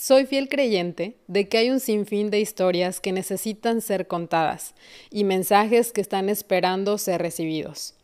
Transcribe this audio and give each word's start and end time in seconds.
Soy 0.00 0.26
fiel 0.26 0.48
creyente 0.48 1.16
de 1.26 1.48
que 1.48 1.58
hay 1.58 1.70
un 1.70 1.80
sinfín 1.80 2.30
de 2.30 2.38
historias 2.38 3.00
que 3.00 3.10
necesitan 3.10 3.80
ser 3.80 4.06
contadas 4.06 4.76
y 5.10 5.24
mensajes 5.24 5.90
que 5.90 6.00
están 6.00 6.28
esperando 6.28 6.98
ser 6.98 7.20
recibidos. 7.20 7.94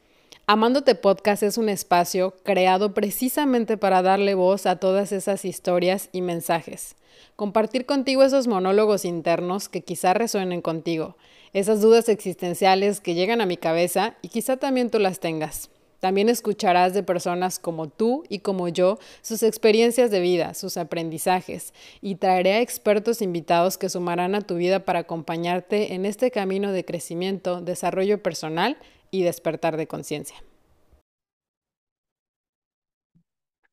Amándote 0.49 0.97
Podcast 0.97 1.45
es 1.45 1.57
un 1.57 1.69
espacio 1.69 2.35
creado 2.43 2.95
precisamente 2.95 3.77
para 3.77 4.03
darle 4.03 4.35
voz 4.35 4.67
a 4.67 4.81
todas 4.81 5.13
esas 5.13 5.45
historias 5.45 6.09
y 6.11 6.21
mensajes. 6.21 6.97
Compartir 7.37 7.87
contigo 7.87 8.25
esos 8.25 8.49
monólogos 8.49 9.05
internos 9.05 9.69
que 9.69 9.83
quizá 9.83 10.15
resuenen 10.15 10.63
contigo, 10.63 11.17
esas 11.53 11.81
dudas 11.81 12.09
existenciales 12.09 13.01
que 13.01 13.15
llegan 13.15 13.41
a 13.41 13.47
mi 13.47 13.57
cabeza 13.57 14.17
y 14.21 14.31
quizá 14.31 14.57
también 14.57 14.91
tú 14.91 14.99
las 14.99 15.21
tengas. 15.21 15.71
También 16.05 16.29
escucharás 16.29 16.93
de 16.93 17.03
personas 17.03 17.59
como 17.59 17.89
tú 17.89 18.25
y 18.29 18.41
como 18.41 18.69
yo 18.69 18.99
sus 19.23 19.43
experiencias 19.43 20.11
de 20.11 20.21
vida, 20.21 20.53
sus 20.53 20.77
aprendizajes, 20.77 21.73
y 22.03 22.17
traeré 22.17 22.53
a 22.53 22.61
expertos 22.61 23.23
invitados 23.23 23.79
que 23.79 23.89
sumarán 23.89 24.35
a 24.35 24.43
tu 24.43 24.57
vida 24.57 24.85
para 24.85 24.99
acompañarte 24.99 25.95
en 25.95 26.05
este 26.05 26.31
camino 26.31 26.73
de 26.73 26.85
crecimiento, 26.85 27.63
desarrollo 27.63 28.23
personal 28.23 28.77
y 29.11 29.23
despertar 29.23 29.79
de 29.79 29.87
conciencia. 29.87 30.37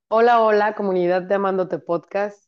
Hola, 0.08 0.42
hola, 0.42 0.74
comunidad 0.74 1.24
de 1.24 1.36
Amándote 1.36 1.80
Podcast. 1.80 2.46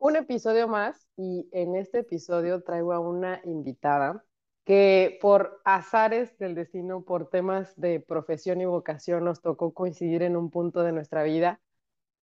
Un 0.00 0.16
episodio 0.16 0.66
más 0.66 1.06
y 1.16 1.48
en 1.52 1.76
este 1.76 2.00
episodio 2.00 2.64
traigo 2.64 2.92
a 2.92 2.98
una 2.98 3.40
invitada 3.44 4.24
que 4.70 5.18
por 5.20 5.60
azares 5.64 6.38
del 6.38 6.54
destino, 6.54 7.02
por 7.02 7.28
temas 7.28 7.74
de 7.74 7.98
profesión 7.98 8.60
y 8.60 8.66
vocación, 8.66 9.24
nos 9.24 9.42
tocó 9.42 9.74
coincidir 9.74 10.22
en 10.22 10.36
un 10.36 10.48
punto 10.48 10.84
de 10.84 10.92
nuestra 10.92 11.24
vida. 11.24 11.60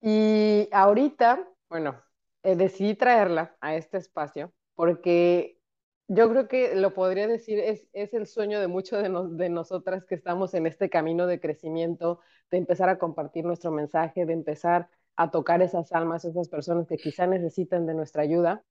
Y 0.02 0.68
ahorita, 0.70 1.48
bueno, 1.70 2.02
eh, 2.42 2.54
decidí 2.54 2.96
traerla 2.96 3.56
a 3.62 3.76
este 3.76 3.96
espacio 3.96 4.52
porque 4.74 5.58
yo 6.06 6.28
creo 6.28 6.46
que 6.46 6.74
lo 6.74 6.92
podría 6.92 7.28
decir, 7.28 7.58
es, 7.60 7.88
es 7.94 8.12
el 8.12 8.26
sueño 8.26 8.60
de 8.60 8.68
muchos 8.68 9.02
de, 9.02 9.08
de 9.42 9.48
nosotras 9.48 10.04
que 10.04 10.14
estamos 10.14 10.52
en 10.52 10.66
este 10.66 10.90
camino 10.90 11.26
de 11.26 11.40
crecimiento, 11.40 12.20
de 12.50 12.58
empezar 12.58 12.90
a 12.90 12.98
compartir 12.98 13.46
nuestro 13.46 13.70
mensaje, 13.70 14.26
de 14.26 14.34
empezar 14.34 14.90
a 15.16 15.30
tocar 15.30 15.62
esas 15.62 15.92
almas, 15.92 16.26
esas 16.26 16.50
personas 16.50 16.88
que 16.88 16.98
quizá 16.98 17.26
necesitan 17.26 17.86
de 17.86 17.94
nuestra 17.94 18.20
ayuda. 18.20 18.66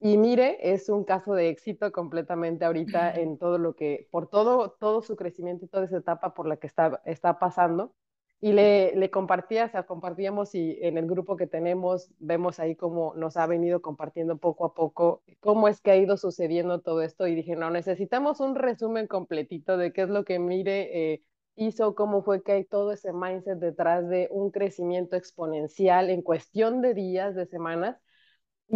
Y 0.00 0.18
mire, 0.18 0.58
es 0.72 0.88
un 0.90 1.04
caso 1.04 1.34
de 1.34 1.48
éxito 1.48 1.90
completamente 1.90 2.64
ahorita 2.64 3.14
en 3.14 3.38
todo 3.38 3.58
lo 3.58 3.74
que, 3.74 4.06
por 4.10 4.28
todo, 4.28 4.72
todo 4.72 5.00
su 5.02 5.16
crecimiento 5.16 5.64
y 5.64 5.68
toda 5.68 5.84
esa 5.86 5.98
etapa 5.98 6.34
por 6.34 6.46
la 6.46 6.58
que 6.58 6.66
está, 6.66 7.00
está 7.06 7.38
pasando. 7.38 7.94
Y 8.40 8.52
le, 8.52 8.94
le 8.96 9.10
compartía, 9.10 9.64
o 9.64 9.68
sea, 9.70 9.84
compartíamos 9.86 10.54
y 10.54 10.78
en 10.82 10.98
el 10.98 11.06
grupo 11.06 11.36
que 11.36 11.46
tenemos 11.46 12.10
vemos 12.18 12.60
ahí 12.60 12.76
cómo 12.76 13.14
nos 13.14 13.38
ha 13.38 13.46
venido 13.46 13.80
compartiendo 13.80 14.36
poco 14.36 14.66
a 14.66 14.74
poco 14.74 15.22
cómo 15.40 15.66
es 15.68 15.80
que 15.80 15.92
ha 15.92 15.96
ido 15.96 16.18
sucediendo 16.18 16.82
todo 16.82 17.00
esto. 17.00 17.26
Y 17.26 17.34
dije, 17.34 17.56
no, 17.56 17.70
necesitamos 17.70 18.40
un 18.40 18.54
resumen 18.56 19.06
completito 19.06 19.78
de 19.78 19.94
qué 19.94 20.02
es 20.02 20.10
lo 20.10 20.24
que 20.26 20.38
Mire 20.38 21.14
eh, 21.14 21.24
hizo, 21.56 21.94
cómo 21.94 22.22
fue 22.22 22.42
que 22.42 22.52
hay 22.52 22.64
todo 22.64 22.92
ese 22.92 23.14
mindset 23.14 23.58
detrás 23.58 24.06
de 24.08 24.28
un 24.30 24.50
crecimiento 24.50 25.16
exponencial 25.16 26.10
en 26.10 26.20
cuestión 26.20 26.82
de 26.82 26.92
días, 26.92 27.34
de 27.34 27.46
semanas 27.46 27.96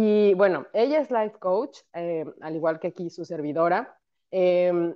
y 0.01 0.33
bueno, 0.33 0.65
ella 0.71 1.01
es 1.01 1.11
life 1.11 1.37
coach, 1.39 1.79
eh, 1.93 2.23
al 2.39 2.55
igual 2.55 2.79
que 2.79 2.87
aquí 2.87 3.09
su 3.09 3.25
servidora. 3.25 3.99
Em, 4.31 4.95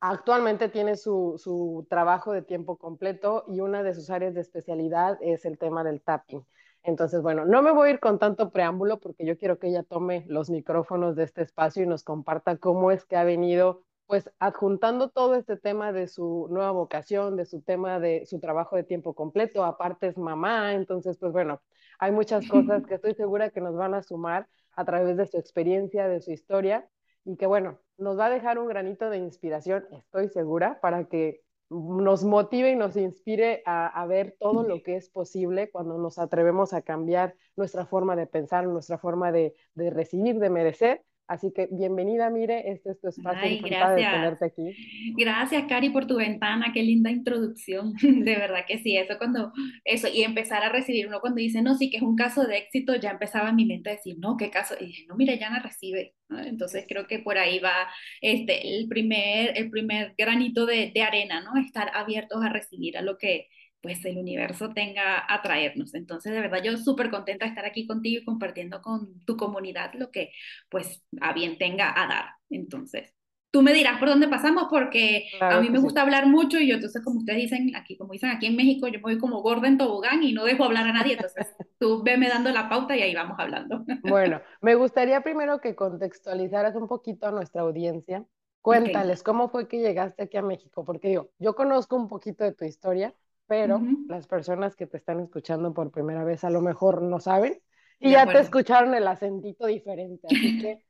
actualmente 0.00 0.70
tiene 0.70 0.96
su, 0.96 1.34
su, 1.36 1.86
trabajo 1.90 2.32
de 2.32 2.40
tiempo 2.40 2.78
completo 2.78 3.44
y 3.48 3.60
una 3.60 3.82
de 3.82 3.94
sus 3.94 4.08
áreas 4.08 4.32
de 4.32 4.40
especialidad 4.40 5.18
es 5.20 5.44
el 5.44 5.58
tema 5.58 5.84
del 5.84 6.00
tapping. 6.00 6.42
Entonces, 6.82 7.20
bueno, 7.20 7.44
no 7.44 7.60
me 7.60 7.70
voy 7.70 7.90
a 7.90 7.92
ir 7.92 8.00
con 8.00 8.18
tanto 8.18 8.50
preámbulo 8.50 8.98
porque 8.98 9.26
yo 9.26 9.36
quiero 9.36 9.58
que 9.58 9.68
ella 9.68 9.82
tome 9.82 10.24
los 10.26 10.48
micrófonos 10.48 11.16
de 11.16 11.24
este 11.24 11.42
espacio 11.42 11.82
y 11.82 11.86
nos 11.86 12.02
comparta 12.02 12.56
cómo 12.56 12.90
es 12.92 13.04
que 13.04 13.16
ha 13.16 13.24
venido 13.24 13.82
pues 14.10 14.28
adjuntando 14.40 15.08
todo 15.10 15.36
este 15.36 15.56
tema 15.56 15.92
de 15.92 16.08
su 16.08 16.48
nueva 16.50 16.72
vocación, 16.72 17.36
de 17.36 17.44
su 17.44 17.62
tema 17.62 18.00
de 18.00 18.26
su 18.26 18.40
trabajo 18.40 18.74
de 18.74 18.82
tiempo 18.82 19.14
completo, 19.14 19.62
aparte 19.62 20.08
es 20.08 20.18
mamá, 20.18 20.74
entonces 20.74 21.16
pues 21.16 21.30
bueno, 21.30 21.62
hay 22.00 22.10
muchas 22.10 22.48
cosas 22.48 22.84
que 22.84 22.94
estoy 22.96 23.14
segura 23.14 23.50
que 23.50 23.60
nos 23.60 23.76
van 23.76 23.94
a 23.94 24.02
sumar 24.02 24.48
a 24.72 24.84
través 24.84 25.16
de 25.16 25.26
su 25.26 25.38
experiencia, 25.38 26.08
de 26.08 26.20
su 26.20 26.32
historia, 26.32 26.88
y 27.24 27.36
que 27.36 27.46
bueno, 27.46 27.78
nos 27.98 28.18
va 28.18 28.26
a 28.26 28.30
dejar 28.30 28.58
un 28.58 28.66
granito 28.66 29.10
de 29.10 29.18
inspiración, 29.18 29.86
estoy 29.92 30.28
segura, 30.28 30.80
para 30.80 31.04
que 31.04 31.42
nos 31.68 32.24
motive 32.24 32.72
y 32.72 32.74
nos 32.74 32.96
inspire 32.96 33.62
a, 33.64 34.04
ver 34.08 34.34
todo 34.40 34.64
lo 34.64 34.82
que 34.82 34.96
es 34.96 35.08
posible 35.08 35.70
cuando 35.70 35.98
nos 35.98 36.18
atrevemos 36.18 36.72
a 36.72 36.82
cambiar 36.82 37.36
nuestra 37.54 37.86
forma 37.86 38.16
de 38.16 38.26
pensar, 38.26 38.66
nuestra 38.66 38.98
forma 38.98 39.30
de, 39.30 39.54
de 39.74 39.90
recibir, 39.90 40.40
de 40.40 40.50
merecer 40.50 41.04
Así 41.30 41.52
que 41.54 41.68
bienvenida, 41.70 42.28
Mire, 42.28 42.72
este 42.72 42.90
es 42.90 43.00
tu 43.00 43.06
espacio, 43.06 43.40
Ay, 43.40 43.58
encantada 43.58 43.94
de 43.94 44.02
tenerte 44.02 44.44
aquí. 44.46 45.14
Gracias, 45.16 45.64
Cari, 45.68 45.90
por 45.90 46.08
tu 46.08 46.16
ventana, 46.16 46.72
qué 46.74 46.82
linda 46.82 47.08
introducción, 47.08 47.92
de 48.02 48.34
verdad 48.34 48.64
que 48.66 48.78
sí, 48.78 48.96
eso 48.96 49.16
cuando, 49.16 49.52
eso, 49.84 50.08
y 50.12 50.24
empezar 50.24 50.64
a 50.64 50.70
recibir, 50.70 51.06
uno 51.06 51.20
cuando 51.20 51.38
dice, 51.38 51.62
no, 51.62 51.76
sí, 51.76 51.88
que 51.88 51.98
es 51.98 52.02
un 52.02 52.16
caso 52.16 52.48
de 52.48 52.58
éxito, 52.58 52.96
ya 52.96 53.12
empezaba 53.12 53.50
en 53.50 53.54
mi 53.54 53.64
mente 53.64 53.90
a 53.90 53.92
decir, 53.92 54.16
no, 54.18 54.36
qué 54.36 54.50
caso, 54.50 54.74
y 54.80 54.86
dije, 54.86 55.04
no, 55.06 55.14
mire, 55.14 55.38
ya 55.38 55.50
no 55.50 55.62
recibe, 55.62 56.16
entonces 56.30 56.84
creo 56.88 57.06
que 57.06 57.20
por 57.20 57.38
ahí 57.38 57.60
va 57.60 57.86
este, 58.20 58.66
el, 58.76 58.88
primer, 58.88 59.56
el 59.56 59.70
primer 59.70 60.14
granito 60.18 60.66
de, 60.66 60.90
de 60.92 61.02
arena, 61.02 61.42
¿no? 61.42 61.60
Estar 61.60 61.92
abiertos 61.94 62.42
a 62.42 62.48
recibir 62.48 62.98
a 62.98 63.02
lo 63.02 63.18
que 63.18 63.46
pues 63.80 64.04
el 64.04 64.18
universo 64.18 64.70
tenga 64.74 65.24
a 65.28 65.42
traernos. 65.42 65.94
Entonces, 65.94 66.32
de 66.32 66.40
verdad, 66.40 66.62
yo 66.62 66.76
súper 66.76 67.10
contenta 67.10 67.44
de 67.44 67.50
estar 67.50 67.64
aquí 67.64 67.86
contigo 67.86 68.20
y 68.22 68.24
compartiendo 68.24 68.82
con 68.82 69.20
tu 69.24 69.36
comunidad 69.36 69.92
lo 69.94 70.10
que 70.10 70.32
pues 70.68 71.02
a 71.20 71.32
bien 71.32 71.58
tenga 71.58 71.90
a 71.90 72.06
dar. 72.06 72.24
Entonces, 72.50 73.14
tú 73.50 73.62
me 73.62 73.72
dirás 73.72 73.98
por 73.98 74.08
dónde 74.08 74.28
pasamos 74.28 74.66
porque 74.70 75.28
a 75.40 75.60
mí 75.60 75.70
me 75.70 75.78
gusta 75.78 76.02
hablar 76.02 76.26
mucho 76.26 76.58
y 76.58 76.68
yo 76.68 76.74
entonces 76.76 77.02
como 77.02 77.18
ustedes 77.20 77.40
dicen 77.40 77.74
aquí, 77.74 77.96
como 77.96 78.12
dicen 78.12 78.30
aquí 78.30 78.46
en 78.46 78.56
México, 78.56 78.86
yo 78.86 78.94
me 78.94 79.02
voy 79.02 79.18
como 79.18 79.42
gorda 79.42 79.68
en 79.68 79.78
tobogán 79.78 80.22
y 80.22 80.32
no 80.32 80.44
dejo 80.44 80.64
hablar 80.64 80.86
a 80.86 80.92
nadie, 80.92 81.14
entonces 81.14 81.46
tú 81.78 82.02
veme 82.02 82.28
dando 82.28 82.50
la 82.50 82.68
pauta 82.68 82.96
y 82.96 83.02
ahí 83.02 83.14
vamos 83.14 83.38
hablando. 83.38 83.84
Bueno, 84.02 84.40
me 84.60 84.74
gustaría 84.74 85.20
primero 85.22 85.60
que 85.60 85.74
contextualizaras 85.74 86.74
un 86.76 86.88
poquito 86.88 87.26
a 87.26 87.30
nuestra 87.32 87.62
audiencia. 87.62 88.24
Cuéntales, 88.62 89.22
¿cómo 89.22 89.48
fue 89.48 89.68
que 89.68 89.78
llegaste 89.78 90.22
aquí 90.22 90.36
a 90.36 90.42
México? 90.42 90.84
Porque 90.84 91.08
digo, 91.08 91.30
yo 91.38 91.54
conozco 91.54 91.96
un 91.96 92.08
poquito 92.08 92.44
de 92.44 92.52
tu 92.52 92.64
historia, 92.66 93.14
pero 93.50 93.80
las 94.06 94.28
personas 94.28 94.76
que 94.76 94.86
te 94.86 94.96
están 94.96 95.18
escuchando 95.18 95.74
por 95.74 95.90
primera 95.90 96.22
vez 96.22 96.44
a 96.44 96.50
lo 96.50 96.60
mejor 96.60 97.02
no 97.02 97.18
saben 97.18 97.60
y 97.98 98.12
ya 98.12 98.24
te 98.24 98.38
escucharon 98.38 98.94
el 98.94 99.08
acentito 99.08 99.66
diferente, 99.66 100.28
así 100.30 100.58
que, 100.60 100.84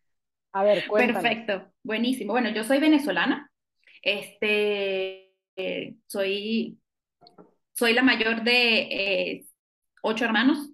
a 0.52 0.62
ver. 0.62 0.84
Perfecto, 0.92 1.72
buenísimo. 1.82 2.34
Bueno, 2.34 2.50
yo 2.50 2.62
soy 2.62 2.78
venezolana, 2.78 3.50
este, 4.02 5.32
eh, 5.56 5.94
soy, 6.06 6.78
soy 7.72 7.94
la 7.94 8.02
mayor 8.02 8.44
de 8.44 8.80
eh, 8.82 9.46
ocho 10.02 10.26
hermanos 10.26 10.70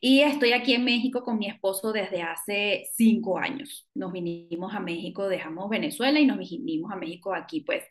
y 0.00 0.22
estoy 0.22 0.50
aquí 0.52 0.74
en 0.74 0.82
México 0.82 1.22
con 1.22 1.38
mi 1.38 1.46
esposo 1.46 1.92
desde 1.92 2.22
hace 2.22 2.88
cinco 2.92 3.38
años. 3.38 3.88
Nos 3.94 4.10
vinimos 4.10 4.74
a 4.74 4.80
México, 4.80 5.28
dejamos 5.28 5.70
Venezuela 5.70 6.18
y 6.18 6.26
nos 6.26 6.38
vinimos 6.38 6.90
a 6.90 6.96
México 6.96 7.32
aquí 7.32 7.60
pues 7.60 7.84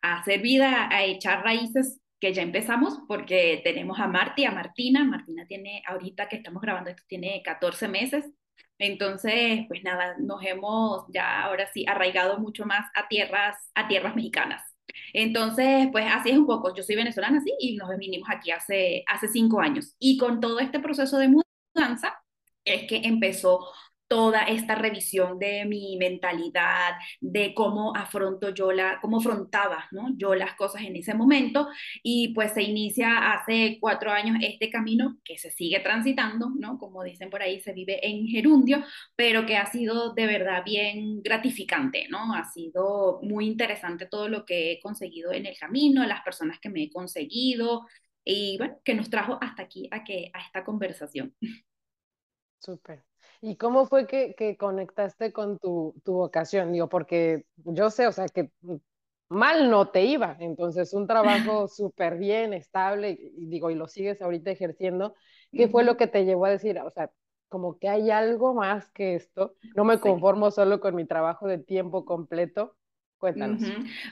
a 0.00 0.20
hacer 0.20 0.40
vida, 0.42 0.88
a 0.92 1.02
echar 1.02 1.42
raíces 1.42 2.00
que 2.20 2.32
ya 2.32 2.42
empezamos 2.42 3.00
porque 3.06 3.60
tenemos 3.64 3.98
a 4.00 4.08
Marti, 4.08 4.44
a 4.44 4.50
Martina. 4.50 5.04
Martina 5.04 5.46
tiene, 5.46 5.82
ahorita 5.86 6.28
que 6.28 6.36
estamos 6.36 6.62
grabando 6.62 6.90
esto, 6.90 7.02
tiene 7.06 7.42
14 7.44 7.88
meses. 7.88 8.30
Entonces, 8.78 9.64
pues 9.68 9.82
nada, 9.82 10.16
nos 10.18 10.44
hemos 10.44 11.04
ya 11.08 11.42
ahora 11.42 11.66
sí 11.72 11.84
arraigado 11.88 12.38
mucho 12.38 12.64
más 12.64 12.86
a 12.94 13.08
tierras, 13.08 13.56
a 13.74 13.88
tierras 13.88 14.14
mexicanas. 14.14 14.62
Entonces, 15.12 15.88
pues 15.92 16.06
así 16.08 16.30
es 16.30 16.38
un 16.38 16.46
poco. 16.46 16.74
Yo 16.74 16.82
soy 16.82 16.96
venezolana, 16.96 17.40
sí, 17.40 17.52
y 17.58 17.76
nos 17.76 17.96
vinimos 17.98 18.28
aquí 18.30 18.50
hace, 18.50 19.04
hace 19.06 19.28
cinco 19.28 19.60
años. 19.60 19.94
Y 19.98 20.16
con 20.18 20.40
todo 20.40 20.60
este 20.60 20.80
proceso 20.80 21.18
de 21.18 21.28
mudanza, 21.28 22.22
es 22.64 22.84
que 22.86 22.98
empezó 23.04 23.66
toda 24.08 24.44
esta 24.44 24.74
revisión 24.74 25.38
de 25.38 25.64
mi 25.66 25.96
mentalidad, 25.96 26.94
de 27.20 27.54
cómo 27.54 27.94
afronto 27.94 28.50
yo 28.50 28.72
la, 28.72 28.98
cómo 29.00 29.18
afrontaba 29.18 29.86
¿no? 29.92 30.14
yo 30.16 30.34
las 30.34 30.54
cosas 30.54 30.82
en 30.82 30.96
ese 30.96 31.14
momento 31.14 31.68
y 32.02 32.34
pues 32.34 32.52
se 32.52 32.62
inicia 32.62 33.32
hace 33.32 33.78
cuatro 33.80 34.10
años 34.10 34.38
este 34.42 34.70
camino 34.70 35.18
que 35.24 35.38
se 35.38 35.50
sigue 35.50 35.80
transitando, 35.80 36.50
¿no? 36.58 36.78
Como 36.78 37.04
dicen 37.04 37.30
por 37.30 37.42
ahí, 37.42 37.60
se 37.60 37.72
vive 37.72 38.06
en 38.06 38.26
gerundio, 38.26 38.82
pero 39.14 39.46
que 39.46 39.56
ha 39.56 39.66
sido 39.66 40.14
de 40.14 40.26
verdad 40.26 40.64
bien 40.64 41.22
gratificante, 41.22 42.06
¿no? 42.08 42.34
Ha 42.34 42.44
sido 42.44 43.20
muy 43.22 43.46
interesante 43.46 44.06
todo 44.06 44.28
lo 44.28 44.44
que 44.44 44.72
he 44.72 44.80
conseguido 44.80 45.32
en 45.32 45.46
el 45.46 45.56
camino, 45.58 46.04
las 46.06 46.22
personas 46.22 46.58
que 46.60 46.70
me 46.70 46.84
he 46.84 46.90
conseguido 46.90 47.86
y 48.24 48.56
bueno, 48.58 48.78
que 48.84 48.94
nos 48.94 49.10
trajo 49.10 49.38
hasta 49.40 49.62
aquí 49.62 49.88
a, 49.90 50.04
que, 50.04 50.30
a 50.34 50.40
esta 50.40 50.64
conversación. 50.64 51.34
Súper. 52.58 53.07
¿Y 53.40 53.56
cómo 53.56 53.86
fue 53.86 54.06
que, 54.06 54.34
que 54.36 54.56
conectaste 54.56 55.32
con 55.32 55.58
tu, 55.58 55.94
tu, 56.04 56.14
vocación? 56.14 56.72
Digo, 56.72 56.88
porque 56.88 57.44
yo 57.56 57.90
sé, 57.90 58.06
o 58.06 58.12
sea, 58.12 58.26
que 58.28 58.50
mal 59.28 59.70
no 59.70 59.88
te 59.88 60.04
iba, 60.04 60.36
entonces 60.40 60.92
un 60.94 61.06
trabajo 61.06 61.68
súper 61.68 62.18
bien, 62.18 62.52
estable, 62.52 63.18
y, 63.20 63.46
digo, 63.46 63.70
y 63.70 63.74
lo 63.74 63.86
sigues 63.86 64.20
ahorita 64.22 64.50
ejerciendo, 64.50 65.14
¿qué 65.52 65.68
fue 65.68 65.84
lo 65.84 65.96
que 65.96 66.06
te 66.06 66.24
llevó 66.24 66.46
a 66.46 66.50
decir, 66.50 66.78
o 66.78 66.90
sea, 66.90 67.10
como 67.48 67.78
que 67.78 67.88
hay 67.88 68.10
algo 68.10 68.54
más 68.54 68.90
que 68.90 69.14
esto. 69.14 69.56
No 69.74 69.84
me 69.84 69.98
conformo 69.98 70.50
solo 70.50 70.80
con 70.80 70.94
mi 70.94 71.06
trabajo 71.06 71.46
de 71.46 71.58
tiempo 71.58 72.04
completo. 72.04 72.76
Cuéntanos. 73.18 73.62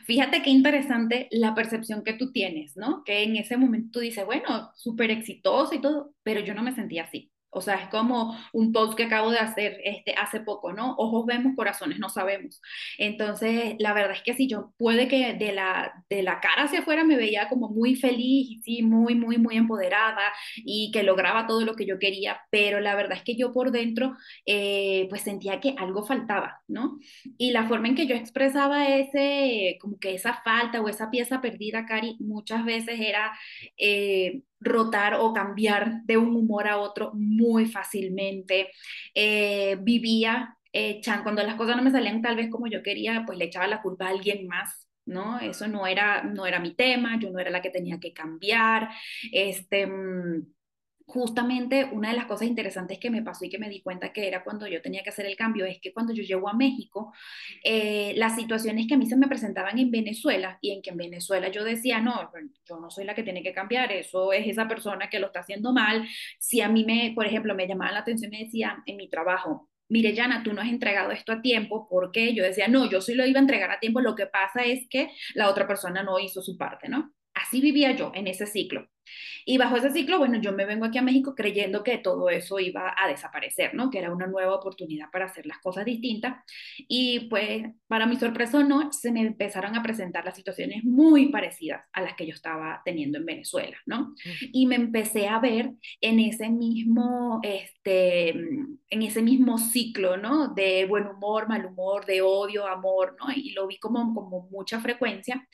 Fíjate 0.05 0.43
qué 0.43 0.51
interesante 0.51 1.29
la 1.31 1.55
percepción 1.55 2.03
que 2.03 2.15
tú 2.15 2.33
tienes, 2.33 2.77
¿no? 2.77 3.05
Que 3.05 3.23
en 3.23 3.37
ese 3.37 3.57
momento 3.57 3.91
tú 3.93 4.01
dices, 4.01 4.27
bueno, 4.27 4.73
súper 4.75 5.13
exitoso 5.13 5.75
y 5.75 5.81
todo, 5.81 6.13
pero 6.25 6.41
yo 6.41 6.55
no 6.55 6.63
me 6.63 6.75
sentía 6.75 7.05
así. 7.05 7.31
O 7.57 7.61
sea, 7.63 7.77
es 7.77 7.89
como 7.89 8.37
un 8.53 8.73
post 8.73 8.95
que 8.97 9.05
acabo 9.05 9.31
de 9.31 9.39
hacer 9.39 9.81
este, 9.85 10.15
hace 10.15 10.41
poco, 10.41 10.73
¿no? 10.73 10.95
Ojos 10.99 11.25
vemos, 11.27 11.55
corazones 11.57 11.99
no 11.99 12.09
sabemos. 12.11 12.61
Entonces, 12.99 13.77
la 13.79 13.95
verdad 13.95 14.13
es 14.17 14.23
que 14.23 14.35
sí, 14.35 14.47
yo 14.47 14.73
puede 14.77 15.09
que 15.09 15.35
de 15.35 15.53
la, 15.53 16.05
de 16.11 16.23
la 16.23 16.41
cara 16.41 16.65
hacia 16.65 16.81
afuera 16.81 17.05
me 17.05 17.17
veía 17.17 17.49
como 17.49 17.69
muy 17.71 17.97
feliz 17.97 18.61
sí, 18.63 18.83
muy, 18.83 19.15
muy, 19.15 19.39
muy 19.39 19.57
empoderada 19.57 20.33
y 20.57 20.91
que 20.93 21.03
lograba 21.03 21.47
todo 21.47 21.65
lo 21.65 21.75
que 21.75 21.87
yo 21.87 21.99
quería, 21.99 22.41
pero 22.51 22.81
la 22.81 22.95
verdad 22.95 23.19
es 23.19 23.25
que 23.25 23.37
yo 23.37 23.53
por 23.53 23.71
dentro, 23.71 24.17
eh, 24.45 25.07
pues 25.09 25.23
sentía 25.23 25.61
que 25.61 25.75
algo 25.79 26.05
faltaba, 26.05 26.63
¿no? 26.69 26.99
Y 27.39 27.53
la 27.53 27.67
forma 27.69 27.89
en 27.89 27.95
que 27.95 28.07
yo 28.07 28.15
expresaba 28.17 28.89
ese, 28.89 29.79
como 29.81 29.99
que 29.99 30.15
esa 30.15 30.43
falta 30.45 30.81
o 30.81 30.89
esa 30.89 31.11
pieza 31.11 31.41
perdida, 31.41 31.87
Cari, 31.87 32.17
muchas 32.21 32.65
veces 32.65 33.01
era... 33.01 33.33
Eh, 33.79 34.43
rotar 34.61 35.15
o 35.15 35.33
cambiar 35.33 36.03
de 36.05 36.17
un 36.17 36.35
humor 36.37 36.69
a 36.69 36.79
otro 36.79 37.13
muy 37.15 37.67
fácilmente. 37.67 38.71
Eh, 39.15 39.77
vivía, 39.81 40.57
eh, 40.73 41.01
cuando 41.23 41.43
las 41.43 41.57
cosas 41.57 41.77
no 41.77 41.83
me 41.83 41.91
salían 41.91 42.23
tal 42.23 42.37
vez 42.37 42.51
como 42.51 42.67
yo 42.67 42.83
quería, 42.83 43.25
pues 43.27 43.39
le 43.39 43.47
echaba 43.47 43.67
la 43.67 43.83
culpa 43.83 44.07
a 44.07 44.11
alguien 44.11 44.47
más. 44.47 44.89
¿no? 45.07 45.39
Eso 45.39 45.69
no 45.69 45.87
era, 45.87 46.25
no 46.25 46.47
era 46.47 46.59
mi 46.61 46.75
tema, 46.75 47.19
yo 47.21 47.31
no 47.31 47.39
era 47.39 47.51
la 47.51 47.63
que 47.63 47.71
tenía 47.71 48.01
que 48.01 48.13
cambiar. 48.13 48.91
Este, 49.33 49.87
mm, 49.87 50.47
justamente 51.07 51.89
una 51.93 52.11
de 52.11 52.17
las 52.17 52.27
cosas 52.27 52.49
interesantes 52.49 52.99
que 52.99 53.11
me 53.11 53.23
pasó 53.23 53.45
y 53.45 53.49
que 53.49 53.59
me 53.59 53.69
di 53.69 53.81
cuenta 53.81 54.13
que 54.13 54.27
era 54.27 54.43
cuando 54.43 54.67
yo 54.67 54.83
tenía 54.83 55.03
que 55.03 55.11
hacer 55.11 55.25
el 55.27 55.37
cambio 55.37 55.65
es 55.65 55.79
que 55.81 55.93
cuando 55.93 56.13
yo 56.13 56.25
llego 56.25 56.49
a 56.49 56.55
México, 56.55 57.13
eh, 57.65 58.13
las 58.17 58.35
situaciones 58.35 58.87
que 58.89 58.95
a 58.95 58.99
mí 58.99 59.07
se 59.07 59.17
me 59.17 59.29
presentaban 59.29 59.79
en 59.79 59.91
Venezuela 59.91 60.59
y 60.61 60.73
en 60.73 60.83
que 60.83 60.91
en 60.91 60.97
Venezuela 60.97 61.49
yo 61.49 61.65
decía, 61.65 62.01
no, 62.01 62.31
yo 62.69 62.81
no 62.81 62.91
soy 62.91 63.05
la 63.05 63.15
que 63.15 63.23
tiene 63.23 63.43
que 63.43 63.53
cambiar, 63.53 63.93
eso 63.93 64.33
es 64.33 64.49
esa 64.49 64.67
persona 64.67 65.09
que 65.09 65.21
lo 65.21 65.29
está 65.29 65.41
haciendo 65.41 65.73
mal. 65.73 66.07
Si 66.41 66.61
a 66.61 66.69
mí 66.69 66.85
me, 66.85 67.13
por 67.15 67.27
ejemplo, 67.27 67.55
me 67.55 67.69
llamaban 67.69 67.95
la 67.95 68.01
atención 68.01 68.35
y 68.35 68.45
decía 68.45 68.83
en 68.87 68.97
mi 68.97 69.09
trabajo, 69.09 69.71
mire, 69.89 70.13
Yana, 70.13 70.43
tú 70.43 70.53
no 70.53 70.61
has 70.61 70.69
entregado 70.69 71.13
esto 71.13 71.33
a 71.33 71.41
tiempo, 71.41 71.87
porque 71.89 72.35
yo 72.35 72.43
decía, 72.43 72.67
no, 72.67 72.91
yo 72.91 73.01
sí 73.01 73.15
lo 73.15 73.25
iba 73.25 73.39
a 73.39 73.43
entregar 73.43 73.71
a 73.71 73.79
tiempo, 73.79 74.01
lo 74.01 74.17
que 74.17 74.27
pasa 74.27 74.65
es 74.65 74.89
que 74.91 75.11
la 75.35 75.49
otra 75.51 75.69
persona 75.69 76.03
no 76.03 76.19
hizo 76.19 76.43
su 76.43 76.57
parte, 76.57 76.89
¿no? 76.89 77.13
Así 77.35 77.61
vivía 77.61 77.93
yo 77.93 78.11
en 78.15 78.27
ese 78.27 78.47
ciclo. 78.47 78.89
Y 79.45 79.59
bajo 79.59 79.77
ese 79.77 79.91
ciclo, 79.91 80.19
bueno, 80.19 80.41
yo 80.41 80.53
me 80.53 80.65
vengo 80.65 80.85
aquí 80.85 80.99
a 80.99 81.03
México 81.03 81.35
creyendo 81.35 81.83
que 81.83 81.99
todo 81.99 82.31
eso 82.31 82.59
iba 82.59 82.95
a 82.97 83.09
desaparecer, 83.09 83.75
¿no? 83.75 83.91
Que 83.91 83.99
era 83.99 84.13
una 84.13 84.27
nueva 84.27 84.55
oportunidad 84.55 85.11
para 85.11 85.27
hacer 85.27 85.47
las 85.47 85.59
cosas 85.59 85.85
distintas. 85.85 86.45
Y 86.89 87.29
pues, 87.29 87.65
para 87.87 88.07
mi 88.07 88.17
sorpresa 88.17 88.63
no, 88.63 88.93
se 88.93 89.13
me 89.13 89.21
empezaron 89.21 89.77
a 89.77 89.83
presentar 89.83 90.25
las 90.25 90.37
situaciones 90.37 90.85
muy 90.85 91.29
parecidas 91.29 91.85
a 91.93 92.03
las 92.03 92.15
que 92.15 92.27
yo 92.27 92.35
estaba 92.35 92.83
teniendo 92.85 93.19
en 93.19 93.27
Venezuela, 93.27 93.77
¿no? 93.87 94.15
Y 94.53 94.67
me 94.67 94.77
empecé 94.77 95.29
a 95.29 95.39
ver 95.39 95.73
en 96.01 96.21
ese 96.21 96.49
mismo, 96.49 97.41
este, 97.43 98.31
en 98.31 99.03
ese 99.03 99.23
mismo 99.23 99.59
ciclo, 99.59 100.17
¿no? 100.17 100.49
De 100.49 100.87
buen 100.87 101.07
humor, 101.07 101.49
mal 101.49 101.65
humor, 101.67 102.07
de 102.07 102.23
odio, 102.23 102.67
amor, 102.67 103.17
¿no? 103.21 103.33
Y 103.33 103.51
lo 103.51 103.67
vi 103.67 103.79
como, 103.79 104.15
como 104.15 104.49
mucha 104.51 104.81
frecuencia 104.81 105.47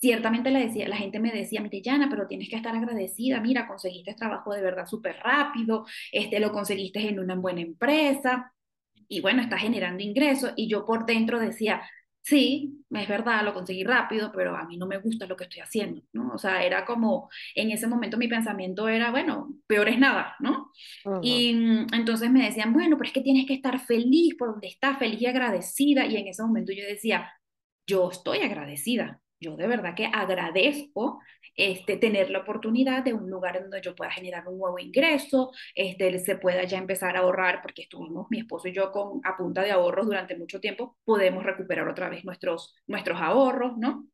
ciertamente 0.00 0.50
la, 0.50 0.60
decía, 0.60 0.88
la 0.88 0.96
gente 0.96 1.20
me 1.20 1.30
decía, 1.30 1.60
mire, 1.60 1.82
Yana, 1.82 2.08
pero 2.08 2.26
tienes 2.26 2.48
que 2.48 2.56
estar 2.56 2.74
agradecida, 2.74 3.40
mira, 3.40 3.68
conseguiste 3.68 4.14
trabajo 4.14 4.52
de 4.54 4.62
verdad 4.62 4.86
súper 4.86 5.16
rápido, 5.22 5.84
este, 6.10 6.40
lo 6.40 6.52
conseguiste 6.52 7.06
en 7.06 7.20
una 7.20 7.34
buena 7.34 7.60
empresa, 7.60 8.52
y 9.08 9.20
bueno, 9.20 9.42
está 9.42 9.58
generando 9.58 10.02
ingresos, 10.02 10.52
y 10.56 10.68
yo 10.68 10.86
por 10.86 11.04
dentro 11.04 11.38
decía, 11.38 11.82
sí, 12.22 12.84
es 12.90 13.08
verdad, 13.08 13.44
lo 13.44 13.52
conseguí 13.52 13.84
rápido, 13.84 14.32
pero 14.34 14.56
a 14.56 14.64
mí 14.64 14.76
no 14.78 14.86
me 14.86 14.98
gusta 14.98 15.26
lo 15.26 15.36
que 15.36 15.44
estoy 15.44 15.60
haciendo, 15.60 16.02
¿no? 16.12 16.32
O 16.32 16.38
sea, 16.38 16.64
era 16.64 16.84
como, 16.84 17.28
en 17.54 17.70
ese 17.70 17.86
momento 17.86 18.16
mi 18.16 18.28
pensamiento 18.28 18.88
era, 18.88 19.10
bueno, 19.10 19.54
peor 19.66 19.88
es 19.88 19.98
nada, 19.98 20.36
¿no? 20.40 20.70
Y 21.22 21.52
mm, 21.54 21.86
entonces 21.92 22.30
me 22.30 22.44
decían, 22.44 22.72
bueno, 22.72 22.96
pero 22.96 23.08
es 23.08 23.12
que 23.12 23.22
tienes 23.22 23.46
que 23.46 23.54
estar 23.54 23.78
feliz 23.80 24.34
por 24.38 24.52
donde 24.52 24.68
estás, 24.68 24.98
feliz 24.98 25.20
y 25.20 25.26
agradecida, 25.26 26.06
y 26.06 26.16
en 26.16 26.28
ese 26.28 26.42
momento 26.42 26.72
yo 26.72 26.84
decía, 26.86 27.30
yo 27.86 28.10
estoy 28.10 28.38
agradecida, 28.38 29.20
yo 29.40 29.56
de 29.56 29.66
verdad 29.66 29.94
que 29.94 30.06
agradezco 30.06 31.20
este, 31.56 31.96
tener 31.96 32.30
la 32.30 32.40
oportunidad 32.40 33.02
de 33.02 33.14
un 33.14 33.30
lugar 33.30 33.60
donde 33.60 33.80
yo 33.80 33.94
pueda 33.94 34.10
generar 34.10 34.46
un 34.48 34.58
nuevo 34.58 34.78
ingreso, 34.78 35.52
este, 35.74 36.18
se 36.18 36.36
pueda 36.36 36.64
ya 36.64 36.78
empezar 36.78 37.16
a 37.16 37.20
ahorrar, 37.20 37.60
porque 37.62 37.82
estuvimos 37.82 38.26
mi 38.30 38.40
esposo 38.40 38.68
y 38.68 38.72
yo 38.72 38.92
con, 38.92 39.20
a 39.24 39.36
punta 39.36 39.62
de 39.62 39.70
ahorros 39.70 40.06
durante 40.06 40.36
mucho 40.36 40.60
tiempo, 40.60 40.96
podemos 41.04 41.44
recuperar 41.44 41.88
otra 41.88 42.08
vez 42.08 42.24
nuestros, 42.24 42.74
nuestros 42.86 43.20
ahorros, 43.20 43.76
¿no? 43.78 44.06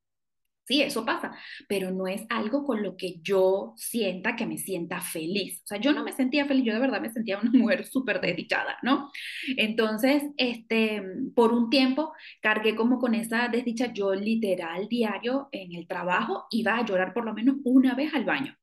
Sí, 0.66 0.82
eso 0.82 1.04
pasa, 1.04 1.30
pero 1.68 1.92
no 1.92 2.08
es 2.08 2.26
algo 2.28 2.64
con 2.64 2.82
lo 2.82 2.96
que 2.96 3.20
yo 3.22 3.72
sienta 3.76 4.34
que 4.34 4.46
me 4.46 4.58
sienta 4.58 5.00
feliz. 5.00 5.62
O 5.64 5.66
sea, 5.68 5.78
yo 5.78 5.92
no 5.92 6.02
me 6.02 6.12
sentía 6.12 6.44
feliz, 6.44 6.64
yo 6.64 6.74
de 6.74 6.80
verdad 6.80 7.00
me 7.00 7.12
sentía 7.12 7.38
una 7.38 7.50
mujer 7.54 7.86
súper 7.86 8.20
desdichada, 8.20 8.76
¿no? 8.82 9.10
Entonces, 9.56 10.24
este, 10.36 11.02
por 11.36 11.52
un 11.52 11.70
tiempo 11.70 12.12
cargué 12.42 12.74
como 12.74 12.98
con 12.98 13.14
esa 13.14 13.46
desdicha, 13.48 13.92
yo 13.92 14.12
literal 14.14 14.88
diario 14.88 15.48
en 15.52 15.72
el 15.74 15.86
trabajo 15.86 16.46
iba 16.50 16.76
a 16.76 16.84
llorar 16.84 17.14
por 17.14 17.24
lo 17.24 17.32
menos 17.34 17.56
una 17.64 17.94
vez 17.94 18.12
al 18.14 18.24
baño, 18.24 18.56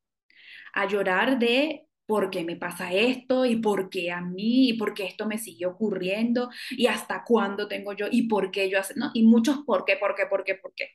a 0.74 0.88
llorar 0.88 1.40
de 1.40 1.88
por 2.06 2.30
qué 2.30 2.44
me 2.44 2.58
pasa 2.58 2.92
esto 2.94 3.46
y 3.46 3.58
por 3.58 3.90
qué 3.90 4.12
a 4.12 4.22
mí 4.22 4.70
y 4.70 4.74
por 4.74 4.94
qué 4.94 5.06
esto 5.06 5.26
me 5.28 5.38
sigue 5.38 5.66
ocurriendo 5.66 6.50
y 6.72 6.88
hasta 6.88 7.24
cuándo 7.26 7.68
tengo 7.68 7.94
yo 7.94 8.08
y 8.12 8.24
por 8.28 8.52
qué 8.52 8.70
yo 8.70 8.80
hace, 8.80 8.94
¿no? 8.98 9.12
Y 9.14 9.24
muchos 9.24 9.60
por 9.66 9.86
qué, 9.86 9.98
por 9.98 10.16
qué, 10.16 10.26
por 10.28 10.44
qué, 10.44 10.56
por 10.56 10.74
qué 10.76 10.90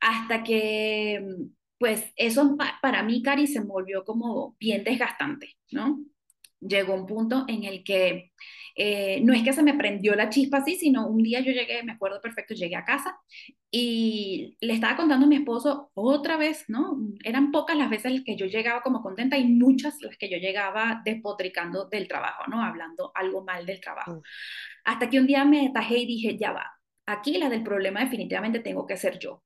hasta 0.00 0.42
que, 0.42 1.24
pues 1.78 2.12
eso 2.16 2.56
para 2.82 3.02
mí, 3.02 3.22
Cari, 3.22 3.46
se 3.46 3.60
volvió 3.60 4.04
como 4.04 4.56
bien 4.58 4.84
desgastante, 4.84 5.56
¿no? 5.70 6.00
Llegó 6.60 6.94
un 6.94 7.06
punto 7.06 7.44
en 7.46 7.64
el 7.64 7.84
que 7.84 8.32
eh, 8.80 9.20
no 9.22 9.32
es 9.32 9.42
que 9.42 9.52
se 9.52 9.62
me 9.62 9.74
prendió 9.74 10.14
la 10.14 10.28
chispa 10.28 10.58
así, 10.58 10.76
sino 10.76 11.08
un 11.08 11.22
día 11.22 11.40
yo 11.40 11.50
llegué, 11.50 11.82
me 11.82 11.92
acuerdo 11.92 12.20
perfecto, 12.20 12.54
llegué 12.54 12.76
a 12.76 12.84
casa 12.84 13.18
y 13.72 14.56
le 14.60 14.74
estaba 14.74 14.96
contando 14.96 15.26
a 15.26 15.28
mi 15.28 15.36
esposo 15.36 15.90
otra 15.94 16.36
vez, 16.36 16.64
¿no? 16.68 16.96
Eran 17.24 17.50
pocas 17.50 17.76
las 17.76 17.90
veces 17.90 18.22
que 18.24 18.36
yo 18.36 18.46
llegaba 18.46 18.80
como 18.82 19.02
contenta 19.02 19.36
y 19.36 19.44
muchas 19.44 20.00
las 20.00 20.16
que 20.16 20.30
yo 20.30 20.38
llegaba 20.38 21.02
despotricando 21.04 21.86
del 21.86 22.06
trabajo, 22.06 22.44
¿no? 22.48 22.62
Hablando 22.62 23.10
algo 23.16 23.44
mal 23.44 23.66
del 23.66 23.80
trabajo. 23.80 24.14
Mm. 24.14 24.22
Hasta 24.84 25.10
que 25.10 25.18
un 25.18 25.26
día 25.26 25.44
me 25.44 25.68
atajé 25.68 25.98
y 25.98 26.06
dije, 26.06 26.36
ya 26.38 26.52
va, 26.52 26.70
aquí 27.06 27.36
la 27.36 27.48
del 27.48 27.64
problema 27.64 28.00
definitivamente 28.00 28.60
tengo 28.60 28.86
que 28.86 28.96
ser 28.96 29.18
yo. 29.18 29.42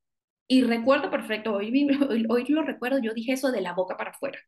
Y 0.53 0.65
recuerdo 0.65 1.11
perfecto, 1.11 1.55
hoy, 1.55 1.89
hoy, 2.11 2.27
hoy, 2.29 2.45
lo 2.49 2.63
recuerdo, 2.63 2.99
yo 2.99 3.15
dije 3.15 3.33
eso 3.33 3.51
de 3.51 3.63
la 3.63 3.73
boca 3.73 3.97
para 3.97 4.11
afuera, 4.11 4.39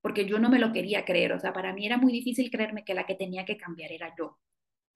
porque 0.00 0.24
yo 0.24 0.38
no 0.38 0.50
me 0.50 0.60
lo 0.60 0.72
quería 0.72 1.04
creer, 1.04 1.32
o 1.32 1.40
sea, 1.40 1.52
para 1.52 1.72
mí 1.72 1.84
era 1.84 1.96
muy 1.96 2.12
difícil 2.12 2.48
creerme 2.48 2.84
que 2.84 2.94
la 2.94 3.06
que 3.06 3.16
tenía 3.16 3.44
que 3.44 3.56
cambiar 3.56 3.90
era 3.90 4.14
yo. 4.16 4.38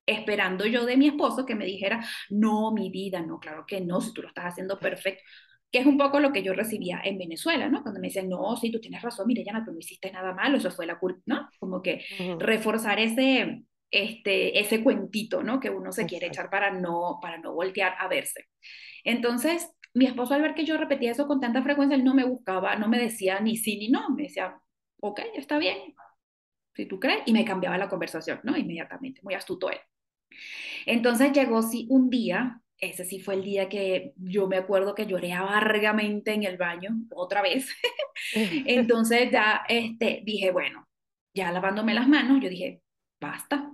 Esperando 0.07 0.65
yo 0.65 0.87
de 0.87 0.97
mi 0.97 1.09
esposo 1.09 1.47
que 1.47 1.57
me 1.57 1.65
dijera, 1.65 2.07
no, 2.31 2.71
mi 2.71 2.91
vida, 2.91 3.21
no, 3.23 3.41
claro 3.41 3.65
que 3.67 3.81
no, 3.81 4.01
si 4.01 4.13
tú 4.13 4.23
lo 4.23 4.29
estás 4.29 4.53
haciendo 4.53 4.79
perfecto, 4.79 5.25
que 5.73 5.81
es 5.81 5.87
un 5.87 5.99
poco 5.99 6.21
lo 6.21 6.33
que 6.33 6.45
yo 6.45 6.53
recibía 6.53 7.01
en 7.03 7.19
Venezuela, 7.19 7.69
¿no? 7.69 7.83
Cuando 7.83 7.99
me 7.99 8.07
dicen, 8.07 8.29
no, 8.29 8.57
sí, 8.57 8.71
tú 8.71 8.79
tienes 8.79 9.03
razón, 9.03 9.27
mire, 9.27 9.43
ya 9.45 9.53
no 9.53 9.65
hiciste 9.77 10.13
nada 10.13 10.33
malo, 10.33 10.59
eso 10.59 10.71
fue 10.71 10.87
la 10.87 10.97
culpa, 10.97 11.23
¿no? 11.27 11.49
Como 11.59 11.83
que 11.83 12.05
reforzar 12.39 13.01
ese, 13.01 13.65
este, 13.91 14.61
ese 14.61 14.85
cuentito, 14.85 15.43
¿no? 15.43 15.59
Que 15.59 15.71
uno 15.71 15.91
se 15.91 16.07
quiere 16.07 16.29
echar 16.29 16.51
para 16.51 16.71
no, 16.71 17.19
para 17.21 17.39
no 17.39 17.53
voltear 17.53 17.97
a 17.99 18.07
verse. 18.07 18.47
Entonces, 19.03 19.69
mi 19.95 20.07
esposo 20.07 20.35
al 20.35 20.43
ver 20.43 20.55
que 20.55 20.65
yo 20.65 20.77
repetía 20.77 21.11
eso 21.11 21.27
con 21.27 21.41
tanta 21.41 21.63
frecuencia, 21.63 21.97
él 21.97 22.05
no 22.05 22.15
me 22.15 22.25
buscaba, 22.25 22.77
no 22.77 22.89
me 22.89 22.99
decía 22.99 23.41
ni 23.41 23.57
sí 23.57 23.77
ni 23.79 23.89
no, 23.89 24.11
me 24.11 24.25
decía, 24.25 24.59
ok, 25.01 25.21
está 25.35 25.59
bien, 25.59 25.95
si 26.75 26.87
tú 26.87 26.99
crees, 26.99 27.23
y 27.27 27.33
me 27.33 27.45
cambiaba 27.45 27.77
la 27.79 27.89
conversación, 27.89 28.41
¿no? 28.45 28.57
Inmediatamente, 28.57 29.21
muy 29.23 29.35
astuto 29.35 29.71
él. 29.71 29.79
Entonces 30.87 31.33
llegó 31.33 31.63
sí 31.63 31.87
un 31.91 32.09
día, 32.09 32.61
ese 32.79 33.05
sí 33.05 33.21
fue 33.21 33.35
el 33.35 33.45
día 33.45 33.69
que 33.69 34.13
yo 34.17 34.49
me 34.49 34.57
acuerdo 34.57 34.95
que 34.95 35.07
lloré 35.07 35.33
amargamente 35.33 36.33
en 36.33 36.45
el 36.45 36.57
baño, 36.57 36.91
otra 37.11 37.43
vez. 37.43 37.69
Entonces 38.35 39.31
ya 39.31 39.63
este, 39.69 40.23
dije, 40.25 40.51
bueno, 40.51 40.89
ya 41.35 41.53
lavándome 41.53 41.95
las 41.95 42.09
manos, 42.09 42.41
yo 42.43 42.49
dije, 42.49 42.83
basta, 43.21 43.73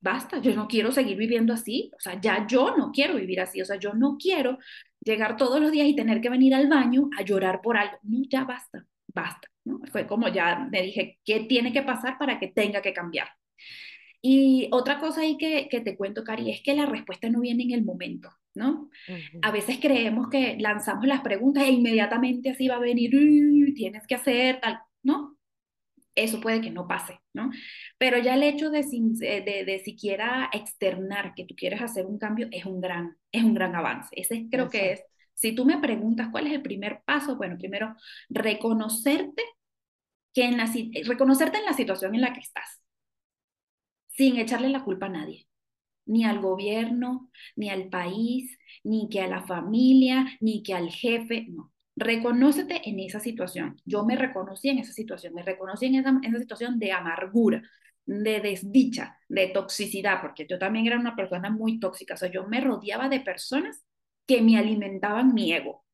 basta, 0.00 0.38
yo 0.38 0.54
no 0.54 0.68
quiero 0.68 0.92
seguir 0.92 1.16
viviendo 1.16 1.52
así, 1.52 1.90
o 1.96 2.00
sea, 2.00 2.20
ya 2.20 2.46
yo 2.46 2.76
no 2.76 2.92
quiero 2.92 3.16
vivir 3.16 3.40
así, 3.40 3.60
o 3.60 3.64
sea, 3.64 3.76
yo 3.76 3.94
no 3.94 4.16
quiero 4.18 4.58
llegar 5.00 5.36
todos 5.36 5.60
los 5.60 5.72
días 5.72 5.88
y 5.88 5.96
tener 5.96 6.20
que 6.20 6.30
venir 6.30 6.54
al 6.54 6.68
baño 6.68 7.08
a 7.18 7.22
llorar 7.22 7.60
por 7.62 7.76
algo. 7.76 7.98
No, 8.02 8.22
ya 8.28 8.44
basta, 8.44 8.84
basta. 9.08 9.48
¿no? 9.64 9.80
Fue 9.90 10.06
como 10.06 10.28
ya 10.28 10.66
me 10.70 10.82
dije, 10.82 11.18
¿qué 11.24 11.40
tiene 11.40 11.72
que 11.72 11.82
pasar 11.82 12.18
para 12.18 12.38
que 12.38 12.48
tenga 12.48 12.82
que 12.82 12.92
cambiar? 12.92 13.28
Y 14.20 14.68
otra 14.72 14.98
cosa 14.98 15.20
ahí 15.20 15.36
que, 15.36 15.68
que 15.70 15.80
te 15.80 15.96
cuento, 15.96 16.24
Cari, 16.24 16.50
es 16.50 16.62
que 16.62 16.74
la 16.74 16.86
respuesta 16.86 17.30
no 17.30 17.40
viene 17.40 17.62
en 17.64 17.70
el 17.72 17.84
momento, 17.84 18.30
¿no? 18.54 18.90
A 19.42 19.52
veces 19.52 19.78
creemos 19.80 20.28
que 20.28 20.56
lanzamos 20.58 21.06
las 21.06 21.20
preguntas 21.20 21.64
e 21.64 21.70
inmediatamente 21.70 22.50
así 22.50 22.66
va 22.66 22.76
a 22.76 22.80
venir, 22.80 23.12
tienes 23.74 24.06
que 24.08 24.16
hacer 24.16 24.60
tal, 24.60 24.80
¿no? 25.04 25.37
Eso 26.24 26.40
puede 26.40 26.60
que 26.60 26.70
no 26.70 26.86
pase, 26.88 27.20
¿no? 27.32 27.50
Pero 27.98 28.18
ya 28.18 28.34
el 28.34 28.42
hecho 28.42 28.70
de, 28.70 28.82
de, 28.82 29.64
de, 29.64 29.78
siquiera 29.84 30.50
externar 30.52 31.34
que 31.34 31.44
tú 31.44 31.54
quieres 31.56 31.80
hacer 31.82 32.06
un 32.06 32.18
cambio 32.18 32.48
es 32.50 32.64
un 32.66 32.80
gran, 32.80 33.16
es 33.32 33.42
un 33.44 33.54
gran 33.54 33.74
avance. 33.74 34.08
Ese 34.12 34.48
creo 34.50 34.68
que 34.68 34.92
es, 34.92 35.02
si 35.34 35.54
tú 35.54 35.64
me 35.64 35.78
preguntas 35.78 36.28
cuál 36.30 36.46
es 36.46 36.52
el 36.54 36.62
primer 36.62 37.02
paso, 37.04 37.36
bueno, 37.36 37.56
primero 37.58 37.94
reconocerte 38.28 39.42
que 40.34 40.44
en 40.44 40.56
la, 40.56 40.70
reconocerte 41.04 41.58
en 41.58 41.64
la 41.64 41.74
situación 41.74 42.14
en 42.14 42.22
la 42.22 42.32
que 42.32 42.40
estás, 42.40 42.80
sin 44.08 44.36
echarle 44.38 44.68
la 44.68 44.84
culpa 44.84 45.06
a 45.06 45.10
nadie, 45.10 45.46
ni 46.06 46.24
al 46.24 46.40
gobierno, 46.40 47.30
ni 47.56 47.70
al 47.70 47.88
país, 47.88 48.58
ni 48.82 49.08
que 49.08 49.20
a 49.20 49.28
la 49.28 49.46
familia, 49.46 50.26
ni 50.40 50.62
que 50.62 50.74
al 50.74 50.90
jefe, 50.90 51.46
no. 51.48 51.72
Reconócete 51.98 52.88
en 52.88 53.00
esa 53.00 53.18
situación. 53.18 53.80
Yo 53.84 54.04
me 54.04 54.14
reconocí 54.14 54.68
en 54.68 54.78
esa 54.78 54.92
situación, 54.92 55.34
me 55.34 55.42
reconocí 55.42 55.86
en 55.86 55.96
esa, 55.96 56.20
esa 56.22 56.38
situación 56.38 56.78
de 56.78 56.92
amargura, 56.92 57.62
de 58.06 58.40
desdicha, 58.40 59.18
de 59.28 59.48
toxicidad, 59.48 60.20
porque 60.22 60.46
yo 60.48 60.58
también 60.58 60.86
era 60.86 60.98
una 60.98 61.16
persona 61.16 61.50
muy 61.50 61.80
tóxica, 61.80 62.14
o 62.14 62.16
sea, 62.16 62.30
yo 62.30 62.46
me 62.46 62.60
rodeaba 62.60 63.08
de 63.08 63.20
personas 63.20 63.84
que 64.26 64.40
me 64.42 64.56
alimentaban 64.56 65.34
mi 65.34 65.52
ego, 65.52 65.84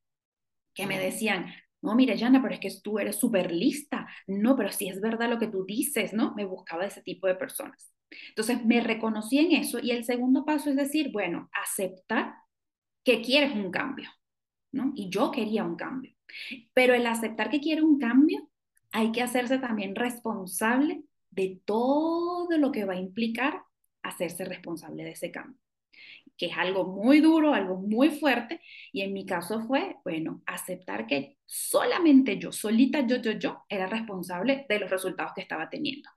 que 0.74 0.86
me 0.86 0.98
decían, 0.98 1.46
no, 1.82 1.94
mira, 1.94 2.14
Yana, 2.14 2.42
pero 2.42 2.54
es 2.54 2.60
que 2.60 2.70
tú 2.82 2.98
eres 2.98 3.16
súper 3.16 3.52
lista, 3.52 4.06
no, 4.26 4.56
pero 4.56 4.70
si 4.72 4.88
es 4.88 5.00
verdad 5.00 5.28
lo 5.28 5.38
que 5.38 5.48
tú 5.48 5.64
dices, 5.64 6.12
¿no? 6.12 6.34
Me 6.34 6.44
buscaba 6.44 6.86
ese 6.86 7.02
tipo 7.02 7.26
de 7.26 7.34
personas. 7.34 7.92
Entonces, 8.28 8.64
me 8.64 8.80
reconocí 8.80 9.38
en 9.38 9.52
eso 9.52 9.78
y 9.80 9.90
el 9.90 10.04
segundo 10.04 10.44
paso 10.44 10.70
es 10.70 10.76
decir, 10.76 11.10
bueno, 11.12 11.48
aceptar 11.52 12.34
que 13.04 13.22
quieres 13.22 13.54
un 13.54 13.70
cambio, 13.70 14.08
¿no? 14.74 14.92
Y 14.94 15.08
yo 15.08 15.30
quería 15.30 15.64
un 15.64 15.76
cambio. 15.76 16.12
Pero 16.72 16.94
el 16.94 17.06
aceptar 17.06 17.50
que 17.50 17.60
quiere 17.60 17.82
un 17.82 17.98
cambio, 17.98 18.48
hay 18.92 19.12
que 19.12 19.22
hacerse 19.22 19.58
también 19.58 19.94
responsable 19.94 21.02
de 21.30 21.60
todo 21.64 22.56
lo 22.58 22.70
que 22.70 22.84
va 22.84 22.94
a 22.94 22.98
implicar 22.98 23.62
hacerse 24.02 24.44
responsable 24.44 25.02
de 25.02 25.12
ese 25.12 25.30
cambio, 25.30 25.58
que 26.36 26.46
es 26.46 26.56
algo 26.56 26.84
muy 26.84 27.20
duro, 27.20 27.54
algo 27.54 27.76
muy 27.76 28.10
fuerte, 28.10 28.60
y 28.92 29.00
en 29.00 29.12
mi 29.12 29.24
caso 29.26 29.62
fue, 29.66 29.96
bueno, 30.04 30.42
aceptar 30.46 31.06
que 31.06 31.38
solamente 31.46 32.38
yo, 32.38 32.52
solita 32.52 33.06
yo, 33.06 33.16
yo, 33.16 33.32
yo, 33.32 33.64
era 33.68 33.86
responsable 33.86 34.66
de 34.68 34.78
los 34.78 34.90
resultados 34.90 35.32
que 35.34 35.40
estaba 35.40 35.68
teniendo. 35.70 36.08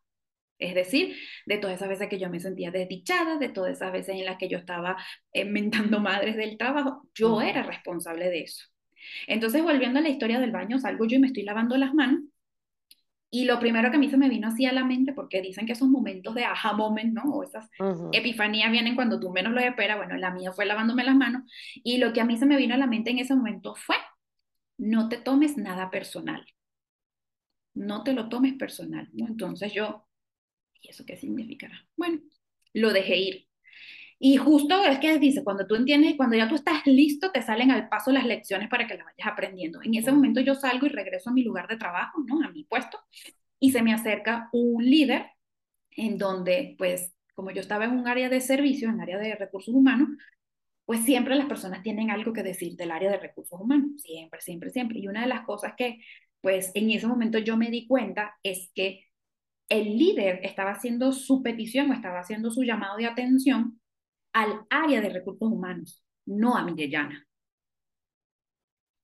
Es 0.60 0.74
decir, 0.74 1.16
de 1.46 1.58
todas 1.58 1.76
esas 1.76 1.90
veces 1.90 2.10
que 2.10 2.20
yo 2.20 2.30
me 2.30 2.40
sentía 2.40 2.72
desdichada, 2.72 3.38
de 3.38 3.50
todas 3.50 3.74
esas 3.74 3.92
veces 3.92 4.16
en 4.16 4.26
las 4.26 4.38
que 4.38 4.50
yo 4.50 4.58
estaba 4.58 4.98
inventando 5.34 6.00
madres 6.00 6.36
del 6.36 6.58
trabajo, 6.58 7.08
yo 7.14 7.42
era 7.42 7.64
responsable 7.64 8.30
de 8.30 8.42
eso. 8.42 8.66
Entonces, 9.28 9.62
volviendo 9.62 10.00
a 10.00 10.02
la 10.02 10.10
historia 10.10 10.40
del 10.40 10.52
baño, 10.52 10.80
salgo 10.80 11.06
yo 11.06 11.18
y 11.18 11.20
me 11.20 11.28
estoy 11.28 11.44
lavando 11.44 11.78
las 11.78 11.94
manos. 11.94 12.22
Y 13.30 13.46
lo 13.46 13.60
primero 13.60 13.92
que 13.92 13.98
a 13.98 14.00
mí 14.00 14.10
se 14.10 14.18
me 14.18 14.30
vino 14.30 14.48
así 14.48 14.66
a 14.66 14.72
la 14.72 14.86
mente, 14.86 15.14
porque 15.14 15.42
dicen 15.42 15.66
que 15.66 15.74
esos 15.74 15.90
momentos 15.90 16.34
de 16.34 16.46
aha 16.46 16.74
moment, 16.74 17.14
¿no? 17.14 17.24
O 17.24 17.44
esas 17.44 17.70
epifanías 18.14 18.72
vienen 18.72 18.96
cuando 18.96 19.20
tú 19.20 19.32
menos 19.32 19.54
lo 19.54 19.60
esperas. 19.60 19.98
Bueno, 19.98 20.16
la 20.16 20.32
mía 20.32 20.54
fue 20.54 20.66
lavándome 20.66 21.04
las 21.04 21.16
manos. 21.16 21.44
Y 21.76 21.98
lo 21.98 22.14
que 22.14 22.22
a 22.22 22.26
mí 22.26 22.38
se 22.38 22.46
me 22.46 22.58
vino 22.58 22.74
a 22.74 22.78
la 22.78 22.88
mente 22.88 23.12
en 23.12 23.20
ese 23.20 23.36
momento 23.36 23.76
fue, 23.76 23.98
no 24.78 25.10
te 25.10 25.18
tomes 25.18 25.58
nada 25.58 25.92
personal. 25.92 26.46
No 27.74 28.04
te 28.04 28.14
lo 28.14 28.30
tomes 28.30 28.54
personal, 28.54 29.10
¿no? 29.14 29.28
Entonces 29.28 29.74
yo 29.74 30.07
¿Y 30.82 30.90
eso 30.90 31.06
qué 31.06 31.18
significará? 31.18 31.76
Bueno, 31.96 32.22
lo 32.74 32.94
dejé 32.94 33.18
ir. 33.18 33.48
Y 34.20 34.38
justo 34.38 34.84
es 34.84 35.00
que 35.00 35.20
dice, 35.20 35.44
cuando 35.44 35.68
tú 35.68 35.76
entiendes, 35.76 36.16
cuando 36.18 36.36
ya 36.36 36.50
tú 36.50 36.56
estás 36.56 36.86
listo, 36.88 37.32
te 37.32 37.44
salen 37.44 37.70
al 37.72 37.88
paso 37.88 38.12
las 38.12 38.26
lecciones 38.26 38.68
para 38.70 38.88
que 38.88 38.96
las 38.96 39.06
vayas 39.06 39.32
aprendiendo. 39.32 39.82
En 39.84 39.94
ese 39.96 40.12
momento 40.12 40.42
yo 40.42 40.56
salgo 40.56 40.88
y 40.88 40.90
regreso 40.90 41.30
a 41.30 41.34
mi 41.34 41.44
lugar 41.44 41.68
de 41.68 41.78
trabajo, 41.78 42.20
¿no? 42.26 42.44
A 42.44 42.52
mi 42.52 42.64
puesto, 42.64 43.00
y 43.60 43.72
se 43.72 43.82
me 43.84 43.94
acerca 43.94 44.50
un 44.54 44.84
líder 44.84 45.28
en 45.92 46.18
donde, 46.18 46.76
pues, 46.78 47.14
como 47.36 47.52
yo 47.52 47.62
estaba 47.62 47.86
en 47.86 47.92
un 47.92 48.08
área 48.08 48.30
de 48.30 48.42
servicio, 48.42 48.90
en 48.90 49.02
área 49.02 49.20
de 49.20 49.36
recursos 49.36 49.74
humanos, 49.74 50.10
pues 50.86 51.04
siempre 51.04 51.36
las 51.36 51.48
personas 51.48 51.84
tienen 51.84 52.12
algo 52.12 52.34
que 52.34 52.44
decir 52.44 52.76
del 52.78 52.92
área 52.92 53.12
de 53.12 53.20
recursos 53.20 53.60
humanos, 53.60 54.02
siempre, 54.02 54.42
siempre, 54.42 54.70
siempre. 54.72 55.00
Y 55.00 55.08
una 55.08 55.22
de 55.22 55.28
las 55.28 55.46
cosas 55.46 55.74
que, 55.78 56.00
pues, 56.42 56.72
en 56.76 56.90
ese 56.92 57.08
momento 57.08 57.40
yo 57.40 57.58
me 57.58 57.70
di 57.70 57.88
cuenta 57.88 58.36
es 58.42 58.72
que 58.74 59.07
el 59.70 59.98
líder 59.98 60.40
estaba 60.44 60.72
haciendo 60.72 61.12
su 61.12 61.44
petición 61.44 61.90
o 61.92 61.94
estaba 61.94 62.20
haciendo 62.20 62.52
su 62.52 62.64
llamado 62.64 62.98
de 62.98 63.06
atención 63.06 63.80
al 64.34 64.66
área 64.70 65.02
de 65.02 65.10
recursos 65.10 65.52
humanos, 65.52 66.04
no 66.26 66.56
a 66.56 66.64
Mirellana. 66.64 67.26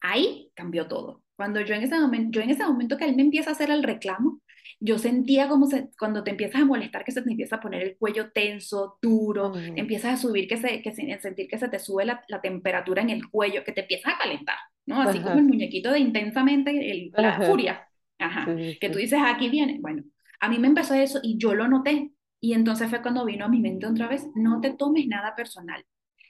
Ahí 0.01 0.51
cambió 0.53 0.88
todo. 0.88 1.24
Cuando 1.36 1.62
yo 1.62 1.74
en 1.74 1.84
ese 1.84 2.00
momento, 2.00 2.38
yo 2.38 2.41
en 2.43 2.51
ese 2.51 2.65
momento 2.65 2.98
que 2.98 3.05
él 3.05 3.15
me 3.15 3.24
empieza 3.24 3.50
a 3.50 3.53
hacer 3.53 3.72
el 3.72 3.84
reclamo, 3.84 4.41
yo 4.79 4.98
sentía 4.98 5.48
como 5.48 5.65
se, 5.65 5.89
cuando 5.98 6.24
te 6.24 6.32
empiezas 6.32 6.62
a 6.62 6.65
molestar 6.65 7.03
que 7.03 7.12
se 7.12 7.22
te 7.22 7.29
empieza 7.29 7.55
a 7.55 7.62
poner 7.62 7.82
el 7.82 7.98
cuello 7.98 8.32
tenso, 8.32 8.98
duro, 9.01 9.53
empiezas 9.55 10.13
a 10.13 10.17
subir, 10.17 10.48
que 10.48 10.58
se, 10.58 10.82
que 10.82 10.91
sentir 10.91 11.48
que 11.48 11.58
se 11.58 11.70
te 11.70 11.79
sube 11.79 12.05
la, 12.05 12.22
temperatura 12.41 13.01
en 13.01 13.10
el 13.10 13.29
cuello, 13.29 13.63
que 13.63 13.72
te 13.72 13.82
empiezas 13.82 14.13
a 14.13 14.17
calentar, 14.17 14.58
¿no? 14.86 15.01
Así 15.01 15.20
como 15.20 15.39
el 15.39 15.46
muñequito 15.46 15.91
de 15.91 16.00
intensamente, 16.00 17.12
la 17.15 17.41
furia, 17.41 17.88
Ajá. 18.20 18.46
que 18.46 18.89
tú 18.91 19.00
dices, 19.00 19.20
aquí 19.24 19.50
viene. 19.50 19.79
Bueno, 19.79 20.03
a 20.43 20.50
mí 20.50 20.59
me 20.59 20.67
empezó 20.67 20.93
eso 20.93 21.19
y 21.23 21.38
yo 21.38 21.55
lo 21.55 21.69
noté. 21.69 22.12
Y 22.41 22.51
entonces 22.53 22.89
fue 22.89 23.01
cuando 23.01 23.23
vino 23.23 23.45
a 23.45 23.47
mi 23.47 23.62
mente 23.62 23.85
otra 23.85 24.09
vez, 24.09 24.27
no 24.35 24.59
te 24.59 24.73
tomes 24.73 25.07
nada 25.07 25.35
personal. 25.38 25.85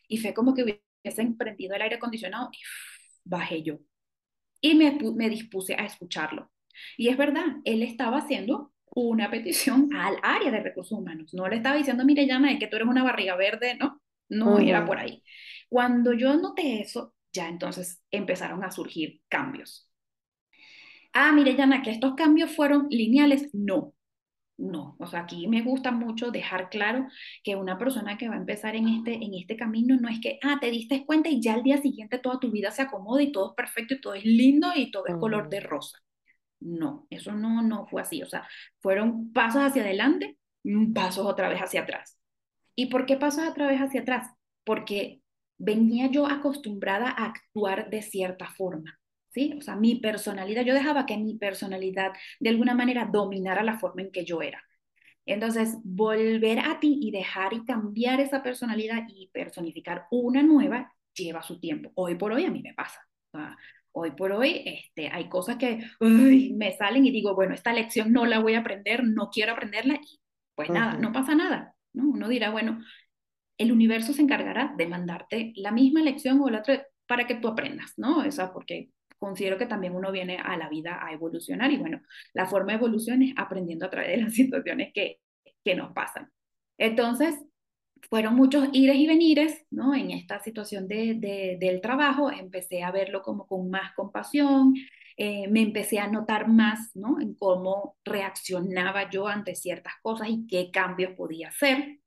Y 0.08 0.18
fue 0.18 0.36
como 0.36 0.54
que 0.54 0.62
hubiese 0.64 1.34
prendido 1.36 1.74
el 1.76 1.82
aire 1.82 1.96
acondicionado 1.96 2.50
y 2.54 2.58
bajé 3.24 3.64
yo. 3.64 3.80
Y 4.62 4.76
me, 4.76 5.00
me 5.16 5.30
dispuse 5.30 5.74
a 5.74 5.86
escucharlo. 5.86 6.52
Y 6.96 7.08
es 7.10 7.18
verdad, 7.18 7.44
él 7.66 7.82
estaba 7.82 8.20
haciendo 8.20 8.72
una 8.94 9.32
petición 9.32 9.90
al 9.96 10.18
área 10.22 10.52
de 10.52 10.62
recursos 10.62 10.96
humanos. 11.00 11.34
No 11.34 11.48
le 11.48 11.56
estaba 11.56 11.76
diciendo, 11.76 12.06
mire, 12.06 12.28
llama, 12.28 12.52
es 12.52 12.60
que 12.60 12.68
tú 12.68 12.76
eres 12.76 12.88
una 12.88 13.04
barriga 13.04 13.36
verde, 13.36 13.76
no, 13.80 14.00
no 14.30 14.60
era 14.60 14.86
por 14.86 15.00
ahí. 15.00 15.24
Cuando 15.70 16.14
yo 16.14 16.36
noté 16.36 16.82
eso, 16.82 17.16
ya 17.32 17.50
entonces 17.50 18.04
empezaron 18.12 18.64
a 18.64 18.70
surgir 18.70 19.22
cambios. 19.28 19.90
Ah, 21.14 21.32
mire, 21.32 21.56
Yana, 21.56 21.82
que 21.82 21.92
estos 21.92 22.14
cambios 22.16 22.56
fueron 22.56 22.88
lineales. 22.92 23.50
No, 23.54 23.94
no, 24.58 24.96
o 25.00 25.08
sea, 25.08 25.22
aquí 25.22 25.48
me 25.48 25.62
gusta 25.62 25.92
mucho 25.92 26.30
dejar 26.30 26.70
claro 26.70 27.08
que 27.44 27.56
una 27.56 27.78
persona 27.78 28.18
que 28.18 28.30
va 28.30 28.36
a 28.36 28.38
empezar 28.38 28.76
en 28.76 28.88
este, 28.88 29.16
en 29.16 29.34
este 29.34 29.58
camino 29.58 29.98
no 30.00 30.10
es 30.10 30.20
que, 30.22 30.40
ah, 30.44 30.58
te 30.62 30.70
diste 30.70 31.06
cuenta 31.06 31.30
y 31.30 31.42
ya 31.42 31.56
al 31.56 31.64
día 31.64 31.78
siguiente 31.78 32.20
toda 32.20 32.40
tu 32.40 32.52
vida 32.52 32.70
se 32.72 32.84
acomoda 32.84 33.22
y 33.24 33.32
todo 33.32 33.50
es 33.50 33.56
perfecto 33.56 33.96
y 33.96 34.02
todo 34.02 34.14
es 34.14 34.26
lindo 34.26 34.72
y 34.76 34.92
todo 34.92 35.08
es 35.08 35.16
color 35.16 35.50
de 35.50 35.60
rosa. 35.60 35.98
No, 36.60 37.08
eso 37.10 37.34
no, 37.34 37.62
no 37.62 37.88
fue 37.88 38.02
así, 38.02 38.22
o 38.22 38.26
sea, 38.26 38.48
fueron 38.80 39.34
pasos 39.34 39.64
hacia 39.64 39.82
adelante, 39.82 40.38
pasos 40.94 41.26
otra 41.26 41.50
vez 41.50 41.60
hacia 41.60 41.82
atrás. 41.82 42.18
¿Y 42.76 42.88
por 42.88 43.06
qué 43.06 43.18
pasos 43.18 43.48
otra 43.48 43.68
vez 43.68 43.80
hacia 43.80 44.02
atrás? 44.02 44.32
Porque 44.64 45.22
venía 45.58 46.08
yo 46.08 46.28
acostumbrada 46.28 47.10
a 47.10 47.26
actuar 47.26 47.90
de 47.90 48.02
cierta 48.02 48.48
forma. 48.48 49.00
¿Sí? 49.34 49.54
O 49.58 49.62
sea, 49.62 49.76
mi 49.76 49.96
personalidad, 49.96 50.64
yo 50.64 50.74
dejaba 50.74 51.06
que 51.06 51.18
mi 51.18 51.36
personalidad 51.36 52.14
de 52.40 52.50
alguna 52.50 52.76
manera 52.76 53.10
dominara 53.12 53.64
la 53.64 53.80
forma 53.80 54.02
en 54.04 54.12
que 54.12 54.26
yo 54.26 54.42
era. 54.42 54.64
Entonces, 55.26 55.78
volver 55.84 56.60
a 56.60 56.80
ti 56.80 57.00
y 57.02 57.12
dejar 57.12 57.54
y 57.54 57.66
cambiar 57.66 58.20
esa 58.20 58.44
personalidad 58.44 59.04
y 59.08 59.30
personificar 59.34 60.06
una 60.12 60.44
nueva 60.44 60.94
lleva 61.14 61.42
su 61.44 61.60
tiempo. 61.60 61.92
Hoy 61.96 62.16
por 62.16 62.34
hoy 62.34 62.46
a 62.46 62.52
mí 62.52 62.62
me 62.62 62.74
pasa. 62.74 63.00
hoy 63.92 64.12
por 64.12 64.32
hoy 64.32 64.64
este, 64.66 65.10
hay 65.10 65.30
cosas 65.30 65.58
que 65.58 65.80
me 66.00 66.72
salen 66.74 67.06
y 67.06 67.12
digo, 67.12 67.36
bueno, 67.36 67.54
esta 67.54 67.74
lección 67.74 68.12
no 68.12 68.26
la 68.26 68.40
voy 68.40 68.56
a 68.56 68.60
aprender, 68.60 69.04
no 69.04 69.30
quiero 69.30 69.54
aprenderla 69.54 69.96
y 69.96 70.20
pues 70.56 70.70
nada, 70.70 70.98
no 70.98 71.12
pasa 71.12 71.36
nada. 71.36 71.76
¿no? 71.94 72.10
Uno 72.10 72.28
dirá, 72.28 72.50
bueno, 72.52 72.84
el 73.58 73.72
universo 73.72 74.14
se 74.14 74.22
encargará 74.22 74.74
de 74.78 74.88
mandarte 74.88 75.54
la 75.56 75.72
misma 75.72 76.02
lección 76.02 76.42
o 76.42 76.50
la 76.50 76.60
otra 76.60 76.86
para 77.08 77.28
que 77.28 77.36
tú 77.36 77.48
aprendas, 77.48 77.94
¿no? 77.98 78.20
O 78.20 78.32
sea, 78.32 78.52
porque 78.52 78.90
considero 79.24 79.58
que 79.58 79.68
también 79.68 79.96
uno 79.96 80.12
viene 80.12 80.38
a 80.38 80.58
la 80.58 80.68
vida 80.68 81.00
a 81.02 81.14
evolucionar 81.14 81.72
y 81.72 81.78
bueno, 81.78 82.02
la 82.34 82.46
forma 82.46 82.74
de 82.74 82.80
evolución 82.80 83.22
es 83.22 83.34
aprendiendo 83.38 83.86
a 83.86 83.90
través 83.90 84.18
de 84.18 84.24
las 84.24 84.34
situaciones 84.36 84.92
que, 84.94 85.22
que 85.64 85.76
nos 85.76 85.94
pasan. 85.94 86.30
Entonces, 86.78 87.40
fueron 88.10 88.36
muchos 88.36 88.68
ires 88.74 88.98
y 88.98 89.08
venires, 89.08 89.66
¿no? 89.72 89.96
En 89.96 90.12
esta 90.12 90.42
situación 90.42 90.90
de, 90.90 91.14
de, 91.14 91.58
del 91.58 91.80
trabajo, 91.80 92.30
empecé 92.32 92.84
a 92.84 92.92
verlo 92.92 93.22
como 93.22 93.48
con 93.48 93.70
más 93.70 93.94
compasión, 93.96 94.74
eh, 95.16 95.48
me 95.48 95.62
empecé 95.62 96.00
a 96.00 96.08
notar 96.08 96.50
más, 96.50 96.94
¿no? 96.94 97.22
En 97.22 97.34
cómo 97.36 97.96
reaccionaba 98.04 99.10
yo 99.10 99.28
ante 99.28 99.56
ciertas 99.56 99.94
cosas 100.02 100.28
y 100.30 100.46
qué 100.48 100.70
cambios 100.70 101.14
podía 101.14 101.48
hacer. 101.48 102.00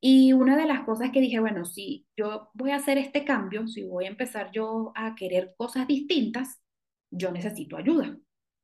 Y 0.00 0.32
una 0.32 0.56
de 0.56 0.66
las 0.66 0.84
cosas 0.84 1.10
que 1.10 1.20
dije, 1.20 1.40
bueno, 1.40 1.66
si 1.66 2.06
yo 2.16 2.50
voy 2.54 2.70
a 2.70 2.76
hacer 2.76 2.96
este 2.96 3.24
cambio, 3.24 3.68
si 3.68 3.82
voy 3.82 4.06
a 4.06 4.08
empezar 4.08 4.50
yo 4.50 4.92
a 4.94 5.14
querer 5.14 5.54
cosas 5.58 5.86
distintas, 5.86 6.62
yo 7.10 7.30
necesito 7.30 7.76
ayuda. 7.76 8.16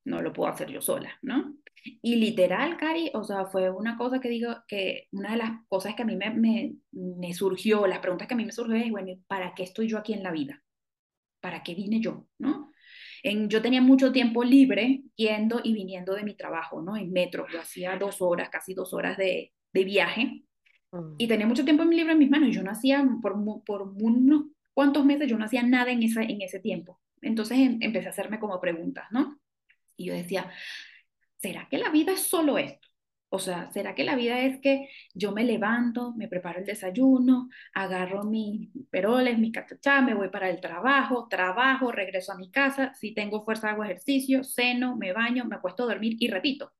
No 0.05 0.23
lo 0.23 0.33
puedo 0.33 0.51
hacer 0.51 0.71
yo 0.71 0.81
sola, 0.81 1.11
¿no? 1.21 1.57
Y 2.01 2.17
literal, 2.17 2.77
Cari, 2.79 3.11
o 3.13 3.23
sea, 3.23 3.47
fue 3.47 3.71
una 3.71 3.99
cosa 3.99 4.19
que 4.19 4.29
digo, 4.31 4.57
que 4.67 5.09
una 5.13 5.33
de 5.33 5.37
las 5.37 5.51
cosas 5.69 5.95
que 5.95 6.03
a 6.03 6.07
mí 6.07 6.17
me, 6.17 6.31
me, 6.31 6.75
me 6.93 7.35
surgió, 7.35 7.87
las 7.87 7.99
preguntas 7.99 8.27
que 8.27 8.35
a 8.35 8.37
mí 8.37 8.45
me 8.45 8.53
surgió 8.53 8.75
es, 8.77 8.91
bueno, 8.91 9.13
¿para 9.27 9.55
qué 9.55 9.63
estoy 9.65 9.89
yo 9.89 9.99
aquí 9.99 10.15
en 10.15 10.23
la 10.23 10.33
vida? 10.33 10.63
¿Para 11.41 11.63
qué 11.63 11.75
vine 11.75 12.01
yo? 12.01 12.27
¿No? 12.39 12.73
En, 13.23 13.51
yo 13.51 13.61
tenía 13.61 13.83
mucho 13.83 14.11
tiempo 14.11 14.43
libre 14.43 15.03
yendo 15.17 15.61
y 15.63 15.75
viniendo 15.75 16.15
de 16.15 16.23
mi 16.25 16.35
trabajo, 16.35 16.81
¿no? 16.81 16.97
En 16.97 17.13
metro, 17.13 17.47
yo 17.53 17.61
hacía 17.61 17.97
dos 17.99 18.23
horas, 18.23 18.49
casi 18.49 18.73
dos 18.73 18.95
horas 18.95 19.17
de, 19.19 19.53
de 19.73 19.85
viaje 19.85 20.47
y 21.19 21.29
tenía 21.29 21.47
mucho 21.47 21.65
tiempo 21.65 21.85
libre 21.85 22.13
en 22.13 22.19
mis 22.19 22.31
manos. 22.31 22.55
Yo 22.55 22.63
no 22.63 22.71
hacía, 22.71 23.07
por, 23.23 23.35
por 23.65 23.83
unos 23.83 24.45
cuantos 24.75 25.05
meses, 25.05 25.29
yo 25.29 25.39
no 25.39 25.45
hacía 25.45 25.63
nada 25.63 25.91
en, 25.91 26.03
esa, 26.03 26.23
en 26.23 26.43
ese 26.43 26.61
tiempo. 26.61 27.01
Entonces 27.23 27.59
em, 27.59 27.79
empecé 27.81 28.09
a 28.09 28.11
hacerme 28.11 28.39
como 28.39 28.61
preguntas, 28.61 29.07
¿no? 29.11 29.41
Y 29.97 30.07
yo 30.07 30.15
decía, 30.15 30.51
¿será 31.39 31.69
que 31.69 31.79
la 31.79 31.91
vida 31.91 32.13
es 32.13 32.21
solo 32.21 32.59
esto? 32.59 32.87
O 33.29 33.39
sea, 33.39 33.71
¿será 33.73 33.95
que 33.95 34.05
la 34.05 34.15
vida 34.15 34.41
es 34.41 34.61
que 34.61 34.89
yo 35.13 35.33
me 35.33 35.45
levanto, 35.45 36.15
me 36.15 36.29
preparo 36.29 36.61
el 36.61 36.65
desayuno, 36.65 37.49
agarro 37.75 38.25
mis 38.25 38.71
peroles, 38.89 39.39
mi 39.39 39.51
cachachá, 39.51 40.01
me 40.01 40.15
voy 40.15 40.29
para 40.29 40.49
el 40.49 40.61
trabajo, 40.61 41.27
trabajo, 41.29 41.91
regreso 41.91 42.33
a 42.33 42.37
mi 42.37 42.51
casa, 42.51 42.95
si 42.95 43.15
tengo 43.15 43.45
fuerza 43.45 43.71
hago 43.71 43.85
ejercicio, 43.85 44.45
ceno, 44.45 44.97
me 44.97 45.13
baño, 45.13 45.45
me 45.45 45.57
acuesto 45.57 45.83
a 45.83 45.87
dormir 45.87 46.17
y 46.21 46.29
repito. 46.29 46.73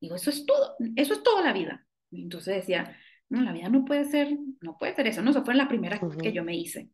Digo, 0.00 0.16
eso 0.16 0.30
es 0.30 0.46
todo, 0.46 0.76
eso 0.96 1.14
es 1.14 1.22
toda 1.22 1.42
la 1.42 1.52
vida. 1.52 1.86
Entonces 2.10 2.56
decía, 2.56 2.96
no, 3.32 3.40
la 3.40 3.52
vida 3.52 3.70
no 3.70 3.86
puede 3.86 4.04
ser, 4.04 4.36
no 4.60 4.76
puede 4.76 4.94
ser 4.94 5.06
eso, 5.06 5.22
no, 5.22 5.30
eso 5.30 5.42
fue 5.42 5.54
la 5.54 5.66
primera 5.66 5.98
que 6.20 6.32
yo 6.32 6.44
me 6.44 6.54
hice. 6.54 6.90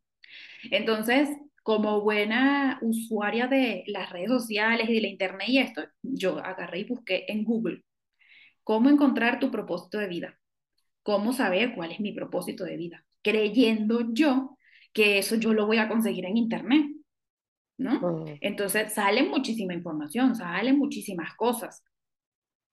Entonces, 0.71 1.29
como 1.63 1.99
buena 1.99 2.79
usuaria 2.81 3.47
de 3.47 3.83
las 3.87 4.09
redes 4.09 4.29
sociales 4.29 4.89
y 4.89 4.93
de 4.93 5.01
la 5.01 5.07
internet 5.09 5.49
y 5.49 5.57
esto, 5.57 5.83
yo 6.01 6.39
agarré 6.39 6.79
y 6.79 6.83
busqué 6.85 7.25
en 7.27 7.43
Google 7.43 7.83
cómo 8.63 8.89
encontrar 8.89 9.39
tu 9.39 9.51
propósito 9.51 9.97
de 9.97 10.07
vida, 10.07 10.39
cómo 11.03 11.33
saber 11.33 11.75
cuál 11.75 11.91
es 11.91 11.99
mi 11.99 12.13
propósito 12.13 12.63
de 12.63 12.77
vida, 12.77 13.05
creyendo 13.21 14.13
yo 14.13 14.57
que 14.93 15.17
eso 15.17 15.35
yo 15.35 15.53
lo 15.53 15.65
voy 15.65 15.77
a 15.77 15.89
conseguir 15.89 16.25
en 16.25 16.37
internet, 16.37 16.85
¿no? 17.77 18.25
Entonces 18.39 18.93
sale 18.93 19.23
muchísima 19.23 19.73
información, 19.73 20.35
salen 20.35 20.77
muchísimas 20.77 21.35
cosas, 21.35 21.83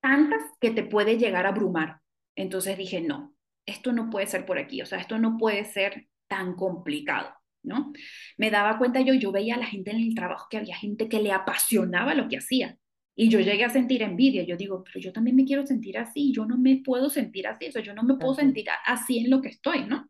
tantas 0.01 0.43
que 0.61 0.71
te 0.71 0.85
puede 0.85 1.19
llegar 1.19 1.47
a 1.47 1.49
abrumar. 1.49 2.01
Entonces 2.37 2.79
dije, 2.79 3.01
no, 3.01 3.36
esto 3.67 3.93
no 3.93 4.11
puede 4.11 4.27
ser 4.27 4.47
por 4.47 4.59
aquí, 4.59 4.81
o 4.81 4.87
sea, 4.87 4.99
esto 4.99 5.19
no 5.19 5.37
puede 5.37 5.65
ser 5.65 6.07
tan 6.29 6.55
complicado. 6.55 7.35
¿no? 7.67 7.93
Me 8.39 8.51
daba 8.51 8.79
cuenta 8.79 9.01
yo, 9.01 9.13
yo 9.13 9.33
veía 9.33 9.57
a 9.57 9.59
la 9.59 9.67
gente 9.67 9.91
en 9.91 9.99
el 9.99 10.15
trabajo 10.15 10.47
que 10.49 10.57
había 10.57 10.77
gente 10.77 11.09
que 11.09 11.21
le 11.21 11.33
apasionaba 11.33 12.15
lo 12.15 12.29
que 12.29 12.39
hacía. 12.39 12.79
Y 13.17 13.29
yo 13.29 13.41
llegué 13.41 13.65
a 13.65 13.71
sentir 13.71 14.03
envidia. 14.03 14.45
Yo 14.45 14.57
digo, 14.57 14.85
pero 14.85 15.01
yo 15.01 15.13
también 15.13 15.37
me 15.37 15.45
quiero 15.45 15.67
sentir 15.67 15.99
así. 15.99 16.33
Yo 16.33 16.45
no 16.45 16.59
me 16.59 16.77
puedo 16.77 17.09
sentir 17.09 17.47
así. 17.47 17.71
O 17.75 17.81
yo 17.81 17.95
no 17.95 18.03
me 18.03 18.15
puedo 18.15 18.35
sentir 18.35 18.67
así 18.85 19.19
en 19.19 19.31
lo 19.31 19.41
que 19.41 19.49
estoy, 19.49 19.85
¿no? 19.87 20.09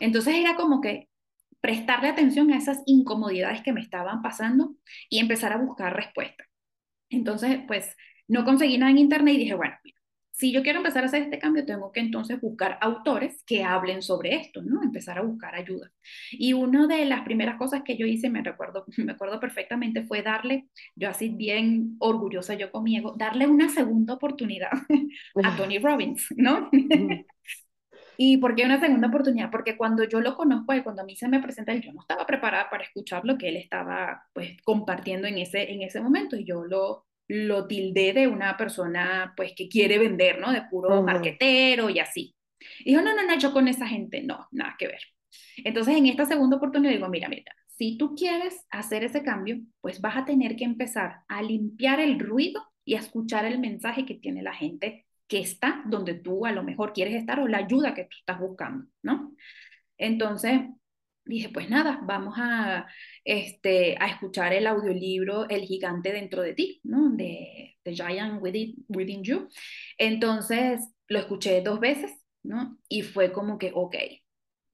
Entonces 0.00 0.34
era 0.34 0.54
como 0.54 0.80
que 0.80 1.08
prestarle 1.60 2.08
atención 2.08 2.52
a 2.52 2.58
esas 2.58 2.82
incomodidades 2.86 3.62
que 3.62 3.72
me 3.72 3.80
estaban 3.80 4.22
pasando 4.22 4.76
y 5.08 5.18
empezar 5.18 5.52
a 5.52 5.56
buscar 5.56 5.96
respuestas. 5.96 6.46
Entonces, 7.08 7.60
pues 7.66 7.96
no 8.28 8.44
conseguí 8.44 8.76
nada 8.76 8.90
en 8.90 8.98
internet 8.98 9.34
y 9.34 9.38
dije, 9.38 9.54
bueno, 9.54 9.74
si 10.36 10.52
yo 10.52 10.62
quiero 10.62 10.80
empezar 10.80 11.02
a 11.02 11.06
hacer 11.06 11.22
este 11.22 11.38
cambio, 11.38 11.64
tengo 11.64 11.90
que 11.92 12.00
entonces 12.00 12.38
buscar 12.38 12.76
autores 12.82 13.42
que 13.46 13.64
hablen 13.64 14.02
sobre 14.02 14.34
esto, 14.34 14.60
¿no? 14.60 14.82
Empezar 14.82 15.16
a 15.16 15.22
buscar 15.22 15.54
ayuda. 15.54 15.90
Y 16.30 16.52
una 16.52 16.86
de 16.86 17.06
las 17.06 17.22
primeras 17.22 17.56
cosas 17.56 17.82
que 17.82 17.96
yo 17.96 18.04
hice, 18.04 18.28
me 18.28 18.42
recuerdo, 18.42 18.84
me 18.98 19.12
acuerdo 19.12 19.40
perfectamente, 19.40 20.04
fue 20.04 20.20
darle, 20.22 20.68
yo 20.94 21.08
así 21.08 21.30
bien 21.30 21.96
orgullosa 22.00 22.52
yo 22.52 22.70
conmigo, 22.70 23.14
darle 23.16 23.46
una 23.46 23.70
segunda 23.70 24.12
oportunidad 24.12 24.72
a 25.42 25.56
Tony 25.56 25.78
Robbins, 25.78 26.26
¿no? 26.36 26.68
¿Y 28.18 28.36
por 28.36 28.54
qué 28.54 28.66
una 28.66 28.78
segunda 28.78 29.08
oportunidad? 29.08 29.50
Porque 29.50 29.78
cuando 29.78 30.04
yo 30.04 30.20
lo 30.20 30.36
conozco 30.36 30.74
y 30.74 30.82
cuando 30.82 31.00
a 31.00 31.06
mí 31.06 31.16
se 31.16 31.28
me 31.28 31.40
presenta 31.40 31.72
él, 31.72 31.80
yo 31.80 31.94
no 31.94 32.00
estaba 32.02 32.26
preparada 32.26 32.68
para 32.68 32.84
escuchar 32.84 33.24
lo 33.24 33.38
que 33.38 33.48
él 33.48 33.56
estaba 33.56 34.26
pues 34.34 34.60
compartiendo 34.64 35.26
en 35.26 35.38
ese, 35.38 35.72
en 35.72 35.80
ese 35.80 36.00
momento 36.00 36.36
y 36.36 36.44
yo 36.44 36.64
lo, 36.64 37.06
lo 37.28 37.66
tildé 37.66 38.12
de 38.12 38.28
una 38.28 38.56
persona 38.56 39.34
pues 39.36 39.52
que 39.56 39.68
quiere 39.68 39.98
vender, 39.98 40.40
¿no? 40.40 40.52
De 40.52 40.62
puro 40.62 41.02
marquetero 41.02 41.90
y 41.90 41.98
así. 41.98 42.34
Y 42.80 42.90
dijo, 42.90 43.02
no, 43.02 43.14
no, 43.14 43.24
no, 43.24 43.38
yo 43.38 43.52
con 43.52 43.68
esa 43.68 43.86
gente 43.86 44.22
no, 44.22 44.46
nada 44.50 44.76
que 44.78 44.86
ver. 44.86 45.00
Entonces 45.64 45.96
en 45.96 46.06
esta 46.06 46.24
segunda 46.26 46.56
oportunidad 46.56 46.92
digo, 46.92 47.08
mira, 47.08 47.28
mira, 47.28 47.52
si 47.76 47.98
tú 47.98 48.14
quieres 48.14 48.64
hacer 48.70 49.04
ese 49.04 49.22
cambio, 49.22 49.58
pues 49.80 50.00
vas 50.00 50.16
a 50.16 50.24
tener 50.24 50.56
que 50.56 50.64
empezar 50.64 51.20
a 51.28 51.42
limpiar 51.42 52.00
el 52.00 52.18
ruido 52.18 52.62
y 52.84 52.94
a 52.94 53.00
escuchar 53.00 53.44
el 53.44 53.58
mensaje 53.58 54.06
que 54.06 54.14
tiene 54.14 54.42
la 54.42 54.54
gente 54.54 55.06
que 55.28 55.40
está 55.40 55.82
donde 55.86 56.14
tú 56.14 56.46
a 56.46 56.52
lo 56.52 56.62
mejor 56.62 56.92
quieres 56.92 57.14
estar 57.14 57.40
o 57.40 57.48
la 57.48 57.58
ayuda 57.58 57.94
que 57.94 58.04
tú 58.04 58.16
estás 58.18 58.38
buscando, 58.38 58.86
¿no? 59.02 59.34
Entonces, 59.98 60.60
dije, 61.26 61.50
pues 61.50 61.68
nada, 61.68 62.00
vamos 62.02 62.34
a, 62.38 62.86
este, 63.24 63.96
a 64.00 64.08
escuchar 64.08 64.52
el 64.52 64.66
audiolibro 64.66 65.48
El 65.48 65.62
gigante 65.62 66.12
dentro 66.12 66.42
de 66.42 66.54
ti, 66.54 66.80
¿no? 66.84 67.10
De 67.10 67.76
The 67.82 67.94
Giant 67.94 68.42
Within, 68.42 68.84
Within 68.88 69.22
You. 69.22 69.48
Entonces, 69.98 70.80
lo 71.08 71.18
escuché 71.18 71.60
dos 71.62 71.80
veces, 71.80 72.12
¿no? 72.42 72.78
Y 72.88 73.02
fue 73.02 73.32
como 73.32 73.58
que, 73.58 73.72
ok, 73.74 73.96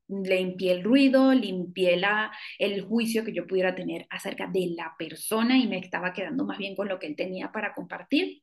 limpié 0.08 0.72
el 0.72 0.84
ruido, 0.84 1.32
limpié 1.32 1.96
la, 1.96 2.32
el 2.58 2.82
juicio 2.82 3.24
que 3.24 3.32
yo 3.32 3.46
pudiera 3.46 3.74
tener 3.74 4.06
acerca 4.10 4.46
de 4.46 4.74
la 4.76 4.94
persona 4.98 5.56
y 5.58 5.66
me 5.66 5.78
estaba 5.78 6.12
quedando 6.12 6.44
más 6.44 6.58
bien 6.58 6.76
con 6.76 6.88
lo 6.88 6.98
que 6.98 7.06
él 7.06 7.16
tenía 7.16 7.50
para 7.50 7.74
compartir. 7.74 8.42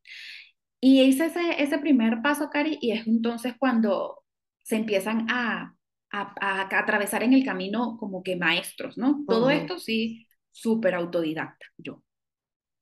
Y 0.81 1.01
hice 1.03 1.25
ese, 1.27 1.61
ese 1.61 1.77
primer 1.77 2.21
paso, 2.21 2.49
Cari, 2.49 2.77
y 2.81 2.91
es 2.91 3.05
entonces 3.07 3.53
cuando 3.59 4.23
se 4.63 4.77
empiezan 4.77 5.27
a 5.29 5.75
a, 6.11 6.79
atravesar 6.79 7.23
en 7.23 7.33
el 7.33 7.43
camino 7.43 7.97
como 7.97 8.23
que 8.23 8.35
maestros, 8.35 8.97
¿no? 8.97 9.23
Todo 9.27 9.49
esto 9.49 9.79
sí, 9.79 10.27
súper 10.51 10.95
autodidacta, 10.95 11.65
yo, 11.77 12.03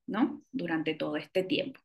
¿no? 0.06 0.42
Durante 0.50 0.94
todo 0.94 1.16
este 1.16 1.42
tiempo. 1.44 1.80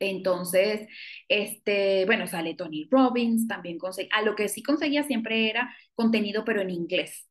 Entonces, 0.00 0.88
este, 1.28 2.04
bueno, 2.06 2.26
sale 2.26 2.54
Tony 2.54 2.88
Robbins, 2.90 3.48
también 3.48 3.78
conseguí, 3.78 4.08
a 4.12 4.22
lo 4.22 4.36
que 4.36 4.48
sí 4.48 4.62
conseguía 4.62 5.02
siempre 5.02 5.50
era 5.50 5.74
contenido, 5.94 6.44
pero 6.44 6.60
en 6.60 6.70
inglés, 6.70 7.28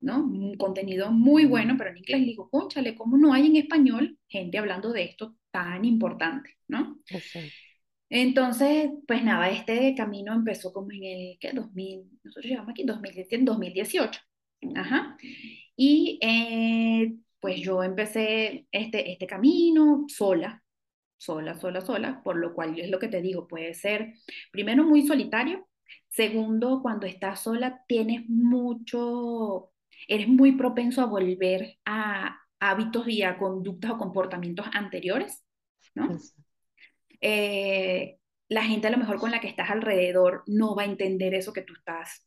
¿no? 0.00 0.18
Un 0.18 0.56
contenido 0.56 1.12
muy 1.12 1.44
bueno, 1.44 1.76
pero 1.78 1.90
en 1.90 1.98
inglés. 1.98 2.20
Le 2.20 2.26
digo, 2.26 2.50
conchale, 2.50 2.96
¿cómo 2.96 3.16
no 3.16 3.32
hay 3.32 3.46
en 3.46 3.56
español 3.56 4.18
gente 4.28 4.58
hablando 4.58 4.92
de 4.92 5.04
esto 5.04 5.36
tan 5.50 5.84
importante, 5.84 6.56
¿no? 6.66 6.98
Entonces, 8.16 8.92
pues 9.08 9.24
nada, 9.24 9.50
este 9.50 9.92
camino 9.96 10.32
empezó 10.32 10.72
como 10.72 10.92
en 10.92 11.02
el, 11.02 11.38
¿qué? 11.40 11.50
2000, 11.52 12.20
nosotros 12.22 12.44
llegamos 12.48 12.70
aquí 12.70 12.82
en 12.82 13.44
2018. 13.44 14.20
Ajá. 14.76 15.16
Y 15.74 16.20
eh, 16.22 17.12
pues 17.40 17.60
yo 17.60 17.82
empecé 17.82 18.68
este, 18.70 19.10
este 19.10 19.26
camino 19.26 20.04
sola, 20.06 20.62
sola, 21.16 21.58
sola, 21.58 21.80
sola, 21.80 22.22
por 22.22 22.36
lo 22.36 22.54
cual 22.54 22.78
es 22.78 22.88
lo 22.88 23.00
que 23.00 23.08
te 23.08 23.20
digo, 23.20 23.48
puede 23.48 23.74
ser, 23.74 24.14
primero, 24.52 24.84
muy 24.84 25.04
solitario, 25.04 25.66
segundo, 26.08 26.82
cuando 26.82 27.08
estás 27.08 27.40
sola, 27.40 27.82
tienes 27.88 28.28
mucho, 28.28 29.72
eres 30.06 30.28
muy 30.28 30.52
propenso 30.52 31.02
a 31.02 31.06
volver 31.06 31.78
a 31.84 32.38
hábitos 32.60 33.08
y 33.08 33.24
a 33.24 33.36
conductas 33.38 33.90
o 33.90 33.98
comportamientos 33.98 34.66
anteriores, 34.72 35.44
¿no? 35.96 36.16
Eh, 37.20 38.18
la 38.48 38.64
gente 38.64 38.88
a 38.88 38.90
lo 38.90 38.98
mejor 38.98 39.18
con 39.18 39.30
la 39.30 39.40
que 39.40 39.48
estás 39.48 39.70
alrededor 39.70 40.42
no 40.46 40.74
va 40.74 40.82
a 40.82 40.86
entender 40.86 41.34
eso 41.34 41.52
que 41.52 41.62
tú 41.62 41.74
estás, 41.74 42.26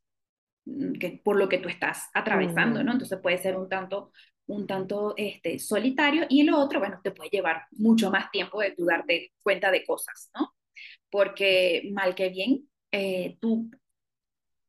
mm, 0.65 0.93
que, 0.93 1.21
por 1.23 1.37
lo 1.37 1.49
que 1.49 1.59
tú 1.59 1.69
estás 1.69 2.09
atravesando, 2.13 2.83
¿no? 2.83 2.93
Entonces 2.93 3.19
puede 3.21 3.37
ser 3.37 3.57
un 3.57 3.69
tanto, 3.69 4.11
un 4.47 4.67
tanto 4.67 5.13
este, 5.17 5.59
solitario 5.59 6.25
y 6.29 6.43
lo 6.43 6.59
otro, 6.59 6.79
bueno, 6.79 6.99
te 7.03 7.11
puede 7.11 7.29
llevar 7.29 7.65
mucho 7.71 8.11
más 8.11 8.31
tiempo 8.31 8.61
de 8.61 8.71
tú 8.71 8.85
darte 8.85 9.33
cuenta 9.43 9.71
de 9.71 9.85
cosas, 9.85 10.29
¿no? 10.35 10.55
Porque 11.09 11.89
mal 11.93 12.15
que 12.15 12.29
bien, 12.29 12.69
eh, 12.91 13.37
tú 13.41 13.69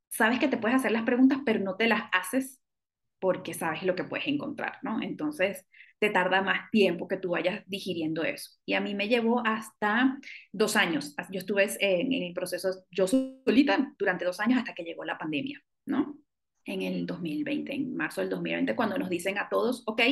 sabes 0.09 0.39
que 0.41 0.49
te 0.49 0.57
puedes 0.57 0.77
hacer 0.77 0.93
las 0.93 1.05
preguntas, 1.05 1.39
pero 1.45 1.61
no 1.61 1.77
te 1.77 1.87
las 1.89 2.03
haces 2.13 2.61
porque 3.19 3.55
sabes 3.55 3.83
lo 3.83 3.95
que 3.95 4.05
puedes 4.05 4.27
encontrar, 4.29 4.79
¿no? 4.83 5.03
Entonces, 5.03 5.67
te 5.99 6.11
tarda 6.11 6.43
más 6.43 6.71
tiempo 6.71 7.09
que 7.09 7.17
tú 7.17 7.31
vayas 7.31 7.63
digiriendo 7.67 8.23
eso. 8.23 8.53
Y 8.65 8.75
a 8.75 8.81
mí 8.81 8.95
me 8.95 9.09
llevó 9.09 9.43
hasta 9.45 10.19
dos 10.53 10.77
años. 10.77 11.15
Yo 11.31 11.41
estuve 11.41 11.67
en, 11.81 12.13
el 12.13 12.33
proceso, 12.33 12.85
yo 12.91 13.07
solita, 13.07 13.95
durante 13.99 14.25
dos 14.25 14.41
años 14.41 14.59
hasta 14.59 14.75
que 14.75 14.85
llegó 14.85 15.05
la 15.05 15.19
pandemia, 15.19 15.61
¿no? 15.87 16.19
En 16.65 16.83
el 16.83 17.07
2020, 17.07 17.75
en 17.75 17.97
marzo 17.97 18.21
del 18.21 18.31
2020, 18.31 18.77
cuando 18.77 18.99
nos 18.99 19.09
dicen 19.09 19.39
a 19.39 19.49
todos, 19.49 19.83
ok, 19.87 20.03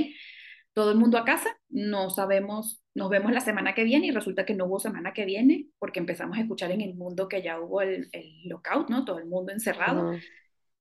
todo 0.72 0.90
el 0.90 0.98
mundo 0.98 1.18
a 1.18 1.24
casa, 1.24 1.56
no 1.68 2.10
sabemos, 2.10 2.82
nos 2.94 3.08
vemos 3.08 3.32
la 3.32 3.40
semana 3.40 3.74
que 3.74 3.84
viene 3.84 4.08
y 4.08 4.10
resulta 4.10 4.44
que 4.44 4.54
no 4.54 4.66
hubo 4.66 4.78
semana 4.78 5.12
que 5.12 5.24
viene 5.24 5.68
porque 5.78 6.00
empezamos 6.00 6.36
a 6.36 6.40
escuchar 6.40 6.70
en 6.70 6.80
el 6.80 6.94
mundo 6.94 7.28
que 7.28 7.42
ya 7.42 7.60
hubo 7.60 7.80
el, 7.80 8.08
el 8.12 8.48
lockout, 8.48 8.90
¿no? 8.90 9.04
Todo 9.04 9.18
el 9.18 9.26
mundo 9.26 9.52
encerrado. 9.52 10.18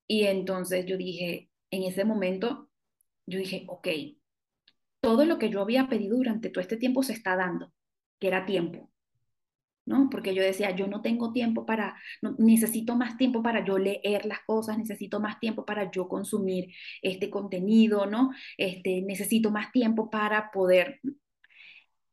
Y 0.07 0.23
entonces 0.25 0.85
yo 0.85 0.97
dije, 0.97 1.49
en 1.71 1.83
ese 1.83 2.05
momento, 2.05 2.69
yo 3.25 3.39
dije, 3.39 3.65
ok, 3.67 3.87
todo 5.05 5.25
lo 5.25 5.37
que 5.37 5.49
yo 5.49 5.61
había 5.61 5.87
pedido 5.87 6.17
durante 6.17 6.49
todo 6.49 6.61
este 6.61 6.77
tiempo 6.77 7.03
se 7.03 7.13
está 7.13 7.35
dando, 7.35 7.71
que 8.19 8.27
era 8.27 8.45
tiempo. 8.45 8.89
¿no? 9.85 10.09
Porque 10.09 10.33
yo 10.33 10.41
decía, 10.41 10.71
yo 10.75 10.87
no 10.87 11.03
tengo 11.03 11.31
tiempo 11.31 11.63
para, 11.65 11.95
necesito 12.39 12.95
más 12.95 13.17
tiempo 13.17 13.43
para 13.43 13.63
yo 13.63 13.77
leer 13.77 14.25
las 14.25 14.39
cosas, 14.47 14.79
necesito 14.79 15.19
más 15.19 15.39
tiempo 15.39 15.63
para 15.63 15.91
yo 15.91 16.07
consumir 16.07 16.73
este 17.03 17.29
contenido, 17.29 18.07
¿no? 18.07 18.31
Este, 18.57 19.03
necesito 19.03 19.51
más 19.51 19.71
tiempo 19.71 20.09
para 20.09 20.51
poder... 20.51 20.99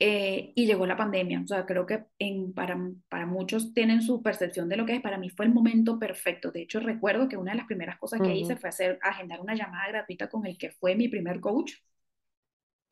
Eh, 0.05 0.52
y 0.57 0.66
llegó 0.66 0.85
la 0.85 0.96
pandemia, 0.96 1.40
o 1.40 1.46
sea, 1.46 1.64
creo 1.64 1.87
que 1.87 2.05
en, 2.18 2.52
para, 2.52 2.76
para 3.09 3.24
muchos 3.24 3.72
tienen 3.72 4.02
su 4.02 4.20
percepción 4.20 4.68
de 4.68 4.76
lo 4.76 4.85
que 4.85 4.96
es, 4.96 5.00
para 5.00 5.16
mí 5.16 5.31
fue 5.31 5.46
el 5.46 5.55
momento 5.55 5.98
perfecto. 5.98 6.50
De 6.50 6.62
hecho, 6.62 6.81
recuerdo 6.81 7.28
que 7.28 7.37
una 7.37 7.52
de 7.52 7.59
las 7.59 7.66
primeras 7.66 7.98
cosas 7.98 8.20
que 8.20 8.35
hice 8.35 8.57
fue 8.57 8.68
hacer, 8.68 8.98
agendar 9.00 9.40
una 9.40 9.55
llamada 9.55 9.87
gratuita 9.88 10.28
con 10.28 10.44
el 10.44 10.59
que 10.59 10.72
fue 10.72 10.96
mi 10.96 11.09
primer 11.09 11.40
coach. 11.40 11.74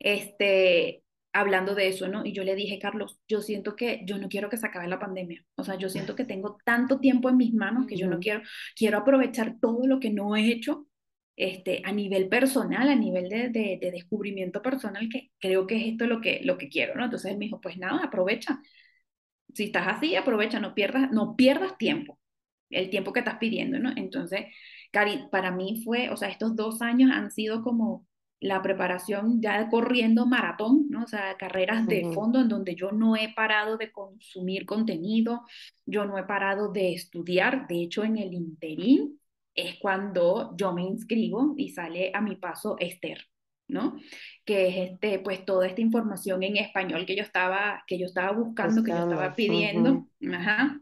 Este, 0.03 1.03
hablando 1.33 1.75
de 1.75 1.87
eso, 1.87 2.07
¿no? 2.07 2.25
Y 2.25 2.33
yo 2.33 2.43
le 2.43 2.55
dije, 2.55 2.79
Carlos, 2.79 3.19
yo 3.27 3.41
siento 3.41 3.75
que 3.75 4.01
yo 4.05 4.17
no 4.17 4.29
quiero 4.29 4.49
que 4.49 4.57
se 4.57 4.65
acabe 4.65 4.87
la 4.87 4.99
pandemia. 4.99 5.45
O 5.55 5.63
sea, 5.63 5.75
yo 5.75 5.89
siento 5.89 6.15
que 6.15 6.25
tengo 6.25 6.57
tanto 6.65 6.99
tiempo 6.99 7.29
en 7.29 7.37
mis 7.37 7.53
manos 7.53 7.85
que 7.87 7.95
yo 7.97 8.07
no 8.07 8.19
quiero, 8.19 8.41
quiero 8.75 8.97
aprovechar 8.99 9.57
todo 9.59 9.87
lo 9.87 9.99
que 9.99 10.09
no 10.09 10.35
he 10.35 10.51
hecho 10.51 10.87
este, 11.35 11.81
a 11.85 11.91
nivel 11.91 12.29
personal, 12.29 12.89
a 12.89 12.95
nivel 12.95 13.29
de, 13.29 13.49
de, 13.49 13.91
descubrimiento 13.91 14.61
personal, 14.61 15.07
que 15.09 15.31
creo 15.39 15.67
que 15.67 15.77
es 15.77 15.93
esto 15.93 16.05
lo 16.07 16.21
que, 16.21 16.41
lo 16.43 16.57
que 16.57 16.69
quiero, 16.69 16.95
¿no? 16.95 17.05
Entonces 17.05 17.31
él 17.31 17.37
me 17.37 17.45
dijo, 17.45 17.61
pues 17.61 17.77
nada, 17.77 18.03
aprovecha. 18.03 18.59
Si 19.53 19.65
estás 19.65 19.87
así, 19.87 20.15
aprovecha, 20.15 20.59
no 20.59 20.73
pierdas, 20.75 21.11
no 21.11 21.35
pierdas 21.35 21.77
tiempo, 21.77 22.19
el 22.69 22.89
tiempo 22.89 23.13
que 23.13 23.19
estás 23.19 23.37
pidiendo, 23.39 23.79
¿no? 23.79 23.91
Entonces, 23.95 24.47
Cari, 24.91 25.27
para 25.31 25.51
mí 25.51 25.81
fue, 25.83 26.09
o 26.09 26.17
sea, 26.17 26.29
estos 26.29 26.55
dos 26.55 26.81
años 26.81 27.11
han 27.11 27.31
sido 27.31 27.63
como 27.63 28.05
la 28.41 28.61
preparación 28.61 29.39
ya 29.39 29.69
corriendo 29.69 30.25
maratón, 30.25 30.87
¿no? 30.89 31.03
O 31.03 31.07
sea, 31.07 31.37
carreras 31.37 31.85
de 31.87 32.11
fondo 32.11 32.41
en 32.41 32.49
donde 32.49 32.75
yo 32.75 32.91
no 32.91 33.15
he 33.15 33.31
parado 33.33 33.77
de 33.77 33.91
consumir 33.91 34.65
contenido, 34.65 35.43
yo 35.85 36.05
no 36.05 36.17
he 36.17 36.23
parado 36.23 36.71
de 36.71 36.93
estudiar, 36.93 37.67
de 37.67 37.83
hecho 37.83 38.03
en 38.03 38.17
el 38.17 38.33
interín 38.33 39.19
es 39.53 39.77
cuando 39.79 40.55
yo 40.57 40.73
me 40.73 40.81
inscribo 40.81 41.53
y 41.55 41.69
sale 41.69 42.11
a 42.15 42.21
mi 42.21 42.35
paso 42.35 42.77
Esther, 42.79 43.27
¿no? 43.67 43.97
Que 44.43 44.67
es 44.69 44.91
este, 44.91 45.19
pues 45.19 45.45
toda 45.45 45.67
esta 45.67 45.81
información 45.81 46.41
en 46.41 46.57
español 46.57 47.05
que 47.05 47.15
yo 47.15 47.21
estaba, 47.21 47.83
que 47.85 47.99
yo 47.99 48.07
estaba 48.07 48.31
buscando, 48.31 48.83
que 48.83 48.89
yo 48.89 49.03
estaba 49.03 49.35
pidiendo, 49.35 50.07
ajá, 50.33 50.81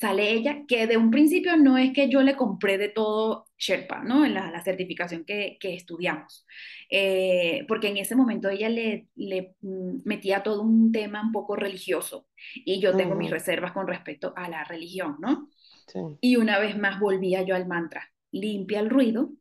sale 0.00 0.32
ella, 0.32 0.62
que 0.66 0.86
de 0.86 0.96
un 0.96 1.10
principio 1.10 1.56
no 1.58 1.76
es 1.76 1.92
que 1.92 2.08
yo 2.08 2.22
le 2.22 2.34
compré 2.36 2.78
de 2.78 2.88
todo 2.88 3.46
Sherpa, 3.58 4.02
¿no? 4.02 4.24
En 4.24 4.32
la, 4.32 4.50
la 4.50 4.62
certificación 4.62 5.24
que, 5.26 5.58
que 5.60 5.74
estudiamos, 5.74 6.46
eh, 6.90 7.66
porque 7.68 7.88
en 7.88 7.98
ese 7.98 8.16
momento 8.16 8.48
ella 8.48 8.70
le, 8.70 9.08
le, 9.14 9.54
mm, 9.60 9.98
metía 10.04 10.42
todo 10.42 10.62
un 10.62 10.90
tema 10.90 11.22
un 11.22 11.32
poco 11.32 11.54
religioso 11.54 12.26
y 12.54 12.80
yo 12.80 12.96
tengo 12.96 13.14
mis 13.14 13.30
reservas 13.30 13.72
con 13.72 13.86
respecto 13.86 14.32
a 14.36 14.48
la 14.48 14.64
religión, 14.64 15.16
¿no? 15.20 15.50
Sí. 15.86 16.00
Y 16.22 16.36
una 16.36 16.58
vez 16.58 16.78
más 16.78 16.98
volvía 16.98 17.42
yo 17.42 17.54
al 17.54 17.66
mantra, 17.66 18.10
limpia 18.32 18.80
el 18.80 18.88
ruido, 18.88 19.32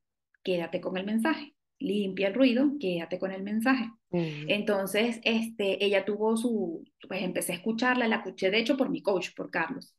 quédate 0.44 0.82
con 0.82 0.98
el 0.98 1.06
mensaje 1.06 1.56
limpia 1.80 2.28
el 2.28 2.34
ruido, 2.34 2.72
quédate 2.80 3.20
con 3.20 3.32
el 3.32 3.44
mensaje. 3.44 3.90
Entonces, 4.12 5.20
este, 5.24 5.84
ella 5.84 6.04
tuvo 6.04 6.36
su, 6.36 6.84
pues 7.08 7.22
empecé 7.22 7.54
a 7.54 7.56
escucharla, 7.56 8.08
la 8.08 8.18
escuché 8.18 8.50
de 8.50 8.60
hecho 8.60 8.76
por 8.76 8.90
mi 8.90 9.02
coach, 9.02 9.30
por 9.36 9.52
Carlos, 9.52 9.96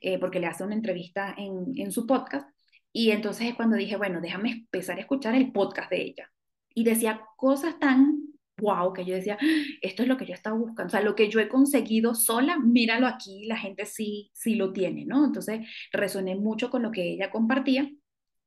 eh, 0.00 0.18
porque 0.18 0.40
le 0.40 0.46
hace 0.46 0.64
una 0.64 0.74
entrevista 0.74 1.34
en, 1.38 1.72
en 1.76 1.92
su 1.92 2.06
podcast. 2.06 2.48
Y 2.92 3.10
entonces 3.10 3.48
es 3.48 3.54
cuando 3.54 3.76
dije, 3.76 3.96
bueno, 3.96 4.20
déjame 4.20 4.50
empezar 4.50 4.98
a 4.98 5.00
escuchar 5.00 5.34
el 5.34 5.52
podcast 5.52 5.90
de 5.90 6.02
ella. 6.02 6.30
Y 6.74 6.84
decía 6.84 7.22
cosas 7.36 7.78
tan 7.78 8.32
wow, 8.60 8.92
que 8.92 9.04
yo 9.04 9.14
decía, 9.14 9.38
ah, 9.40 9.44
esto 9.80 10.02
es 10.02 10.08
lo 10.08 10.16
que 10.16 10.26
yo 10.26 10.34
estaba 10.34 10.56
buscando, 10.56 10.86
o 10.86 10.90
sea, 10.90 11.00
lo 11.00 11.14
que 11.14 11.28
yo 11.28 11.40
he 11.40 11.48
conseguido 11.48 12.14
sola, 12.14 12.58
míralo 12.58 13.06
aquí, 13.06 13.44
la 13.46 13.56
gente 13.56 13.86
sí, 13.86 14.30
sí 14.34 14.54
lo 14.54 14.72
tiene, 14.72 15.04
¿no? 15.04 15.24
Entonces 15.24 15.66
resoné 15.92 16.36
mucho 16.36 16.70
con 16.70 16.82
lo 16.82 16.90
que 16.92 17.02
ella 17.02 17.30
compartía 17.30 17.90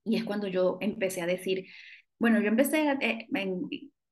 y 0.06 0.16
es 0.16 0.24
cuando 0.24 0.48
yo 0.48 0.78
empecé 0.82 1.22
a 1.22 1.26
decir, 1.26 1.66
bueno, 2.20 2.40
yo 2.42 2.48
empecé 2.48 2.98
eh, 3.02 3.28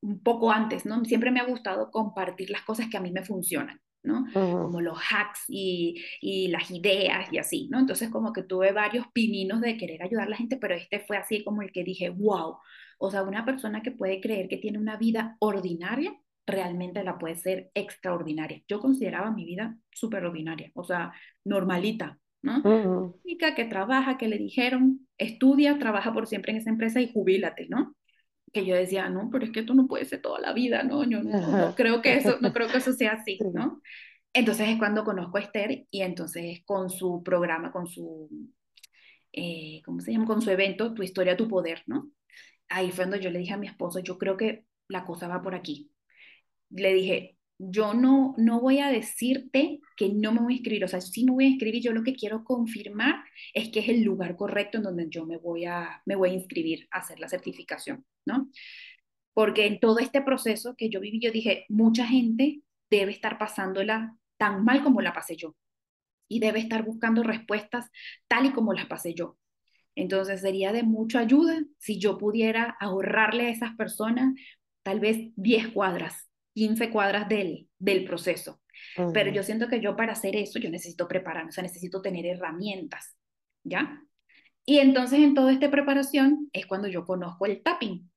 un 0.01 0.19
poco 0.23 0.51
antes, 0.51 0.85
¿no? 0.85 1.03
Siempre 1.05 1.31
me 1.31 1.39
ha 1.39 1.45
gustado 1.45 1.91
compartir 1.91 2.49
las 2.49 2.63
cosas 2.63 2.87
que 2.89 2.97
a 2.97 3.01
mí 3.01 3.11
me 3.11 3.23
funcionan. 3.23 3.79
¿no? 4.03 4.25
Como 4.33 4.81
los 4.81 4.97
hacks 4.97 5.45
y, 5.47 6.03
y, 6.19 6.49
las 6.49 6.69
ideas 6.71 7.31
y 7.31 7.37
así, 7.37 7.69
¿no? 7.71 7.79
Entonces 7.79 8.09
como 8.09 8.33
que 8.33 8.43
tuve 8.43 8.73
varios 8.73 9.07
pininos 9.13 9.61
de 9.61 9.77
querer 9.77 10.03
ayudar 10.03 10.27
a 10.27 10.31
la 10.31 10.35
gente, 10.35 10.57
pero 10.57 10.75
este 10.75 10.99
fue 10.99 11.15
así 11.15 11.41
como 11.43 11.61
el 11.61 11.71
que 11.71 11.85
dije, 11.85 12.09
wow, 12.09 12.57
o 12.97 13.11
sea, 13.11 13.23
una 13.23 13.45
persona 13.45 13.81
que 13.81 13.91
puede 13.91 14.19
creer 14.19 14.49
que 14.49 14.57
tiene 14.57 14.77
una 14.77 14.97
vida 14.97 15.37
ordinaria, 15.39 16.13
realmente 16.45 17.03
la 17.03 17.17
puede 17.17 17.35
ser 17.35 17.71
extraordinaria. 17.73 18.61
Yo 18.67 18.79
consideraba 18.79 19.31
mi 19.31 19.45
vida 19.45 19.77
súper 19.91 20.25
ordinaria, 20.25 20.71
o 20.75 20.83
sea, 20.83 21.13
normalita, 21.45 22.19
¿no? 22.43 22.61
que 23.55 23.65
trabaja, 23.65 24.17
que 24.17 24.27
le 24.27 24.37
dijeron, 24.37 25.07
estudia, 25.17 25.79
trabaja 25.79 26.13
por 26.13 26.27
siempre 26.27 26.51
en 26.51 26.59
esa 26.59 26.69
empresa 26.69 27.01
y 27.01 27.11
jubílate, 27.11 27.67
¿no? 27.69 27.95
Que 28.51 28.65
yo 28.65 28.75
decía, 28.75 29.09
no, 29.09 29.29
pero 29.31 29.45
es 29.45 29.51
que 29.51 29.61
esto 29.61 29.73
no 29.73 29.87
puede 29.87 30.05
ser 30.05 30.21
toda 30.21 30.39
la 30.39 30.53
vida, 30.53 30.83
¿no? 30.83 31.03
Yo 31.03 31.23
no, 31.23 31.73
creo, 31.75 32.01
que 32.01 32.15
eso, 32.15 32.37
no 32.41 32.53
creo 32.53 32.67
que 32.67 32.77
eso 32.77 32.93
sea 32.93 33.13
así, 33.13 33.39
¿no? 33.53 33.81
Entonces 34.33 34.69
es 34.69 34.77
cuando 34.77 35.03
conozco 35.03 35.37
a 35.37 35.41
Esther 35.41 35.85
y 35.89 36.01
entonces 36.01 36.61
con 36.65 36.89
su 36.89 37.23
programa, 37.23 37.71
con 37.71 37.87
su, 37.87 38.29
eh, 39.31 39.81
¿cómo 39.85 40.01
se 40.01 40.11
llama? 40.11 40.25
Con 40.25 40.41
su 40.41 40.51
evento, 40.51 40.93
Tu 40.93 41.03
historia, 41.03 41.37
tu 41.37 41.47
poder, 41.47 41.83
¿no? 41.87 42.11
Ahí 42.69 42.91
fue 42.91 43.05
donde 43.05 43.19
yo 43.19 43.31
le 43.31 43.39
dije 43.39 43.53
a 43.53 43.57
mi 43.57 43.67
esposo, 43.67 43.99
yo 43.99 44.17
creo 44.17 44.37
que 44.37 44.65
la 44.87 45.05
cosa 45.05 45.27
va 45.27 45.41
por 45.41 45.55
aquí. 45.55 45.91
Le 46.69 46.93
dije, 46.93 47.37
yo 47.69 47.93
no, 47.93 48.33
no 48.37 48.59
voy 48.59 48.79
a 48.79 48.89
decirte 48.89 49.79
que 49.95 50.09
no 50.09 50.31
me 50.31 50.41
voy 50.41 50.53
a 50.53 50.57
inscribir, 50.57 50.85
o 50.85 50.87
sea, 50.87 51.01
sí 51.01 51.23
me 51.25 51.31
voy 51.31 51.45
a 51.45 51.49
inscribir, 51.49 51.81
yo 51.81 51.91
lo 51.93 52.03
que 52.03 52.15
quiero 52.15 52.43
confirmar 52.43 53.23
es 53.53 53.69
que 53.69 53.79
es 53.79 53.89
el 53.89 54.03
lugar 54.03 54.35
correcto 54.35 54.77
en 54.77 54.83
donde 54.83 55.07
yo 55.09 55.25
me 55.25 55.37
voy 55.37 55.65
a, 55.65 56.01
me 56.05 56.15
voy 56.15 56.31
a 56.31 56.33
inscribir 56.33 56.87
a 56.91 56.99
hacer 56.99 57.19
la 57.19 57.29
certificación, 57.29 58.05
¿no? 58.25 58.49
Porque 59.33 59.65
en 59.65 59.79
todo 59.79 59.99
este 59.99 60.21
proceso 60.21 60.75
que 60.77 60.89
yo 60.89 60.99
viví, 60.99 61.19
yo 61.19 61.31
dije, 61.31 61.65
mucha 61.69 62.05
gente 62.05 62.61
debe 62.89 63.11
estar 63.11 63.37
pasándola 63.37 64.15
tan 64.37 64.63
mal 64.63 64.83
como 64.83 65.01
la 65.01 65.13
pasé 65.13 65.35
yo 65.35 65.55
y 66.27 66.39
debe 66.39 66.59
estar 66.59 66.83
buscando 66.83 67.23
respuestas 67.23 67.89
tal 68.27 68.45
y 68.45 68.51
como 68.51 68.73
las 68.73 68.87
pasé 68.87 69.13
yo. 69.13 69.37
Entonces 69.95 70.41
sería 70.41 70.71
de 70.71 70.83
mucha 70.83 71.19
ayuda 71.19 71.63
si 71.77 71.99
yo 71.99 72.17
pudiera 72.17 72.75
ahorrarle 72.79 73.47
a 73.47 73.49
esas 73.49 73.75
personas 73.75 74.33
tal 74.83 74.99
vez 74.99 75.31
10 75.35 75.69
cuadras 75.69 76.29
15 76.53 76.89
cuadras 76.89 77.27
del, 77.27 77.69
del 77.79 78.05
proceso. 78.05 78.61
Pero 79.13 79.31
yo 79.31 79.43
siento 79.43 79.67
que 79.67 79.79
yo 79.79 79.95
para 79.95 80.13
hacer 80.13 80.35
eso, 80.35 80.59
yo 80.59 80.69
necesito 80.69 81.07
prepararme, 81.07 81.49
o 81.49 81.51
sea, 81.51 81.63
necesito 81.63 82.01
tener 82.01 82.25
herramientas, 82.25 83.15
¿ya? 83.63 84.01
Y 84.65 84.79
entonces 84.79 85.19
en 85.19 85.33
toda 85.33 85.51
esta 85.51 85.71
preparación 85.71 86.49
es 86.53 86.65
cuando 86.65 86.87
yo 86.87 87.05
conozco 87.05 87.45
el 87.45 87.63
tapping, 87.63 88.09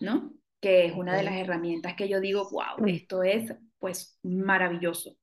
¿no? 0.00 0.32
Que 0.60 0.86
es 0.86 0.94
una 0.94 1.16
de 1.16 1.22
las 1.22 1.34
herramientas 1.34 1.94
que 1.94 2.08
yo 2.08 2.20
digo, 2.20 2.48
wow, 2.50 2.86
esto 2.86 3.22
es 3.22 3.54
pues 3.78 4.18
maravilloso 4.22 5.17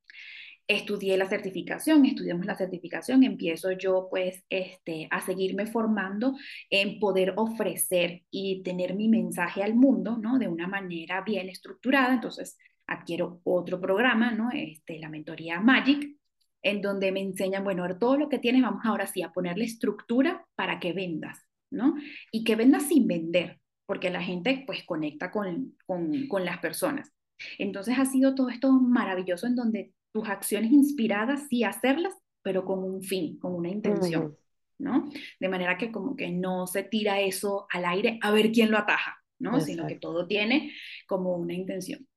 estudié 0.68 1.16
la 1.16 1.28
certificación, 1.28 2.04
estudiamos 2.06 2.46
la 2.46 2.56
certificación, 2.56 3.22
empiezo 3.22 3.72
yo 3.72 4.08
pues 4.10 4.44
este, 4.48 5.06
a 5.10 5.20
seguirme 5.20 5.66
formando 5.66 6.36
en 6.70 6.98
poder 6.98 7.34
ofrecer 7.36 8.22
y 8.30 8.62
tener 8.62 8.94
mi 8.94 9.08
mensaje 9.08 9.62
al 9.62 9.74
mundo, 9.74 10.18
¿no? 10.18 10.38
De 10.38 10.48
una 10.48 10.66
manera 10.66 11.20
bien 11.22 11.48
estructurada, 11.48 12.14
entonces 12.14 12.58
adquiero 12.86 13.40
otro 13.44 13.80
programa, 13.80 14.32
¿no? 14.32 14.50
Este, 14.52 14.98
la 14.98 15.08
mentoría 15.08 15.60
Magic, 15.60 16.16
en 16.62 16.82
donde 16.82 17.12
me 17.12 17.20
enseñan, 17.20 17.62
bueno, 17.62 17.86
todo 17.98 18.16
lo 18.16 18.28
que 18.28 18.38
tienes, 18.38 18.62
vamos 18.62 18.84
ahora 18.84 19.06
sí 19.06 19.22
a 19.22 19.32
ponerle 19.32 19.64
estructura 19.64 20.44
para 20.56 20.80
que 20.80 20.92
vendas, 20.92 21.38
¿no? 21.70 21.94
Y 22.32 22.42
que 22.42 22.56
vendas 22.56 22.88
sin 22.88 23.06
vender, 23.06 23.60
porque 23.86 24.10
la 24.10 24.22
gente 24.22 24.64
pues 24.66 24.84
conecta 24.84 25.30
con, 25.30 25.76
con, 25.86 26.26
con 26.26 26.44
las 26.44 26.58
personas. 26.58 27.12
Entonces 27.58 27.98
ha 27.98 28.04
sido 28.04 28.34
todo 28.34 28.48
esto 28.48 28.72
maravilloso 28.72 29.46
en 29.46 29.54
donde 29.54 29.92
tus 30.16 30.30
acciones 30.30 30.72
inspiradas, 30.72 31.46
sí 31.50 31.62
hacerlas, 31.62 32.14
pero 32.40 32.64
con 32.64 32.82
un 32.82 33.02
fin, 33.02 33.38
con 33.38 33.54
una 33.54 33.68
intención, 33.68 34.34
¿no? 34.78 35.10
De 35.38 35.48
manera 35.50 35.76
que 35.76 35.92
como 35.92 36.16
que 36.16 36.30
no 36.30 36.66
se 36.66 36.84
tira 36.84 37.20
eso 37.20 37.66
al 37.70 37.84
aire 37.84 38.18
a 38.22 38.32
ver 38.32 38.50
quién 38.50 38.70
lo 38.70 38.78
ataja, 38.78 39.18
¿no? 39.38 39.60
Sino 39.60 39.86
que 39.86 39.96
todo 39.96 40.26
tiene 40.26 40.72
como 41.06 41.36
una 41.36 41.52
intención. 41.52 42.08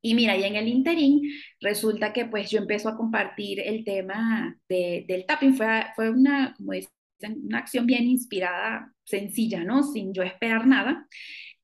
Y 0.00 0.14
mira, 0.14 0.34
y 0.34 0.44
en 0.44 0.56
el 0.56 0.66
interín 0.66 1.20
resulta 1.60 2.14
que 2.14 2.24
pues 2.24 2.50
yo 2.50 2.58
empiezo 2.58 2.88
a 2.88 2.96
compartir 2.96 3.60
el 3.60 3.84
tema 3.84 4.58
de, 4.66 5.04
del 5.06 5.26
tapping, 5.26 5.54
fue, 5.54 5.84
fue 5.94 6.08
una, 6.08 6.54
como 6.56 6.72
dicen, 6.72 6.90
una 7.44 7.58
acción 7.58 7.84
bien 7.84 8.04
inspirada, 8.04 8.94
sencilla, 9.04 9.62
¿no? 9.62 9.82
Sin 9.82 10.14
yo 10.14 10.22
esperar 10.22 10.66
nada. 10.66 11.06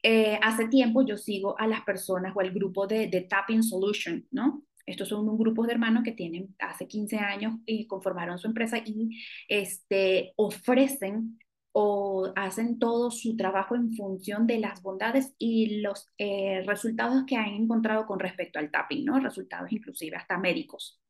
Eh, 0.02 0.38
hace 0.42 0.68
tiempo 0.68 1.06
yo 1.06 1.16
sigo 1.16 1.58
a 1.58 1.66
las 1.66 1.80
personas 1.80 2.34
o 2.36 2.40
al 2.40 2.50
grupo 2.50 2.86
de, 2.86 3.06
de 3.06 3.22
Tapping 3.22 3.62
Solution, 3.62 4.26
¿no? 4.30 4.64
Estos 4.86 5.08
son 5.08 5.28
un 5.28 5.38
grupo 5.38 5.66
de 5.66 5.72
hermanos 5.72 6.02
que 6.02 6.12
tienen 6.12 6.54
hace 6.58 6.86
15 6.86 7.18
años 7.18 7.54
y 7.66 7.86
conformaron 7.86 8.38
su 8.38 8.48
empresa 8.48 8.78
y 8.78 9.10
este, 9.48 10.32
ofrecen 10.36 11.38
o 11.72 12.30
hacen 12.36 12.78
todo 12.78 13.10
su 13.10 13.36
trabajo 13.36 13.74
en 13.74 13.94
función 13.94 14.46
de 14.46 14.58
las 14.58 14.82
bondades 14.82 15.34
y 15.38 15.80
los 15.80 16.10
eh, 16.18 16.62
resultados 16.66 17.24
que 17.26 17.36
han 17.36 17.48
encontrado 17.48 18.06
con 18.06 18.18
respecto 18.18 18.58
al 18.58 18.70
tapping, 18.70 19.04
¿no? 19.04 19.18
Resultados 19.20 19.72
inclusive 19.72 20.16
hasta 20.16 20.38
médicos. 20.38 21.00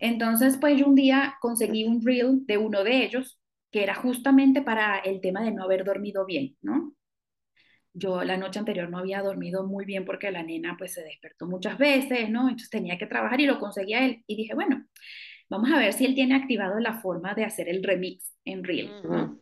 Entonces, 0.00 0.58
pues 0.58 0.78
yo 0.78 0.86
un 0.86 0.94
día 0.94 1.36
conseguí 1.40 1.84
un 1.84 2.04
reel 2.04 2.44
de 2.44 2.58
uno 2.58 2.84
de 2.84 3.04
ellos 3.04 3.38
que 3.70 3.82
era 3.82 3.94
justamente 3.94 4.62
para 4.62 4.98
el 4.98 5.20
tema 5.20 5.42
de 5.42 5.52
no 5.52 5.64
haber 5.64 5.84
dormido 5.84 6.26
bien, 6.26 6.56
¿no? 6.60 6.95
Yo 7.98 8.22
la 8.24 8.36
noche 8.36 8.58
anterior 8.58 8.90
no 8.90 8.98
había 8.98 9.22
dormido 9.22 9.66
muy 9.66 9.86
bien 9.86 10.04
porque 10.04 10.30
la 10.30 10.42
nena 10.42 10.76
pues 10.78 10.92
se 10.92 11.02
despertó 11.02 11.46
muchas 11.46 11.78
veces, 11.78 12.28
¿no? 12.30 12.42
Entonces 12.42 12.68
tenía 12.70 12.98
que 12.98 13.06
trabajar 13.06 13.40
y 13.40 13.46
lo 13.46 13.58
conseguía 13.58 14.04
él. 14.04 14.22
Y 14.26 14.36
dije, 14.36 14.54
bueno, 14.54 14.86
vamos 15.48 15.70
a 15.72 15.78
ver 15.78 15.92
si 15.94 16.04
él 16.04 16.14
tiene 16.14 16.34
activado 16.34 16.78
la 16.80 17.00
forma 17.00 17.34
de 17.34 17.44
hacer 17.44 17.68
el 17.68 17.82
remix 17.82 18.34
en 18.44 18.64
Reel, 18.64 18.98
¿no? 19.02 19.40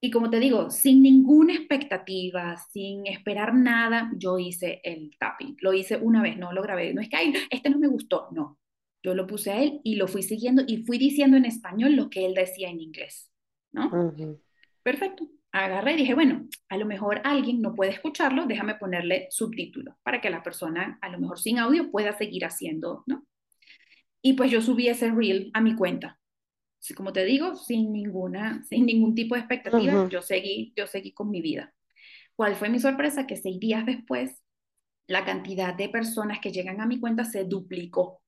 Y 0.00 0.10
como 0.10 0.28
te 0.30 0.38
digo, 0.38 0.70
sin 0.70 1.02
ninguna 1.02 1.54
expectativa, 1.54 2.56
sin 2.70 3.06
esperar 3.06 3.54
nada, 3.54 4.10
yo 4.16 4.38
hice 4.38 4.80
el 4.84 5.16
tapping. 5.18 5.56
Lo 5.60 5.72
hice 5.72 5.96
una 5.96 6.22
vez, 6.22 6.36
no 6.36 6.52
lo 6.52 6.62
grabé. 6.62 6.92
No 6.92 7.00
es 7.00 7.08
que, 7.08 7.16
ay, 7.16 7.32
este 7.50 7.70
no 7.70 7.78
me 7.78 7.88
gustó, 7.88 8.28
no. 8.32 8.58
Yo 9.02 9.14
lo 9.14 9.26
puse 9.26 9.50
a 9.50 9.62
él 9.62 9.80
y 9.82 9.96
lo 9.96 10.06
fui 10.06 10.22
siguiendo 10.22 10.62
y 10.66 10.84
fui 10.84 10.98
diciendo 10.98 11.36
en 11.38 11.46
español 11.46 11.96
lo 11.96 12.10
que 12.10 12.26
él 12.26 12.34
decía 12.34 12.68
en 12.70 12.80
inglés, 12.80 13.32
¿no? 13.72 13.90
Perfecto. 14.82 15.26
Agarré 15.54 15.92
y 15.92 15.96
dije, 15.96 16.14
bueno, 16.14 16.48
a 16.68 16.76
lo 16.76 16.84
mejor 16.84 17.20
alguien 17.24 17.62
no 17.62 17.74
puede 17.74 17.92
escucharlo, 17.92 18.46
déjame 18.46 18.74
ponerle 18.74 19.28
subtítulos 19.30 19.94
para 20.02 20.20
que 20.20 20.28
la 20.28 20.42
persona, 20.42 20.98
a 21.00 21.08
lo 21.08 21.18
mejor 21.18 21.38
sin 21.38 21.58
audio, 21.58 21.90
pueda 21.90 22.12
seguir 22.16 22.44
haciendo, 22.44 23.04
¿no? 23.06 23.24
Y 24.20 24.32
pues 24.32 24.50
yo 24.50 24.60
subí 24.60 24.88
ese 24.88 25.10
reel 25.10 25.50
a 25.54 25.60
mi 25.60 25.76
cuenta 25.76 26.18
como 26.92 27.12
te 27.12 27.24
digo, 27.24 27.56
sin 27.56 27.92
ninguna, 27.92 28.62
sin 28.64 28.84
ningún 28.84 29.14
tipo 29.14 29.34
de 29.34 29.40
expectativa, 29.40 30.06
yo 30.10 30.20
seguí, 30.20 30.74
yo 30.76 30.86
seguí 30.86 31.12
con 31.12 31.30
mi 31.30 31.40
vida. 31.40 31.72
¿Cuál 32.36 32.56
fue 32.56 32.68
mi 32.68 32.78
sorpresa? 32.78 33.26
Que 33.26 33.36
seis 33.36 33.58
días 33.58 33.86
después, 33.86 34.42
la 35.06 35.24
cantidad 35.24 35.72
de 35.72 35.88
personas 35.88 36.40
que 36.40 36.52
llegan 36.52 36.82
a 36.82 36.86
mi 36.86 37.00
cuenta 37.00 37.24
se 37.24 37.44
duplicó. 37.44 38.20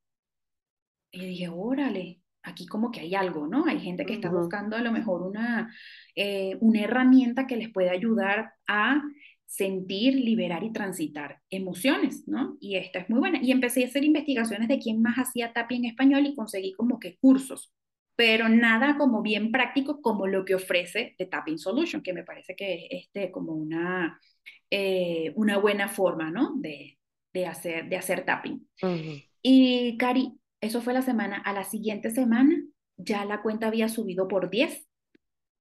Y 1.10 1.26
dije, 1.26 1.48
órale, 1.48 2.22
aquí 2.46 2.66
como 2.66 2.90
que 2.90 3.00
hay 3.00 3.14
algo, 3.14 3.46
¿no? 3.46 3.66
Hay 3.66 3.80
gente 3.80 4.06
que 4.06 4.14
está 4.14 4.30
buscando 4.30 4.76
a 4.76 4.80
lo 4.80 4.92
mejor 4.92 5.22
una, 5.22 5.74
eh, 6.14 6.56
una 6.60 6.80
herramienta 6.80 7.46
que 7.46 7.56
les 7.56 7.70
puede 7.70 7.90
ayudar 7.90 8.52
a 8.68 9.02
sentir, 9.44 10.14
liberar 10.14 10.64
y 10.64 10.72
transitar 10.72 11.40
emociones, 11.50 12.26
¿no? 12.26 12.56
Y 12.60 12.76
esta 12.76 13.00
es 13.00 13.10
muy 13.10 13.18
buena. 13.18 13.40
Y 13.42 13.52
empecé 13.52 13.84
a 13.84 13.88
hacer 13.88 14.04
investigaciones 14.04 14.68
de 14.68 14.78
quién 14.78 15.02
más 15.02 15.16
hacía 15.16 15.52
tapping 15.52 15.84
en 15.84 15.90
español 15.90 16.26
y 16.26 16.34
conseguí 16.34 16.72
como 16.72 16.98
que 16.98 17.16
cursos 17.18 17.72
pero 18.16 18.48
nada 18.48 18.96
como 18.96 19.22
bien 19.22 19.52
práctico 19.52 20.00
como 20.00 20.26
lo 20.26 20.44
que 20.44 20.54
ofrece 20.54 21.14
The 21.18 21.26
Tapping 21.26 21.58
Solution, 21.58 22.02
que 22.02 22.14
me 22.14 22.24
parece 22.24 22.56
que 22.56 22.74
es 22.74 23.04
este, 23.04 23.30
como 23.30 23.52
una, 23.52 24.18
eh, 24.70 25.32
una 25.36 25.58
buena 25.58 25.88
forma, 25.88 26.30
¿no? 26.30 26.54
De, 26.56 26.98
de, 27.32 27.46
hacer, 27.46 27.88
de 27.90 27.96
hacer 27.96 28.24
tapping. 28.24 28.66
Y 29.42 29.98
Cari, 29.98 30.32
eso 30.66 30.82
fue 30.82 30.92
la 30.92 31.02
semana. 31.02 31.38
A 31.38 31.52
la 31.52 31.64
siguiente 31.64 32.10
semana 32.10 32.62
ya 32.96 33.24
la 33.24 33.42
cuenta 33.42 33.68
había 33.68 33.88
subido 33.88 34.28
por 34.28 34.50
10. 34.50 34.86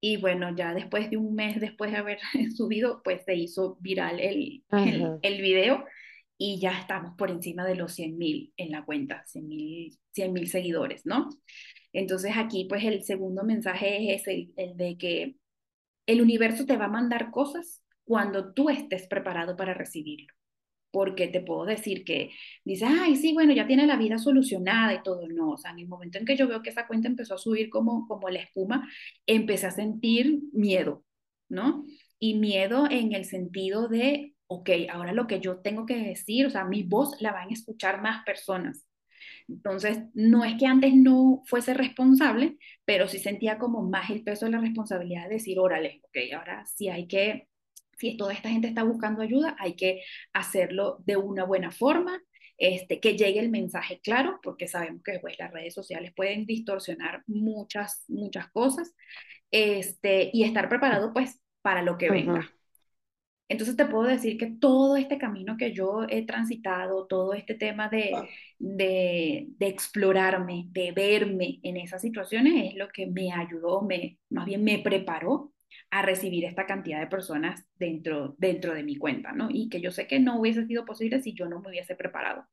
Y 0.02 0.18
bueno, 0.18 0.56
ya 0.56 0.74
después 0.74 1.10
de 1.10 1.18
un 1.18 1.36
mes 1.36 1.60
después 1.60 1.92
de 1.92 1.98
haber 1.98 2.20
subido, 2.56 3.02
pues 3.04 3.24
se 3.26 3.36
hizo 3.36 3.78
viral 3.80 4.20
el, 4.20 4.64
el, 4.72 5.20
el, 5.22 5.42
video 5.42 5.86
y 6.38 6.60
ya 6.60 6.78
estamos 6.80 7.16
por 7.18 7.32
encima 7.32 7.66
de 7.66 7.76
los 7.76 7.94
100 7.94 8.18
mil 8.18 8.54
en 8.58 8.72
la 8.72 8.86
cuenta, 8.86 9.24
100 9.26 9.48
mil 9.48 10.48
seguidores, 10.48 11.06
¿no? 11.06 11.30
Entonces 11.94 12.34
aquí 12.36 12.66
pues 12.66 12.84
el 12.84 13.04
segundo 13.04 13.44
mensaje 13.44 14.14
es 14.14 14.22
ese, 14.22 14.50
el 14.58 14.76
de 14.76 14.98
que 14.98 15.36
el 16.06 16.22
universo 16.22 16.66
te 16.66 16.78
va 16.78 16.86
a 16.86 16.90
mandar 16.90 17.32
cosas 17.32 17.82
cuando 18.04 18.54
tú 18.54 18.70
estés 18.70 19.08
preparado 19.08 19.56
para 19.56 19.74
recibirlo. 19.74 20.34
Porque 20.96 21.28
te 21.28 21.42
puedo 21.42 21.66
decir 21.66 22.06
que 22.06 22.32
dices, 22.64 22.88
ay, 22.90 23.18
sí, 23.18 23.34
bueno, 23.34 23.52
ya 23.54 23.68
tiene 23.68 23.86
la 23.86 23.98
vida 23.98 24.18
solucionada 24.18 24.94
y 24.94 25.04
todo. 25.04 25.28
No, 25.28 25.52
o 25.52 25.58
sea, 25.58 25.72
en 25.72 25.80
el 25.80 25.90
momento 25.90 26.18
en 26.18 26.26
que 26.26 26.38
yo 26.38 26.48
veo 26.48 26.62
que 26.62 26.70
esa 26.70 26.88
cuenta 26.88 27.10
empezó 27.10 27.36
a 27.36 27.38
subir 27.38 27.70
como, 27.70 28.08
como 28.08 28.30
la 28.30 28.40
espuma, 28.40 28.88
empecé 29.28 29.68
a 29.68 29.72
sentir 29.72 30.40
miedo, 30.54 31.04
¿no? 31.50 31.84
Y 32.18 32.36
miedo 32.36 32.88
en 32.90 33.14
el 33.14 33.26
sentido 33.26 33.90
de, 33.90 34.36
ok, 34.48 34.70
ahora 34.90 35.12
lo 35.12 35.28
que 35.28 35.42
yo 35.42 35.58
tengo 35.60 35.86
que 35.86 35.98
decir, 35.98 36.46
o 36.46 36.50
sea, 36.50 36.64
mi 36.64 36.84
voz 36.84 37.22
la 37.22 37.34
van 37.34 37.50
a 37.50 37.54
escuchar 37.54 38.02
más 38.02 38.24
personas. 38.24 38.88
Entonces, 39.50 40.00
no 40.14 40.46
es 40.46 40.56
que 40.58 40.66
antes 40.66 40.94
no 40.96 41.44
fuese 41.46 41.74
responsable, 41.74 42.58
pero 42.86 43.08
sí 43.10 43.20
sentía 43.20 43.58
como 43.58 43.84
más 43.84 44.10
el 44.12 44.24
peso 44.24 44.46
de 44.46 44.52
la 44.52 44.60
responsabilidad 44.60 45.26
de 45.28 45.36
decir, 45.36 45.60
órale, 45.60 46.00
ok, 46.06 46.18
ahora 46.38 46.66
sí 46.66 46.88
hay 46.90 47.08
que, 47.08 47.50
si 47.98 48.18
toda 48.18 48.34
esta 48.34 48.50
gente 48.50 48.68
está 48.68 48.84
buscando 48.84 49.22
ayuda, 49.22 49.56
hay 49.60 49.76
que 49.76 50.04
hacerlo 50.34 50.98
de 51.06 51.18
una 51.18 51.44
buena 51.44 51.72
forma, 51.72 52.22
este, 52.58 53.00
que 53.00 53.18
llegue 53.18 53.40
el 53.40 53.50
mensaje 53.50 54.00
claro, 54.02 54.40
porque 54.42 54.68
sabemos 54.68 55.04
que 55.04 55.20
pues, 55.20 55.38
las 55.40 55.52
redes 55.52 55.74
sociales 55.74 56.14
pueden 56.16 56.46
distorsionar 56.46 57.24
muchas, 57.28 58.06
muchas 58.08 58.50
cosas, 58.52 58.96
este, 59.52 60.30
y 60.34 60.44
estar 60.44 60.70
preparado 60.70 61.14
pues 61.14 61.42
para 61.62 61.82
lo 61.82 61.98
que 61.98 62.10
venga. 62.10 62.52
Entonces 63.48 63.76
te 63.76 63.86
puedo 63.86 64.08
decir 64.08 64.38
que 64.38 64.48
todo 64.48 64.98
este 64.98 65.20
camino 65.20 65.56
que 65.56 65.72
yo 65.72 66.06
he 66.10 66.26
transitado, 66.26 67.06
todo 67.06 67.34
este 67.34 67.54
tema 67.54 67.90
de, 67.90 68.12
de, 68.58 69.48
explorarme, 69.60 70.66
de 70.70 70.92
verme 70.92 71.60
en 71.62 71.78
esas 71.78 72.02
situaciones, 72.02 72.72
es 72.72 72.76
lo 72.76 72.90
que 72.90 73.06
me 73.06 73.32
ayudó, 73.32 73.82
me, 73.82 74.18
más 74.30 74.46
bien 74.46 74.64
me 74.64 74.80
preparó 74.80 75.54
a 75.90 76.02
recibir 76.02 76.46
esta 76.46 76.66
cantidad 76.66 77.00
de 77.00 77.08
personas 77.08 77.66
dentro, 77.76 78.36
dentro 78.38 78.74
de 78.74 78.84
mi 78.84 78.98
cuenta, 78.98 79.32
¿no? 79.32 79.50
Y 79.50 79.70
que 79.70 79.82
yo 79.82 79.92
sé 79.92 80.08
que 80.08 80.20
no 80.20 80.40
hubiese 80.40 80.66
sido 80.66 80.86
posible 80.86 81.22
si 81.22 81.34
yo 81.34 81.48
no 81.48 81.62
me 81.62 81.70
hubiese 81.70 81.96
preparado, 81.96 82.48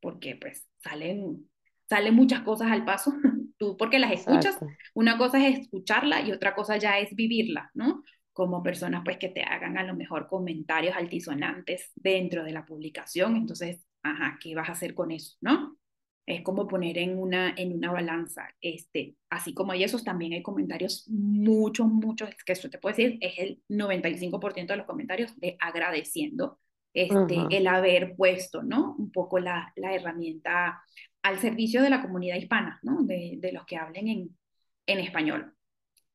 porque 0.00 0.36
pues 0.36 0.66
salen, 0.78 1.48
salen 1.88 2.14
muchas 2.14 2.42
cosas 2.42 2.70
al 2.70 2.84
paso, 2.84 3.12
tú 3.58 3.76
porque 3.76 3.98
las 3.98 4.12
escuchas, 4.12 4.58
una 4.94 5.18
cosa 5.18 5.46
es 5.46 5.60
escucharla 5.60 6.20
y 6.22 6.32
otra 6.32 6.54
cosa 6.54 6.76
ya 6.76 6.98
es 6.98 7.14
vivirla, 7.14 7.70
¿no? 7.74 8.02
como 8.34 8.64
personas 8.64 9.02
pues 9.04 9.16
que 9.16 9.28
te 9.28 9.42
hagan 9.42 9.78
a 9.78 9.84
lo 9.84 9.94
mejor 9.94 10.26
comentarios 10.26 10.96
altisonantes 10.96 11.92
dentro 11.94 12.42
de 12.42 12.52
la 12.52 12.66
publicación, 12.66 13.36
entonces, 13.36 13.86
ajá, 14.02 14.38
¿qué 14.42 14.54
vas 14.56 14.68
a 14.68 14.72
hacer 14.72 14.92
con 14.92 15.12
eso, 15.12 15.36
no? 15.40 15.78
Es 16.26 16.42
como 16.42 16.66
poner 16.66 16.96
en 16.98 17.18
una, 17.18 17.54
en 17.56 17.74
una 17.74 17.92
balanza, 17.92 18.48
este, 18.60 19.16
así 19.28 19.52
como 19.52 19.72
hay 19.72 19.84
esos, 19.84 20.04
también 20.04 20.32
hay 20.32 20.42
comentarios, 20.42 21.06
muchos, 21.08 21.86
muchos, 21.86 22.30
que 22.46 22.52
eso 22.52 22.70
te 22.70 22.78
puedo 22.78 22.96
decir, 22.96 23.18
es 23.20 23.38
el 23.38 23.62
95% 23.68 24.66
de 24.66 24.76
los 24.76 24.86
comentarios 24.86 25.38
de 25.38 25.56
agradeciendo 25.60 26.58
este, 26.94 27.36
el 27.50 27.66
haber 27.66 28.14
puesto, 28.16 28.62
¿no? 28.62 28.94
Un 28.98 29.10
poco 29.10 29.38
la, 29.38 29.72
la, 29.76 29.94
herramienta 29.94 30.80
al 31.22 31.40
servicio 31.40 31.82
de 31.82 31.90
la 31.90 32.00
comunidad 32.00 32.36
hispana, 32.36 32.78
¿no? 32.82 33.02
De, 33.02 33.34
de 33.38 33.52
los 33.52 33.66
que 33.66 33.76
hablen 33.76 34.08
en, 34.08 34.38
en 34.86 34.98
español. 35.00 35.54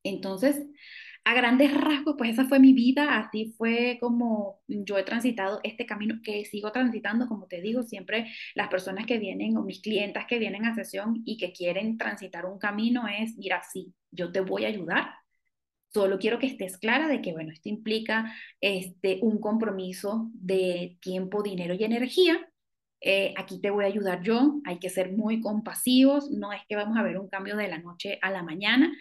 Entonces, 0.03 0.65
a 1.23 1.33
grandes 1.33 1.73
rasgos, 1.73 2.15
pues 2.17 2.31
esa 2.31 2.45
fue 2.45 2.59
mi 2.59 2.73
vida, 2.73 3.17
así 3.19 3.53
fue 3.57 3.97
como 3.99 4.61
yo 4.67 4.97
he 4.97 5.03
transitado 5.03 5.59
este 5.63 5.85
camino 5.85 6.15
que 6.23 6.45
sigo 6.45 6.71
transitando, 6.71 7.27
como 7.27 7.47
te 7.47 7.61
digo, 7.61 7.83
siempre 7.83 8.31
las 8.55 8.69
personas 8.69 9.05
que 9.05 9.19
vienen 9.19 9.57
o 9.57 9.63
mis 9.63 9.81
clientas 9.81 10.25
que 10.27 10.39
vienen 10.39 10.65
a 10.65 10.75
sesión 10.75 11.21
y 11.25 11.37
que 11.37 11.51
quieren 11.53 11.97
transitar 11.97 12.45
un 12.45 12.57
camino 12.59 13.07
es, 13.07 13.37
mira, 13.37 13.61
sí, 13.63 13.93
yo 14.11 14.31
te 14.31 14.41
voy 14.41 14.65
a 14.65 14.69
ayudar, 14.69 15.11
solo 15.93 16.19
quiero 16.19 16.39
que 16.39 16.47
estés 16.47 16.77
clara 16.77 17.07
de 17.07 17.21
que, 17.21 17.31
bueno, 17.33 17.51
esto 17.51 17.69
implica 17.69 18.33
este, 18.61 19.19
un 19.21 19.39
compromiso 19.39 20.29
de 20.33 20.97
tiempo, 21.01 21.43
dinero 21.43 21.73
y 21.73 21.83
energía, 21.83 22.48
eh, 23.01 23.33
aquí 23.37 23.61
te 23.61 23.69
voy 23.69 23.85
a 23.85 23.87
ayudar 23.87 24.21
yo, 24.21 24.59
hay 24.65 24.79
que 24.79 24.89
ser 24.89 25.13
muy 25.13 25.39
compasivos, 25.41 26.29
no 26.31 26.51
es 26.51 26.61
que 26.67 26.75
vamos 26.75 26.97
a 26.97 27.03
ver 27.03 27.17
un 27.17 27.29
cambio 27.29 27.55
de 27.55 27.67
la 27.67 27.79
noche 27.79 28.19
a 28.21 28.29
la 28.29 28.43
mañana, 28.43 28.91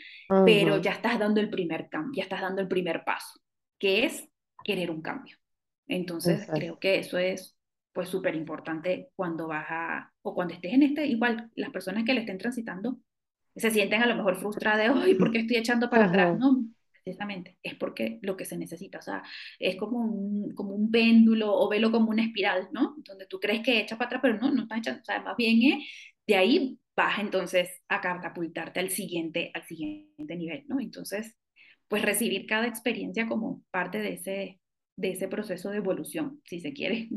pero 0.45 0.81
ya 0.81 0.93
estás 0.93 1.19
dando 1.19 1.41
el 1.41 1.51
primer 1.51 1.89
cambio, 1.89 2.13
ya 2.17 2.23
estás 2.23 2.41
dando 2.41 2.61
el 2.61 2.69
primer 2.69 3.03
paso, 3.05 3.41
que 3.79 4.05
es 4.05 4.29
querer 4.63 4.91
un 4.91 5.03
cambio. 5.03 5.37
Entonces, 5.87 6.47
creo 6.53 6.79
que 6.79 6.99
eso 6.99 7.19
es 7.19 7.57
pues 7.93 8.09
súper 8.09 8.37
importante 8.37 9.11
cuando 9.17 9.49
vas 9.49 9.67
a, 9.69 10.13
o 10.23 10.35
cuando 10.35 10.55
estés 10.55 10.73
en 10.73 10.85
este, 10.85 11.07
igual 11.07 11.51
las 11.57 11.71
personas 11.71 12.05
que 12.05 12.15
le 12.15 12.21
estén 12.21 12.39
transitando 12.39 12.99
se 13.57 13.71
sienten 13.71 14.03
a 14.03 14.07
lo 14.07 14.15
mejor 14.15 14.37
frustradas 14.37 14.79
de, 14.79 14.91
hoy, 14.91 15.15
¿por 15.15 15.33
qué 15.33 15.39
estoy 15.39 15.57
echando 15.57 15.91
para 15.91 16.05
atrás? 16.07 16.39
No, 16.39 16.65
precisamente, 17.09 17.57
es 17.63 17.75
porque 17.75 18.19
lo 18.23 18.37
que 18.37 18.45
se 18.45 18.57
necesita, 18.57 18.99
o 18.99 19.03
sea, 19.03 19.23
es 19.59 19.77
como 19.77 19.99
un, 19.99 20.55
como 20.55 20.75
un 20.75 20.91
péndulo 20.91 21.55
o 21.55 21.69
velo 21.69 21.91
como 21.91 22.11
una 22.11 22.23
espiral, 22.23 22.69
¿no? 22.73 22.97
Donde 22.99 23.27
tú 23.27 23.41
crees 23.41 23.63
que 23.63 23.81
echa 23.81 23.97
para 23.97 24.09
atrás, 24.09 24.21
pero 24.23 24.39
no, 24.39 24.51
no 24.53 24.63
está 24.63 24.77
echando, 24.77 25.01
o 25.01 25.05
sea, 25.05 25.23
más 25.23 25.37
bien 25.37 25.73
es, 25.73 25.85
de 26.27 26.37
ahí 26.37 26.79
vas 26.95 27.19
entonces 27.19 27.83
a 27.89 28.01
catapultarte 28.01 28.81
al 28.81 28.91
siguiente, 28.91 29.51
al 29.55 29.63
siguiente 29.65 30.37
nivel, 30.37 30.65
¿no? 30.69 30.81
Entonces, 30.81 31.35
pues 31.89 32.03
recibir 32.05 32.47
cada 32.47 32.67
experiencia 32.67 33.27
como 33.27 33.63
parte 33.71 34.01
de 34.01 34.13
ese, 34.13 34.61
de 34.97 35.11
ese 35.11 35.29
proceso 35.29 35.71
de 35.71 35.79
evolución, 35.79 36.43
si 36.45 36.61
se 36.61 36.75
quiere. 36.75 37.09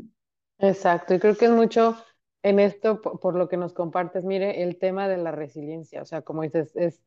Exacto, 0.58 1.14
y 1.14 1.18
creo 1.18 1.36
que 1.36 1.46
es 1.46 1.50
mucho 1.50 2.02
en 2.42 2.60
esto, 2.60 3.02
por, 3.02 3.20
por 3.20 3.36
lo 3.36 3.48
que 3.48 3.58
nos 3.58 3.74
compartes, 3.74 4.24
mire, 4.24 4.62
el 4.62 4.78
tema 4.78 5.06
de 5.06 5.18
la 5.18 5.32
resiliencia, 5.32 6.00
o 6.00 6.06
sea, 6.06 6.22
como 6.22 6.42
dices, 6.42 6.74
es 6.76 7.02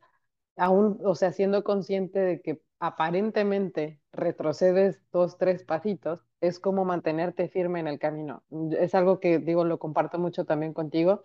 aún, 0.56 0.98
o 1.04 1.14
sea, 1.14 1.32
siendo 1.32 1.64
consciente 1.64 2.18
de 2.18 2.40
que 2.40 2.62
aparentemente 2.78 4.00
retrocedes 4.12 5.00
dos, 5.12 5.38
tres 5.38 5.64
pasitos, 5.64 6.24
es 6.40 6.58
como 6.60 6.84
mantenerte 6.84 7.48
firme 7.48 7.80
en 7.80 7.88
el 7.88 7.98
camino. 7.98 8.42
Es 8.78 8.94
algo 8.94 9.20
que, 9.20 9.38
digo, 9.38 9.64
lo 9.64 9.78
comparto 9.78 10.18
mucho 10.18 10.44
también 10.44 10.72
contigo. 10.74 11.24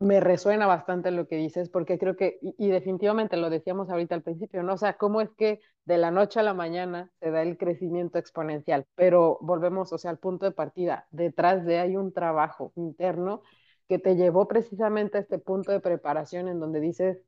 me 0.00 0.20
resuena 0.20 0.66
bastante 0.66 1.10
lo 1.12 1.28
que 1.28 1.36
dices, 1.36 1.70
porque 1.70 1.98
creo 1.98 2.16
que, 2.16 2.38
y, 2.42 2.68
definitivamente 2.70 3.36
lo 3.36 3.50
decíamos 3.50 3.90
ahorita 3.90 4.14
al 4.16 4.22
principio, 4.22 4.62
¿no? 4.62 4.74
O 4.74 4.78
sea, 4.78 4.94
cómo 4.98 5.20
es 5.20 5.30
que 5.32 5.60
de 5.84 5.98
la 5.98 6.10
noche 6.10 6.40
a 6.40 6.42
la 6.42 6.54
mañana 6.54 7.10
se 7.20 7.30
da 7.30 7.42
el 7.42 7.56
crecimiento 7.56 8.18
exponencial, 8.18 8.86
pero 8.96 9.38
volvemos, 9.42 9.92
o 9.92 9.98
sea, 9.98 10.10
al 10.10 10.18
punto 10.18 10.46
de 10.46 10.52
partida, 10.52 11.06
detrás 11.12 11.64
de 11.64 11.78
hay 11.78 11.96
un 11.96 12.12
trabajo 12.12 12.72
interno 12.76 13.42
que 13.88 13.98
te 13.98 14.16
llevó 14.16 14.48
precisamente 14.48 15.18
a 15.18 15.20
este 15.20 15.38
punto 15.38 15.72
de 15.72 15.80
preparación 15.80 16.48
en 16.48 16.60
donde 16.60 16.80
dices, 16.80 17.18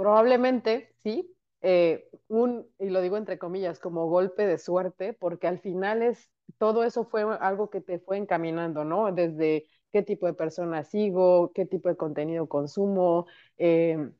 probablemente, 0.00 0.94
sí, 1.02 1.36
eh, 1.60 2.08
un, 2.28 2.66
y 2.78 2.88
lo 2.88 3.02
digo 3.02 3.18
entre 3.18 3.38
comillas, 3.38 3.78
como 3.78 4.08
golpe 4.08 4.46
de 4.46 4.56
suerte, 4.56 5.12
porque 5.12 5.46
al 5.46 5.58
final 5.58 6.00
es, 6.02 6.30
todo 6.56 6.84
eso 6.84 7.04
fue 7.04 7.22
algo 7.40 7.68
que 7.68 7.82
te 7.82 7.98
fue 7.98 8.16
encaminando, 8.16 8.82
¿no? 8.84 9.12
Desde 9.12 9.66
qué 9.92 10.02
tipo 10.02 10.26
de 10.26 10.32
persona 10.32 10.84
sigo, 10.84 11.52
qué 11.52 11.66
tipo 11.66 11.90
de 11.90 11.96
contenido 11.98 12.48
consumo, 12.48 13.26
eh, 13.58 14.10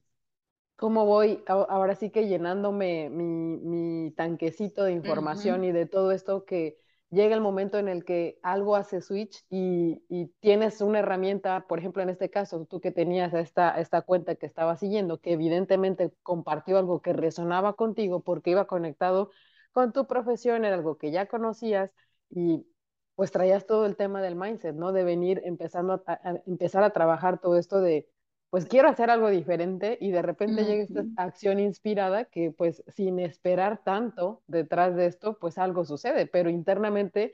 cómo 0.76 1.06
voy 1.06 1.42
ahora 1.46 1.94
sí 1.94 2.10
que 2.10 2.28
llenándome 2.28 3.08
mi, 3.10 3.24
mi 3.58 4.10
tanquecito 4.12 4.84
de 4.84 4.92
información 4.92 5.64
y 5.64 5.72
de 5.72 5.86
todo 5.86 6.12
esto 6.12 6.44
que 6.44 6.76
llega 7.10 7.34
el 7.34 7.40
momento 7.40 7.78
en 7.78 7.88
el 7.88 8.04
que 8.04 8.38
algo 8.42 8.76
hace 8.76 9.00
switch 9.00 9.44
y, 9.50 10.02
tienes 10.40 10.80
una 10.80 11.00
herramienta, 11.00 11.66
por 11.66 11.78
ejemplo, 11.78 12.02
en 12.02 12.10
este 12.10 12.30
caso, 12.30 12.66
tú 12.66 12.80
que 12.80 12.92
tenías 12.92 13.34
esta, 13.34 13.78
esta 13.80 14.02
cuenta 14.02 14.36
que 14.36 14.46
estaba 14.46 14.76
siguiendo, 14.76 15.20
que 15.20 15.32
evidentemente 15.32 16.12
compartió 16.22 16.78
algo 16.78 17.02
que 17.02 17.12
resonaba 17.12 17.74
contigo 17.74 18.20
porque 18.22 18.50
iba 18.50 18.66
conectado 18.66 19.30
con 19.72 19.92
tu 19.92 20.06
profesión, 20.06 20.64
era 20.64 20.76
algo 20.76 20.98
que 20.98 21.10
ya 21.10 21.26
conocías 21.26 21.90
y 22.30 22.66
pues 23.14 23.32
traías 23.32 23.66
todo 23.66 23.86
el 23.86 23.96
tema 23.96 24.22
del 24.22 24.36
mindset, 24.36 24.74
¿no? 24.74 24.92
De 24.92 25.04
venir 25.04 25.42
empezando 25.44 26.02
a, 26.06 26.20
empezar 26.46 26.82
a 26.84 26.90
trabajar 26.90 27.38
todo 27.40 27.58
esto 27.58 27.80
de, 27.80 28.08
pues 28.50 28.66
quiero 28.66 28.88
hacer 28.88 29.10
algo 29.10 29.30
diferente 29.30 29.96
y 30.00 30.10
de 30.10 30.22
repente 30.22 30.64
llega 30.64 30.82
esta 30.82 31.04
acción 31.16 31.60
inspirada 31.60 32.24
que 32.26 32.50
pues 32.50 32.82
sin 32.88 33.20
esperar 33.20 33.82
tanto 33.84 34.42
detrás 34.48 34.96
de 34.96 35.06
esto, 35.06 35.38
pues 35.38 35.56
algo 35.58 35.84
sucede, 35.84 36.26
pero 36.26 36.50
internamente, 36.50 37.32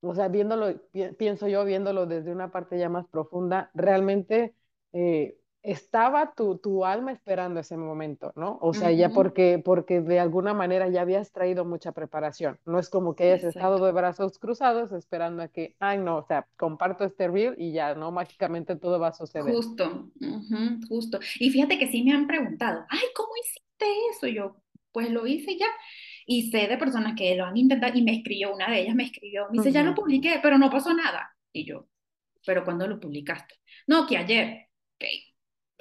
o 0.00 0.14
sea, 0.14 0.28
viéndolo, 0.28 0.80
pienso 1.18 1.48
yo, 1.48 1.64
viéndolo 1.64 2.06
desde 2.06 2.32
una 2.32 2.50
parte 2.52 2.78
ya 2.78 2.88
más 2.88 3.06
profunda, 3.08 3.70
realmente... 3.74 4.54
Eh, 4.92 5.38
estaba 5.62 6.34
tu, 6.34 6.58
tu, 6.58 6.84
alma 6.84 7.12
esperando 7.12 7.60
ese 7.60 7.76
momento, 7.76 8.32
¿no? 8.34 8.58
O 8.60 8.74
sea, 8.74 8.90
ya 8.90 9.10
porque, 9.10 9.60
porque 9.64 10.00
de 10.00 10.18
alguna 10.18 10.54
manera 10.54 10.88
ya 10.88 11.02
habías 11.02 11.30
traído 11.30 11.64
mucha 11.64 11.92
preparación. 11.92 12.58
No 12.64 12.78
es 12.80 12.88
como 12.88 13.14
que 13.14 13.24
hayas 13.24 13.44
estado 13.44 13.84
de 13.84 13.92
brazos 13.92 14.38
cruzados 14.38 14.90
esperando 14.92 15.42
a 15.42 15.48
que, 15.48 15.76
ay, 15.78 15.98
no, 15.98 16.16
o 16.16 16.22
sea, 16.24 16.48
comparto 16.56 17.04
este 17.04 17.28
reel 17.28 17.54
y 17.58 17.72
ya, 17.72 17.94
¿no? 17.94 18.10
Mágicamente 18.10 18.74
todo 18.74 18.98
va 18.98 19.08
a 19.08 19.12
suceder. 19.12 19.54
Justo, 19.54 20.10
justo. 20.88 21.20
Y 21.38 21.50
fíjate 21.50 21.78
que 21.78 21.88
sí 21.88 22.02
me 22.02 22.12
han 22.12 22.26
preguntado, 22.26 22.84
ay, 22.88 23.00
¿cómo 23.14 23.30
hiciste 23.40 23.86
eso? 24.10 24.26
yo, 24.26 24.56
pues 24.90 25.10
lo 25.10 25.26
hice 25.26 25.56
ya. 25.56 25.68
Y 26.26 26.50
sé 26.50 26.66
de 26.68 26.76
personas 26.76 27.14
que 27.16 27.36
lo 27.36 27.44
han 27.44 27.56
intentado 27.56 27.96
y 27.96 28.02
me 28.02 28.16
escribió, 28.16 28.54
una 28.54 28.70
de 28.70 28.80
ellas 28.80 28.94
me 28.94 29.04
escribió, 29.04 29.46
me 29.50 29.58
dice, 29.58 29.72
ya 29.72 29.82
lo 29.82 29.94
publiqué, 29.94 30.40
pero 30.42 30.58
no 30.58 30.70
pasó 30.70 30.92
nada. 30.92 31.36
Y 31.52 31.64
yo, 31.64 31.86
¿pero 32.44 32.64
cuándo 32.64 32.86
lo 32.86 32.98
publicaste? 32.98 33.54
No, 33.86 34.06
que 34.06 34.16
ayer. 34.16 34.68
Ok, 34.96 35.04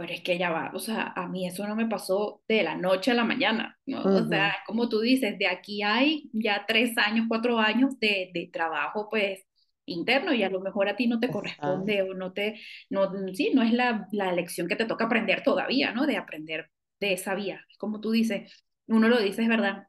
pero 0.02 0.14
es 0.14 0.22
que 0.22 0.38
ya 0.38 0.50
va, 0.52 0.72
o 0.74 0.80
sea, 0.80 1.14
a 1.16 1.28
mí 1.30 1.48
eso 1.48 1.68
no 1.68 1.76
me 1.76 1.88
pasó 1.88 2.44
de 2.48 2.64
la 2.64 2.76
noche 2.76 3.12
a 3.12 3.14
la 3.14 3.24
mañana, 3.24 3.80
¿no? 3.86 4.10
O 4.12 4.26
sea, 4.28 4.56
como 4.66 4.90
tú 4.90 5.00
dices, 5.02 5.38
de 5.40 5.48
aquí 5.48 5.84
hay 5.84 6.30
ya 6.34 6.66
tres 6.68 6.98
años, 6.98 7.28
cuatro 7.30 7.60
años 7.60 8.00
de, 8.00 8.32
de 8.34 8.50
trabajo, 8.52 9.10
pues, 9.10 9.46
interno 9.86 10.34
y 10.34 10.44
a 10.44 10.50
lo 10.50 10.62
mejor 10.62 10.90
a 10.90 10.96
ti 10.96 11.08
no 11.08 11.20
te 11.20 11.30
corresponde 11.32 12.02
o 12.04 12.14
no 12.14 12.34
te, 12.34 12.60
no, 12.90 13.12
sí, 13.34 13.52
no 13.54 13.64
es 13.64 13.74
la, 13.74 14.08
la 14.12 14.32
lección 14.34 14.68
que 14.68 14.76
te 14.76 14.86
toca 14.86 15.06
aprender 15.06 15.44
todavía, 15.44 15.92
¿no? 15.94 16.06
De 16.08 16.18
aprender 16.18 16.70
de 17.00 17.14
esa 17.14 17.36
vía. 17.36 17.66
Como 17.78 18.02
tú 18.02 18.12
dices, 18.12 18.52
uno 18.88 19.08
lo 19.10 19.20
dice, 19.20 19.44
es 19.44 19.50
verdad, 19.50 19.88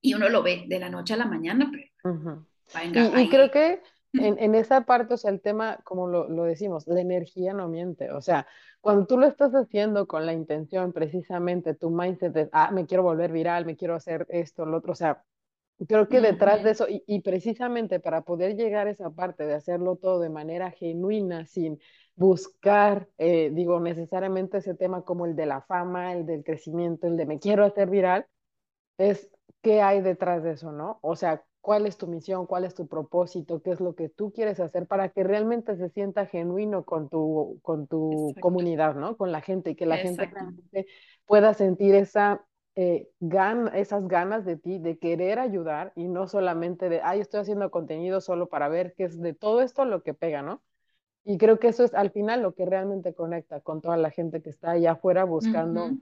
y 0.00 0.14
uno 0.14 0.28
lo 0.28 0.42
ve 0.42 0.64
de 0.68 0.78
la 0.80 0.90
noche 0.90 1.14
a 1.14 1.18
la 1.18 1.26
mañana, 1.26 1.70
pero... 1.72 1.84
y, 2.90 3.10
y 3.14 3.28
creo 3.28 3.50
que 3.50 3.82
en, 4.14 4.38
en, 4.38 4.54
esa 4.54 4.82
parte, 4.82 5.14
o 5.14 5.16
sea, 5.16 5.30
el 5.30 5.40
tema, 5.40 5.78
como 5.84 6.08
lo, 6.08 6.28
lo, 6.28 6.44
decimos, 6.44 6.86
la 6.86 7.00
energía 7.00 7.52
no 7.52 7.68
miente. 7.68 8.10
O 8.12 8.20
sea, 8.20 8.46
cuando 8.80 9.06
tú 9.06 9.18
lo 9.18 9.26
estás 9.26 9.52
haciendo 9.54 10.06
con 10.06 10.26
la 10.26 10.32
intención, 10.32 10.92
precisamente, 10.92 11.74
tu 11.74 11.90
mindset 11.90 12.32
de, 12.32 12.48
ah, 12.52 12.70
me 12.72 12.86
quiero 12.86 13.02
volver 13.02 13.32
viral, 13.32 13.66
me 13.66 13.76
quiero 13.76 13.94
hacer 13.94 14.26
esto, 14.30 14.66
lo 14.66 14.78
otro, 14.78 14.92
o 14.92 14.96
sea, 14.96 15.24
creo 15.88 16.08
que 16.08 16.20
detrás 16.20 16.62
de 16.62 16.70
eso, 16.70 16.88
y, 16.88 17.02
y, 17.06 17.20
precisamente 17.20 18.00
para 18.00 18.22
poder 18.22 18.56
llegar 18.56 18.86
a 18.86 18.90
esa 18.90 19.10
parte 19.10 19.46
de 19.46 19.54
hacerlo 19.54 19.96
todo 19.96 20.20
de 20.20 20.30
manera 20.30 20.70
genuina, 20.70 21.46
sin 21.46 21.80
buscar, 22.16 23.08
eh, 23.18 23.50
digo, 23.52 23.80
necesariamente 23.80 24.58
ese 24.58 24.74
tema 24.74 25.02
como 25.02 25.26
el 25.26 25.36
de 25.36 25.46
la 25.46 25.62
fama, 25.62 26.12
el 26.12 26.26
del 26.26 26.44
crecimiento, 26.44 27.06
el 27.06 27.16
de 27.16 27.26
me 27.26 27.38
quiero 27.38 27.64
hacer 27.64 27.90
viral, 27.90 28.26
es 28.98 29.28
qué 29.62 29.82
hay 29.82 30.02
detrás 30.02 30.42
de 30.44 30.52
eso, 30.52 30.72
¿no? 30.72 30.98
O 31.02 31.16
sea, 31.16 31.44
cuál 31.64 31.86
es 31.86 31.96
tu 31.96 32.06
misión, 32.06 32.44
cuál 32.44 32.64
es 32.64 32.74
tu 32.74 32.86
propósito, 32.86 33.62
qué 33.62 33.70
es 33.70 33.80
lo 33.80 33.94
que 33.94 34.10
tú 34.10 34.32
quieres 34.32 34.60
hacer 34.60 34.86
para 34.86 35.08
que 35.08 35.24
realmente 35.24 35.74
se 35.78 35.88
sienta 35.88 36.26
genuino 36.26 36.84
con 36.84 37.08
tu, 37.08 37.58
con 37.62 37.86
tu 37.86 38.34
comunidad, 38.40 38.96
¿no? 38.96 39.16
Con 39.16 39.32
la 39.32 39.40
gente 39.40 39.70
y 39.70 39.74
que 39.74 39.86
la 39.86 39.96
gente 39.96 40.26
realmente 40.26 40.86
pueda 41.24 41.54
sentir 41.54 41.94
esa, 41.94 42.44
eh, 42.74 43.08
esas 43.72 44.06
ganas 44.08 44.44
de 44.44 44.58
ti, 44.58 44.78
de 44.78 44.98
querer 44.98 45.38
ayudar 45.38 45.94
y 45.96 46.06
no 46.08 46.28
solamente 46.28 46.90
de, 46.90 47.00
ay, 47.02 47.20
estoy 47.20 47.40
haciendo 47.40 47.70
contenido 47.70 48.20
solo 48.20 48.50
para 48.50 48.68
ver 48.68 48.92
qué 48.94 49.04
es 49.04 49.18
de 49.18 49.32
todo 49.32 49.62
esto 49.62 49.86
lo 49.86 50.02
que 50.02 50.12
pega, 50.12 50.42
¿no? 50.42 50.62
Y 51.24 51.38
creo 51.38 51.58
que 51.58 51.68
eso 51.68 51.82
es 51.82 51.94
al 51.94 52.10
final 52.10 52.42
lo 52.42 52.54
que 52.54 52.66
realmente 52.66 53.14
conecta 53.14 53.60
con 53.60 53.80
toda 53.80 53.96
la 53.96 54.10
gente 54.10 54.42
que 54.42 54.50
está 54.50 54.72
allá 54.72 54.92
afuera 54.92 55.24
buscando 55.24 55.96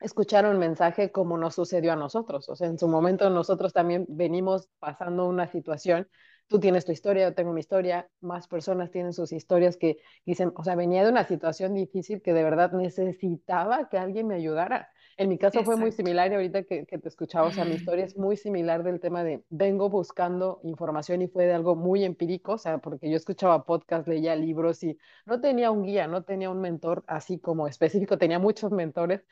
escuchar 0.00 0.46
un 0.46 0.58
mensaje 0.58 1.10
como 1.10 1.38
nos 1.38 1.54
sucedió 1.54 1.92
a 1.92 1.96
nosotros. 1.96 2.48
O 2.48 2.56
sea, 2.56 2.68
en 2.68 2.78
su 2.78 2.88
momento 2.88 3.30
nosotros 3.30 3.72
también 3.72 4.06
venimos 4.08 4.68
pasando 4.78 5.26
una 5.26 5.46
situación. 5.46 6.08
Tú 6.48 6.60
tienes 6.60 6.84
tu 6.84 6.92
historia, 6.92 7.28
yo 7.28 7.34
tengo 7.34 7.52
mi 7.52 7.60
historia, 7.60 8.08
más 8.20 8.46
personas 8.46 8.90
tienen 8.92 9.12
sus 9.12 9.32
historias 9.32 9.76
que 9.76 9.98
dicen, 10.24 10.52
o 10.54 10.62
sea, 10.62 10.76
venía 10.76 11.02
de 11.02 11.10
una 11.10 11.24
situación 11.24 11.74
difícil 11.74 12.22
que 12.22 12.32
de 12.32 12.44
verdad 12.44 12.72
necesitaba 12.72 13.88
que 13.88 13.98
alguien 13.98 14.28
me 14.28 14.36
ayudara. 14.36 14.88
En 15.18 15.30
mi 15.30 15.38
caso 15.38 15.64
fue 15.64 15.76
muy 15.76 15.92
similar 15.92 16.30
y 16.30 16.34
ahorita 16.34 16.64
que, 16.64 16.84
que, 16.84 16.98
te 16.98 17.08
escuchaba, 17.08 17.48
o 17.48 17.50
sea, 17.50 17.64
mi 17.64 17.74
historia 17.74 18.04
es 18.04 18.18
muy 18.18 18.36
similar 18.36 18.82
del 18.82 19.00
tema 19.00 19.24
de 19.24 19.42
vengo 19.48 19.88
buscando 19.88 20.60
información 20.62 21.22
y 21.22 21.28
fue 21.28 21.46
de 21.46 21.54
algo 21.54 21.74
muy 21.74 22.04
empírico, 22.04 22.52
o 22.52 22.58
sea, 22.58 22.78
porque 22.78 23.08
yo 23.08 23.16
escuchaba 23.16 23.64
podcasts, 23.64 24.06
leía 24.06 24.36
libros 24.36 24.82
y 24.84 24.98
no 25.24 25.40
tenía 25.40 25.70
un 25.70 25.84
guía, 25.84 26.06
no 26.06 26.24
tenía 26.24 26.50
un 26.50 26.60
mentor 26.60 27.02
así 27.06 27.38
como 27.38 27.66
específico, 27.66 28.18
tenía 28.18 28.38
muchos 28.38 28.72
mentores, 28.72 29.24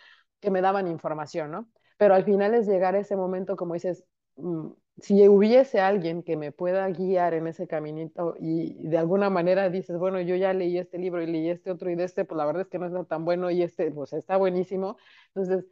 que 0.44 0.50
me 0.50 0.60
daban 0.60 0.86
información, 0.86 1.50
¿no? 1.50 1.68
Pero 1.96 2.14
al 2.14 2.24
final 2.24 2.54
es 2.54 2.66
llegar 2.66 2.94
a 2.94 3.00
ese 3.00 3.16
momento, 3.16 3.56
como 3.56 3.74
dices, 3.74 4.04
mm, 4.36 4.68
si 4.98 5.26
hubiese 5.28 5.80
alguien 5.80 6.22
que 6.22 6.36
me 6.36 6.52
pueda 6.52 6.88
guiar 6.88 7.34
en 7.34 7.48
ese 7.48 7.66
caminito 7.66 8.36
y 8.38 8.74
de 8.86 8.98
alguna 8.98 9.28
manera 9.30 9.68
dices, 9.68 9.98
bueno, 9.98 10.20
yo 10.20 10.36
ya 10.36 10.52
leí 10.52 10.78
este 10.78 10.98
libro 10.98 11.20
y 11.22 11.26
leí 11.26 11.48
este 11.48 11.70
otro 11.72 11.90
y 11.90 11.96
de 11.96 12.04
este, 12.04 12.24
pues 12.24 12.36
la 12.36 12.46
verdad 12.46 12.62
es 12.62 12.68
que 12.68 12.78
no 12.78 12.86
es 12.86 13.08
tan 13.08 13.24
bueno 13.24 13.50
y 13.50 13.62
este, 13.62 13.90
pues 13.90 14.12
está 14.12 14.36
buenísimo. 14.36 14.96
Entonces, 15.34 15.66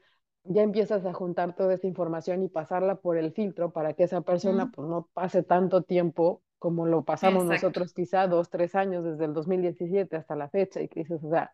ya 0.44 0.62
empiezas 0.62 1.06
a 1.06 1.12
juntar 1.12 1.54
toda 1.54 1.74
esa 1.74 1.86
información 1.86 2.42
y 2.42 2.48
pasarla 2.48 2.96
por 2.96 3.16
el 3.16 3.32
filtro 3.32 3.72
para 3.72 3.92
que 3.94 4.04
esa 4.04 4.22
persona 4.22 4.72
pues 4.74 4.88
no 4.88 5.08
pase 5.12 5.44
tanto 5.44 5.82
tiempo 5.82 6.42
como 6.58 6.86
lo 6.86 7.04
pasamos 7.04 7.44
nosotros 7.44 7.92
quizá 7.92 8.26
dos, 8.26 8.48
tres 8.50 8.74
años 8.74 9.04
desde 9.04 9.24
el 9.24 9.34
2017 9.34 10.16
hasta 10.16 10.36
la 10.36 10.48
fecha 10.48 10.80
y 10.80 10.88
que 10.88 11.00
dices, 11.00 11.22
o 11.22 11.30
sea, 11.30 11.52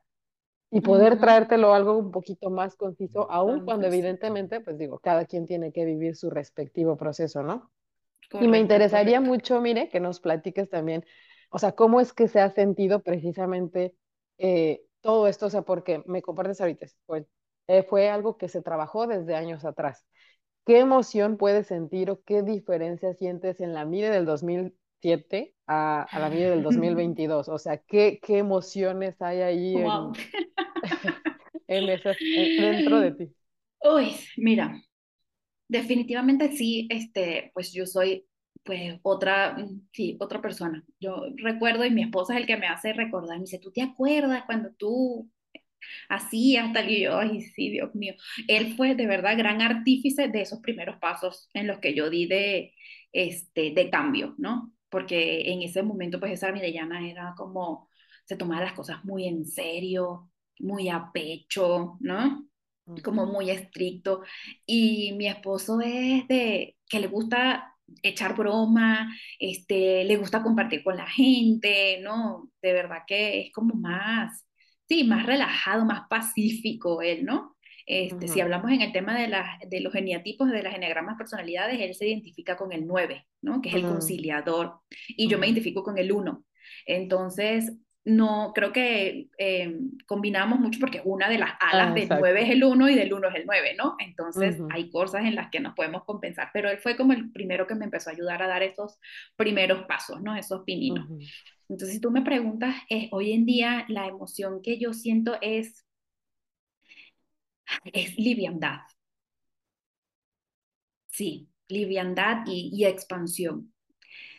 y 0.70 0.80
poder 0.80 1.18
traértelo 1.18 1.72
algo 1.74 1.96
un 1.96 2.10
poquito 2.10 2.50
más 2.50 2.76
conciso, 2.76 3.30
aun 3.30 3.64
cuando 3.64 3.86
evidentemente, 3.86 4.60
pues 4.60 4.78
digo, 4.78 4.98
cada 4.98 5.24
quien 5.24 5.46
tiene 5.46 5.72
que 5.72 5.84
vivir 5.84 6.16
su 6.16 6.30
respectivo 6.30 6.96
proceso, 6.96 7.42
¿no? 7.42 7.70
y 8.40 8.48
me 8.48 8.58
interesaría 8.58 9.20
mucho, 9.20 9.60
mire, 9.60 9.88
que 9.88 10.00
nos 10.00 10.20
platiques 10.20 10.68
también, 10.68 11.04
o 11.50 11.58
sea, 11.58 11.72
cómo 11.72 12.00
es 12.00 12.12
que 12.12 12.28
se 12.28 12.40
ha 12.40 12.50
sentido 12.50 13.02
precisamente 13.02 13.94
eh, 14.36 14.82
todo 15.00 15.28
esto, 15.28 15.46
o 15.46 15.50
sea, 15.50 15.62
porque 15.62 16.02
me 16.06 16.20
compartes 16.20 16.60
ahorita, 16.60 16.86
pues, 17.06 17.26
eh, 17.68 17.82
fue 17.82 18.10
algo 18.10 18.36
que 18.36 18.48
se 18.48 18.62
trabajó 18.62 19.06
desde 19.06 19.34
años 19.34 19.64
atrás. 19.64 20.04
¿Qué 20.66 20.80
emoción 20.80 21.38
puedes 21.38 21.66
sentir 21.66 22.10
o 22.10 22.22
qué 22.22 22.42
diferencia 22.42 23.14
sientes 23.14 23.60
en 23.60 23.72
la 23.72 23.86
mire 23.86 24.10
del 24.10 24.26
2007 25.00 25.54
a, 25.66 26.02
a 26.02 26.18
la 26.20 26.30
mire 26.30 26.50
del 26.50 26.62
2022? 26.62 27.48
O 27.48 27.58
sea, 27.58 27.78
¿qué, 27.78 28.20
qué 28.22 28.38
emociones 28.38 29.20
hay 29.20 29.40
ahí 29.40 29.76
en, 29.76 29.88
en 31.68 31.88
esas, 31.88 32.16
dentro 32.18 33.00
de 33.00 33.12
ti? 33.12 33.34
Uy, 33.80 34.16
mira, 34.36 34.82
definitivamente 35.68 36.52
sí, 36.52 36.86
este, 36.90 37.50
pues 37.54 37.72
yo 37.72 37.86
soy 37.86 38.26
pues 38.64 38.98
otra, 39.02 39.56
sí, 39.92 40.16
otra 40.20 40.42
persona. 40.42 40.84
Yo 41.00 41.24
recuerdo 41.36 41.84
y 41.86 41.90
mi 41.90 42.02
esposa 42.02 42.34
es 42.34 42.40
el 42.40 42.46
que 42.46 42.58
me 42.58 42.66
hace 42.66 42.92
recordar, 42.92 43.38
me 43.38 43.44
dice, 43.44 43.58
¿tú 43.58 43.72
te 43.72 43.80
acuerdas 43.82 44.44
cuando 44.46 44.70
tú 44.74 45.30
hacías 46.08 46.72
tal 46.72 46.90
y 46.90 47.02
yo, 47.02 47.18
ay, 47.18 47.42
sí, 47.42 47.70
Dios 47.70 47.94
mío. 47.94 48.14
Él 48.48 48.74
fue 48.76 48.94
de 48.94 49.06
verdad 49.06 49.38
gran 49.38 49.62
artífice 49.62 50.28
de 50.28 50.42
esos 50.42 50.60
primeros 50.60 50.96
pasos 50.98 51.48
en 51.54 51.66
los 51.66 51.78
que 51.78 51.94
yo 51.94 52.10
di 52.10 52.26
de, 52.26 52.74
este, 53.12 53.72
de 53.72 53.90
cambio, 53.90 54.34
¿no? 54.38 54.72
Porque 54.90 55.52
en 55.52 55.62
ese 55.62 55.82
momento 55.82 56.20
pues 56.20 56.32
esa 56.32 56.52
Mirellana 56.52 57.08
era 57.08 57.34
como 57.36 57.88
se 58.24 58.36
tomaba 58.36 58.62
las 58.62 58.74
cosas 58.74 59.04
muy 59.04 59.26
en 59.26 59.44
serio, 59.46 60.30
muy 60.60 60.88
a 60.88 61.10
pecho, 61.12 61.96
¿no? 62.00 62.46
Como 63.04 63.26
muy 63.26 63.50
estricto. 63.50 64.22
Y 64.66 65.12
mi 65.14 65.28
esposo 65.28 65.80
es 65.80 66.26
de 66.28 66.76
que 66.88 67.00
le 67.00 67.06
gusta 67.08 67.74
echar 68.02 68.36
broma, 68.36 69.10
este, 69.38 70.04
le 70.04 70.16
gusta 70.16 70.42
compartir 70.42 70.82
con 70.84 70.96
la 70.96 71.06
gente, 71.06 72.00
¿no? 72.02 72.50
De 72.62 72.72
verdad 72.72 73.02
que 73.06 73.40
es 73.42 73.52
como 73.52 73.74
más, 73.74 74.46
sí, 74.88 75.04
más 75.04 75.26
relajado, 75.26 75.84
más 75.84 76.02
pacífico 76.08 77.02
él, 77.02 77.24
¿no? 77.24 77.56
Este, 77.90 78.28
Si 78.28 78.38
hablamos 78.40 78.70
en 78.70 78.82
el 78.82 78.92
tema 78.92 79.18
de, 79.18 79.28
la, 79.28 79.58
de 79.66 79.80
los 79.80 79.94
geniatipos, 79.94 80.50
de 80.50 80.62
las 80.62 80.74
eneagramas 80.74 81.16
personalidades, 81.16 81.80
él 81.80 81.94
se 81.94 82.06
identifica 82.06 82.54
con 82.54 82.70
el 82.72 82.86
9, 82.86 83.26
¿no? 83.40 83.62
Que 83.62 83.70
es 83.70 83.76
el 83.76 83.82
conciliador, 83.82 84.80
y 85.08 85.26
yo 85.26 85.38
me 85.38 85.46
identifico 85.46 85.82
con 85.82 85.96
el 85.96 86.12
1. 86.12 86.44
Entonces, 86.84 87.72
no, 88.04 88.52
creo 88.54 88.72
que 88.72 89.28
eh, 89.38 89.78
combinamos 90.06 90.60
mucho 90.60 90.80
porque 90.80 91.00
una 91.04 91.30
de 91.30 91.38
las 91.38 91.52
alas 91.60 91.88
ah, 91.90 91.94
del 91.94 92.08
9 92.08 92.42
es 92.42 92.50
el 92.50 92.64
1 92.64 92.88
y 92.90 92.94
del 92.94 93.12
1 93.12 93.28
es 93.28 93.34
el 93.34 93.46
9, 93.46 93.74
¿no? 93.78 93.96
Entonces 93.98 94.58
hay 94.70 94.90
cosas 94.90 95.24
en 95.24 95.34
las 95.34 95.50
que 95.50 95.60
nos 95.60 95.74
podemos 95.74 96.04
compensar, 96.04 96.50
pero 96.52 96.70
él 96.70 96.78
fue 96.78 96.94
como 96.94 97.14
el 97.14 97.30
primero 97.32 97.66
que 97.66 97.74
me 97.74 97.86
empezó 97.86 98.10
a 98.10 98.12
ayudar 98.12 98.42
a 98.42 98.48
dar 98.48 98.62
esos 98.62 98.98
primeros 99.36 99.84
pasos, 99.84 100.20
¿no? 100.22 100.36
Esos 100.36 100.62
pininos. 100.64 101.06
Entonces, 101.68 101.96
si 101.96 102.00
tú 102.00 102.10
me 102.10 102.22
preguntas, 102.22 102.76
eh, 102.88 103.08
hoy 103.12 103.32
en 103.32 103.44
día 103.44 103.84
la 103.88 104.06
emoción 104.06 104.62
que 104.62 104.78
yo 104.78 104.94
siento 104.94 105.36
es, 105.42 105.86
es 107.92 108.16
liviandad. 108.18 108.80
Sí, 111.06 111.48
liviandad 111.68 112.44
y, 112.46 112.70
y 112.72 112.84
expansión 112.84 113.72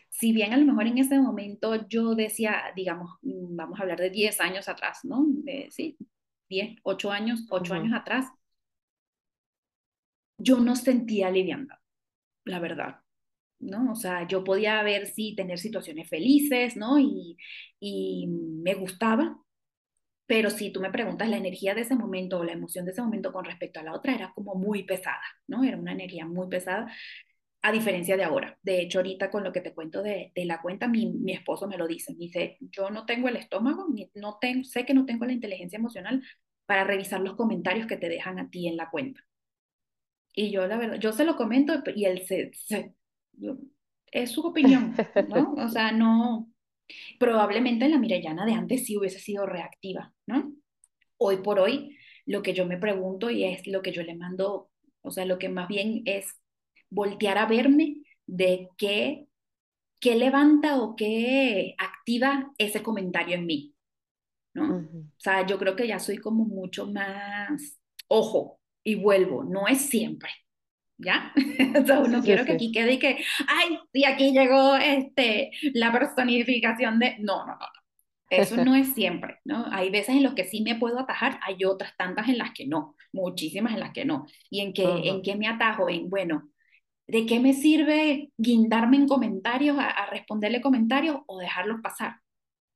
si 0.10 0.34
bien 0.34 0.54
a 0.54 0.58
lo 0.58 0.66
mejor 0.66 0.88
en 0.88 0.98
ese 1.00 1.20
momento 1.20 1.88
yo 1.90 2.16
decía, 2.16 2.74
digamos, 2.76 3.12
mm, 3.24 3.56
vamos 3.58 3.80
a 3.80 3.84
hablar 3.84 4.00
de 4.00 4.10
10 4.12 4.42
años 4.42 4.70
atrás, 4.70 5.00
¿no? 5.04 5.26
sí, 5.72 5.98
10, 6.50 6.78
8 6.84 7.12
años, 7.12 7.46
8 7.52 7.74
años 7.76 7.94
atrás, 7.96 8.28
yo 10.38 10.60
no 10.60 10.76
sentía 10.76 11.30
liviandad, 11.32 11.78
la 12.46 12.60
verdad, 12.60 13.02
¿no? 13.60 13.92
O 13.94 13.96
sea, 13.96 14.28
yo 14.28 14.44
podía 14.44 14.84
ver, 14.84 15.08
sí, 15.08 15.36
tener 15.36 15.60
situaciones 15.60 16.10
felices, 16.10 16.78
¿no? 16.78 17.00
Y, 17.00 17.38
y 17.80 18.28
me 18.28 18.76
gustaba, 18.76 19.38
pero 20.30 20.52
si 20.52 20.72
tú 20.72 20.80
me 20.80 20.92
preguntas, 20.92 21.28
la 21.28 21.38
energía 21.38 21.74
de 21.74 21.82
ese 21.82 21.96
momento 21.96 22.38
o 22.38 22.44
la 22.44 22.52
emoción 22.52 22.86
de 22.86 22.92
ese 22.92 23.02
momento 23.02 23.34
con 23.34 23.46
respecto 23.46 23.80
a 23.80 23.84
la 23.84 23.94
otra 23.94 24.14
era 24.14 24.32
como 24.36 24.54
muy 24.54 24.84
pesada, 24.84 25.24
¿no? 25.48 25.64
Era 25.64 25.76
una 25.76 25.94
energía 25.94 26.28
muy 26.28 26.48
pesada 26.48 26.86
a 27.64 27.72
diferencia 27.72 28.16
de 28.16 28.26
ahora. 28.26 28.56
De 28.62 28.80
hecho, 28.80 29.00
ahorita 29.00 29.32
con 29.32 29.44
lo 29.44 29.52
que 29.52 29.62
te 29.62 29.74
cuento 29.74 30.04
de, 30.04 30.32
de 30.36 30.46
la 30.46 30.62
cuenta, 30.62 30.88
mi, 30.88 31.08
mi, 31.08 31.32
esposo 31.32 31.68
me 31.68 31.80
lo 31.80 31.88
dice. 31.88 32.14
Me 32.14 32.20
dice, 32.20 32.60
yo 32.62 32.92
no 32.92 33.08
tengo 33.08 33.28
el 33.28 33.38
estómago, 33.38 33.88
no 34.14 34.38
tengo, 34.40 34.64
sé 34.66 34.86
que 34.86 34.94
no 34.94 35.08
tengo 35.08 35.26
la 35.26 35.34
inteligencia 35.34 35.78
emocional 35.78 36.22
para 36.68 36.84
revisar 36.84 37.22
los 37.22 37.36
comentarios 37.36 37.88
que 37.88 37.98
te 37.98 38.08
dejan 38.08 38.38
a 38.38 38.52
ti 38.52 38.68
en 38.68 38.78
la 38.78 38.92
cuenta. 38.92 39.22
Y 40.36 40.52
yo, 40.52 40.68
la 40.68 40.78
verdad, 40.78 41.00
yo 41.00 41.12
se 41.12 41.26
lo 41.26 41.38
comento 41.38 41.74
y 41.96 42.06
él 42.06 42.22
se, 42.28 42.52
es 44.12 44.32
su 44.32 44.42
opinión, 44.42 44.94
¿no? 45.28 45.54
O 45.54 45.70
sea, 45.70 45.92
no, 45.92 46.49
probablemente 47.20 47.88
la 47.90 47.98
Mirellana 47.98 48.46
de 48.46 48.54
antes 48.54 48.86
sí 48.86 48.98
hubiese 48.98 49.20
sido 49.20 49.46
reactiva, 49.46 50.14
¿no? 50.28 50.54
Hoy 51.18 51.38
por 51.38 51.60
hoy, 51.60 51.98
lo 52.26 52.42
que 52.42 52.54
yo 52.54 52.66
me 52.66 52.78
pregunto 52.78 53.30
y 53.30 53.44
es 53.44 53.68
lo 53.68 53.82
que 53.82 53.92
yo 53.92 54.04
le 54.04 54.16
mando, 54.16 54.70
o 55.02 55.12
sea, 55.12 55.26
lo 55.26 55.38
que 55.40 55.50
más 55.50 55.68
bien 55.68 56.04
es 56.06 56.28
voltear 56.90 57.38
a 57.38 57.46
verme 57.46 57.98
de 58.26 58.70
qué, 58.78 59.28
qué 60.00 60.16
levanta 60.16 60.82
o 60.82 60.96
qué 60.96 61.76
activa 61.78 62.54
ese 62.58 62.82
comentario 62.84 63.36
en 63.36 63.46
mí, 63.46 63.76
¿no? 64.54 64.78
O 64.78 65.20
sea, 65.20 65.46
yo 65.46 65.58
creo 65.58 65.76
que 65.76 65.88
ya 65.88 66.00
soy 66.00 66.18
como 66.18 66.46
mucho 66.46 66.88
más, 66.88 67.80
ojo, 68.08 68.60
y 68.84 68.96
vuelvo, 68.96 69.44
no 69.44 69.68
es 69.68 69.82
siempre, 69.82 70.30
¿ya? 71.00 71.34
sea, 71.86 72.02
no 72.02 72.22
quiero 72.22 72.46
que 72.46 72.52
aquí 72.54 72.72
quede 72.72 72.94
y 72.94 73.00
que, 73.00 73.18
ay, 73.48 73.80
y 73.94 74.04
aquí 74.04 74.32
llegó 74.32 74.76
este, 74.76 75.52
la 75.74 75.92
personificación 75.92 77.00
de, 77.00 77.16
no, 77.20 77.46
no, 77.46 77.54
no, 77.54 77.60
no. 77.60 77.80
Eso 78.30 78.64
no 78.64 78.76
es 78.76 78.94
siempre, 78.94 79.40
¿no? 79.44 79.66
Hay 79.72 79.90
veces 79.90 80.16
en 80.16 80.22
los 80.22 80.36
que 80.36 80.44
sí 80.44 80.62
me 80.62 80.76
puedo 80.76 81.00
atajar, 81.00 81.40
hay 81.42 81.66
otras 81.66 81.98
tantas 81.98 82.30
en 82.30 82.38
las 82.38 82.52
que 82.52 82.68
no, 82.68 82.96
muchísimas 83.12 83.74
en 83.74 83.80
las 83.80 83.92
que 83.92 84.06
no. 84.06 84.28
¿Y 84.52 84.60
en 84.60 84.72
qué, 84.72 84.84
en 84.84 85.24
qué 85.24 85.36
me 85.36 85.48
atajo? 85.48 85.90
En, 85.90 86.12
bueno, 86.12 86.48
¿de 87.08 87.26
qué 87.26 87.40
me 87.40 87.54
sirve 87.54 88.32
guindarme 88.38 88.98
en 88.98 89.08
comentarios, 89.08 89.78
a, 89.80 90.06
responderle 90.12 90.62
comentarios 90.62 91.18
o 91.26 91.40
dejarlos 91.40 91.82
pasar? 91.82 92.18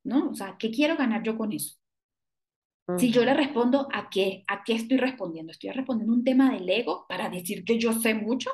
¿No? 0.04 0.32
O 0.32 0.34
sea, 0.34 0.56
¿qué 0.58 0.72
quiero 0.72 0.98
ganar 0.98 1.22
yo 1.22 1.38
con 1.38 1.54
eso? 1.54 1.76
Si 2.98 3.12
yo 3.12 3.24
le 3.24 3.34
respondo, 3.34 3.88
¿a 3.94 4.10
qué? 4.10 4.44
¿A 4.48 4.64
qué 4.64 4.74
estoy 4.74 4.98
respondiendo? 4.98 5.52
¿Estoy 5.52 5.72
respondiendo 5.72 6.14
un 6.14 6.24
tema 6.24 6.52
del 6.52 6.70
ego 6.70 7.06
para 7.08 7.30
decir 7.30 7.64
que 7.64 7.80
yo 7.80 7.94
sé 7.94 8.14
mucho? 8.14 8.52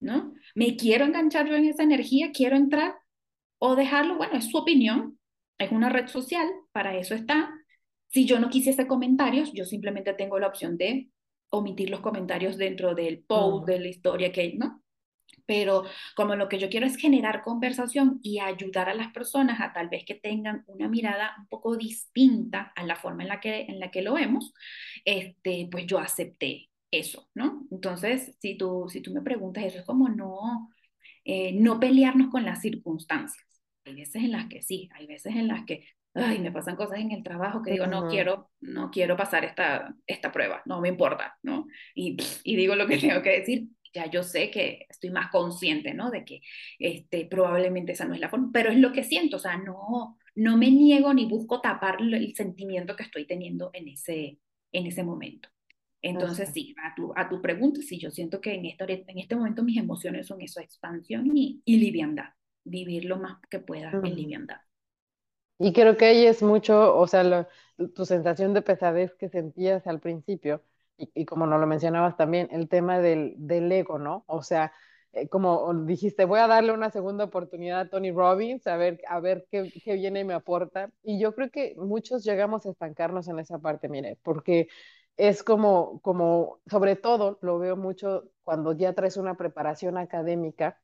¿No? 0.00 0.34
¿Me 0.54 0.76
quiero 0.76 1.06
enganchar 1.06 1.48
yo 1.48 1.56
en 1.56 1.64
esa 1.64 1.82
energía? 1.82 2.32
¿Quiero 2.32 2.56
entrar? 2.56 2.96
¿O 3.58 3.76
dejarlo? 3.76 4.16
Bueno, 4.16 4.34
es 4.34 4.50
su 4.50 4.58
opinión, 4.58 5.18
es 5.58 5.72
una 5.72 5.88
red 5.88 6.08
social, 6.08 6.46
para 6.72 6.96
eso 6.96 7.14
está. 7.14 7.50
Si 8.08 8.26
yo 8.26 8.38
no 8.38 8.50
quisiese 8.50 8.86
comentarios, 8.86 9.52
yo 9.54 9.64
simplemente 9.64 10.12
tengo 10.12 10.38
la 10.38 10.48
opción 10.48 10.76
de 10.76 11.10
omitir 11.48 11.88
los 11.88 12.00
comentarios 12.00 12.58
dentro 12.58 12.94
del 12.94 13.24
post, 13.24 13.66
de 13.66 13.80
la 13.80 13.88
historia 13.88 14.30
que, 14.32 14.54
¿no? 14.54 14.83
Pero 15.46 15.84
como 16.16 16.36
lo 16.36 16.48
que 16.48 16.58
yo 16.58 16.68
quiero 16.70 16.86
es 16.86 16.96
generar 16.96 17.42
conversación 17.42 18.18
y 18.22 18.38
ayudar 18.38 18.88
a 18.88 18.94
las 18.94 19.12
personas 19.12 19.60
a 19.60 19.72
tal 19.72 19.88
vez 19.88 20.04
que 20.04 20.14
tengan 20.14 20.64
una 20.66 20.88
mirada 20.88 21.34
un 21.38 21.46
poco 21.48 21.76
distinta 21.76 22.72
a 22.74 22.84
la 22.84 22.96
forma 22.96 23.22
en 23.22 23.28
la 23.28 23.40
que, 23.40 23.62
en 23.62 23.78
la 23.78 23.90
que 23.90 24.02
lo 24.02 24.14
vemos, 24.14 24.54
este, 25.04 25.68
pues 25.70 25.86
yo 25.86 25.98
acepté 25.98 26.70
eso, 26.90 27.28
¿no? 27.34 27.66
Entonces, 27.70 28.36
si 28.40 28.56
tú, 28.56 28.86
si 28.88 29.00
tú 29.00 29.12
me 29.12 29.22
preguntas, 29.22 29.64
eso 29.64 29.78
es 29.78 29.84
como 29.84 30.08
no, 30.08 30.70
eh, 31.24 31.52
no 31.52 31.78
pelearnos 31.80 32.30
con 32.30 32.44
las 32.44 32.60
circunstancias. 32.60 33.44
Hay 33.84 33.94
veces 33.94 34.22
en 34.22 34.32
las 34.32 34.46
que 34.48 34.62
sí, 34.62 34.88
hay 34.94 35.06
veces 35.06 35.34
en 35.36 35.48
las 35.48 35.64
que 35.64 35.84
ay, 36.14 36.38
me 36.38 36.52
pasan 36.52 36.76
cosas 36.76 37.00
en 37.00 37.10
el 37.10 37.22
trabajo 37.22 37.62
que 37.62 37.72
digo, 37.72 37.86
no 37.86 38.08
quiero, 38.08 38.50
no 38.60 38.90
quiero 38.90 39.16
pasar 39.16 39.44
esta, 39.44 39.94
esta 40.06 40.30
prueba, 40.30 40.62
no 40.64 40.80
me 40.80 40.88
importa, 40.88 41.36
¿no? 41.42 41.66
Y, 41.94 42.16
y 42.44 42.56
digo 42.56 42.76
lo 42.76 42.86
que 42.86 42.98
tengo 42.98 43.20
que 43.22 43.40
decir, 43.40 43.68
ya 43.94 44.10
yo 44.10 44.22
sé 44.22 44.50
que 44.50 44.86
estoy 44.90 45.10
más 45.10 45.30
consciente, 45.30 45.94
¿no? 45.94 46.10
De 46.10 46.24
que 46.24 46.40
este, 46.78 47.26
probablemente 47.26 47.92
esa 47.92 48.04
no 48.06 48.14
es 48.14 48.20
la 48.20 48.28
forma, 48.28 48.50
pero 48.52 48.70
es 48.70 48.78
lo 48.78 48.92
que 48.92 49.04
siento, 49.04 49.36
o 49.36 49.40
sea, 49.40 49.56
no, 49.58 50.18
no 50.34 50.56
me 50.56 50.70
niego 50.70 51.14
ni 51.14 51.26
busco 51.26 51.60
tapar 51.60 51.98
el 52.00 52.34
sentimiento 52.34 52.96
que 52.96 53.04
estoy 53.04 53.26
teniendo 53.26 53.70
en 53.72 53.88
ese, 53.88 54.38
en 54.72 54.86
ese 54.86 55.04
momento. 55.04 55.48
Entonces, 56.02 56.50
sí, 56.52 56.74
a 56.84 56.94
tu, 56.94 57.12
a 57.16 57.28
tu 57.28 57.40
pregunta, 57.40 57.80
sí, 57.82 57.98
yo 57.98 58.10
siento 58.10 58.40
que 58.40 58.54
en 58.54 58.66
este, 58.66 59.04
en 59.08 59.18
este 59.18 59.36
momento 59.36 59.62
mis 59.64 59.78
emociones 59.78 60.26
son 60.26 60.40
eso, 60.42 60.60
expansión 60.60 61.30
y, 61.34 61.62
y 61.64 61.78
liviandad, 61.78 62.30
vivir 62.64 63.06
lo 63.06 63.16
más 63.18 63.38
que 63.50 63.58
pueda 63.60 63.98
en 64.02 64.14
liviandad. 64.16 64.58
Y 65.58 65.72
creo 65.72 65.96
que 65.96 66.06
ahí 66.06 66.26
es 66.26 66.42
mucho, 66.42 66.96
o 66.96 67.06
sea, 67.06 67.48
tu 67.94 68.04
sensación 68.06 68.54
de 68.54 68.62
pesadez 68.62 69.14
que 69.14 69.28
sentías 69.28 69.86
al 69.86 70.00
principio, 70.00 70.62
y, 70.96 71.24
como 71.24 71.46
no 71.46 71.58
lo 71.58 71.66
mencionabas 71.66 72.16
también, 72.16 72.48
el 72.50 72.68
tema 72.68 73.00
del, 73.00 73.34
del 73.36 73.70
ego, 73.72 73.98
¿no? 73.98 74.24
O 74.26 74.42
sea, 74.42 74.72
eh, 75.12 75.28
como 75.28 75.72
dijiste, 75.84 76.24
voy 76.24 76.40
a 76.40 76.46
darle 76.46 76.72
una 76.72 76.90
segunda 76.90 77.24
oportunidad 77.24 77.80
a 77.80 77.88
Tony 77.88 78.10
Robbins, 78.10 78.66
a 78.66 78.76
ver, 78.76 79.00
a 79.08 79.20
ver 79.20 79.46
qué, 79.50 79.72
qué 79.84 79.94
viene 79.94 80.20
y 80.20 80.24
me 80.24 80.34
aporta. 80.34 80.90
Y 81.02 81.20
yo 81.20 81.34
creo 81.34 81.50
que 81.50 81.74
muchos 81.76 82.24
llegamos 82.24 82.66
a 82.66 82.70
estancarnos 82.70 83.28
en 83.28 83.38
esa 83.38 83.58
parte, 83.58 83.88
mire, 83.88 84.18
porque 84.22 84.68
es 85.16 85.42
como, 85.44 86.00
como, 86.00 86.60
sobre 86.66 86.96
todo 86.96 87.38
lo 87.42 87.58
veo 87.58 87.76
mucho 87.76 88.24
cuando 88.42 88.72
ya 88.72 88.92
traes 88.94 89.16
una 89.16 89.36
preparación 89.36 89.96
académica 89.98 90.80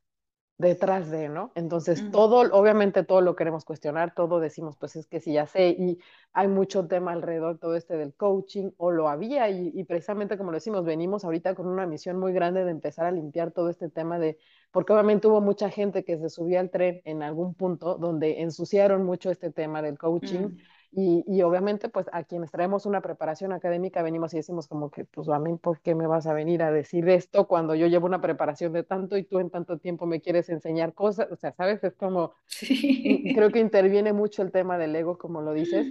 detrás 0.61 1.11
de, 1.11 1.31
¿no? 1.31 1.53
Entonces, 1.55 2.11
todo, 2.11 2.41
obviamente 2.53 3.03
todo 3.03 3.23
lo 3.23 3.35
queremos 3.35 3.65
cuestionar, 3.65 4.15
todo 4.15 4.41
decimos, 4.41 4.77
pues 4.77 4.95
es 4.95 5.07
que 5.07 5.19
sí, 5.19 5.33
ya 5.33 5.47
sé, 5.47 5.71
y 5.71 5.99
hay 6.35 6.49
mucho 6.49 6.87
tema 6.87 7.13
alrededor 7.13 7.59
todo 7.59 7.77
este 7.77 7.97
del 7.97 8.13
coaching, 8.13 8.71
o 8.77 8.91
lo 8.91 9.09
había, 9.09 9.49
y, 9.49 9.83
precisamente 9.85 10.37
como 10.37 10.51
lo 10.51 10.57
decimos, 10.57 10.85
venimos 10.85 11.25
ahorita 11.25 11.55
con 11.55 11.67
una 11.67 11.87
misión 11.87 12.19
muy 12.19 12.35
grande 12.35 12.65
de 12.65 12.73
empezar 12.73 13.07
a 13.07 13.11
limpiar 13.11 13.53
todo 13.53 13.71
este 13.71 13.89
tema 13.89 14.19
de, 14.19 14.39
porque 14.71 14.93
obviamente 14.93 15.29
hubo 15.29 15.41
mucha 15.41 15.71
gente 15.71 16.05
que 16.05 16.19
se 16.19 16.29
subía 16.29 16.61
al 16.61 16.69
tren 16.69 17.01
en 17.05 17.23
algún 17.23 17.55
punto 17.55 17.97
donde 17.97 18.43
ensuciaron 18.43 19.05
mucho 19.05 19.31
este 19.31 19.51
tema 19.51 19.81
del 19.81 19.97
coaching. 19.97 20.41
Mm. 20.41 20.59
Y, 20.93 21.43
obviamente, 21.43 21.89
pues 21.89 22.07
a 22.13 22.25
quienes 22.25 22.51
traemos 22.51 22.85
una 22.85 23.01
preparación 23.01 23.53
académica 23.53 24.03
venimos 24.03 24.35
y 24.35 24.39
decimos 24.39 24.67
como 24.67 24.91
que, 24.91 25.05
pues 25.05 25.29
a 25.29 25.39
mí, 25.39 25.57
¿por 25.57 25.81
qué 25.81 25.95
me 25.95 26.09
vas 26.09 26.27
a 26.27 26.33
venir 26.33 26.65
a 26.65 26.73
decir 26.73 27.09
esto 27.09 27.47
cuando 27.47 27.77
yo 27.77 27.87
llevo 27.87 28.07
una 28.07 28.21
preparación 28.21 28.73
de 28.73 28.83
tanto 28.83 29.17
y 29.17 29.23
tú 29.23 29.39
en 29.39 29.51
tanto 29.51 29.79
tiempo 29.79 30.07
me 30.07 30.21
quieres 30.21 30.49
enseñar 30.49 30.93
cosas? 30.93 31.31
O 31.31 31.37
sea, 31.37 31.53
¿sabes? 31.53 31.85
Es 31.85 31.95
como, 31.95 32.35
creo 32.61 33.53
que 33.53 33.61
interviene 33.61 34.13
mucho 34.13 34.43
el 34.43 34.51
tema 34.51 34.79
del 34.79 34.97
ego, 34.97 35.17
como 35.17 35.43
lo 35.43 35.53
dices. 35.53 35.87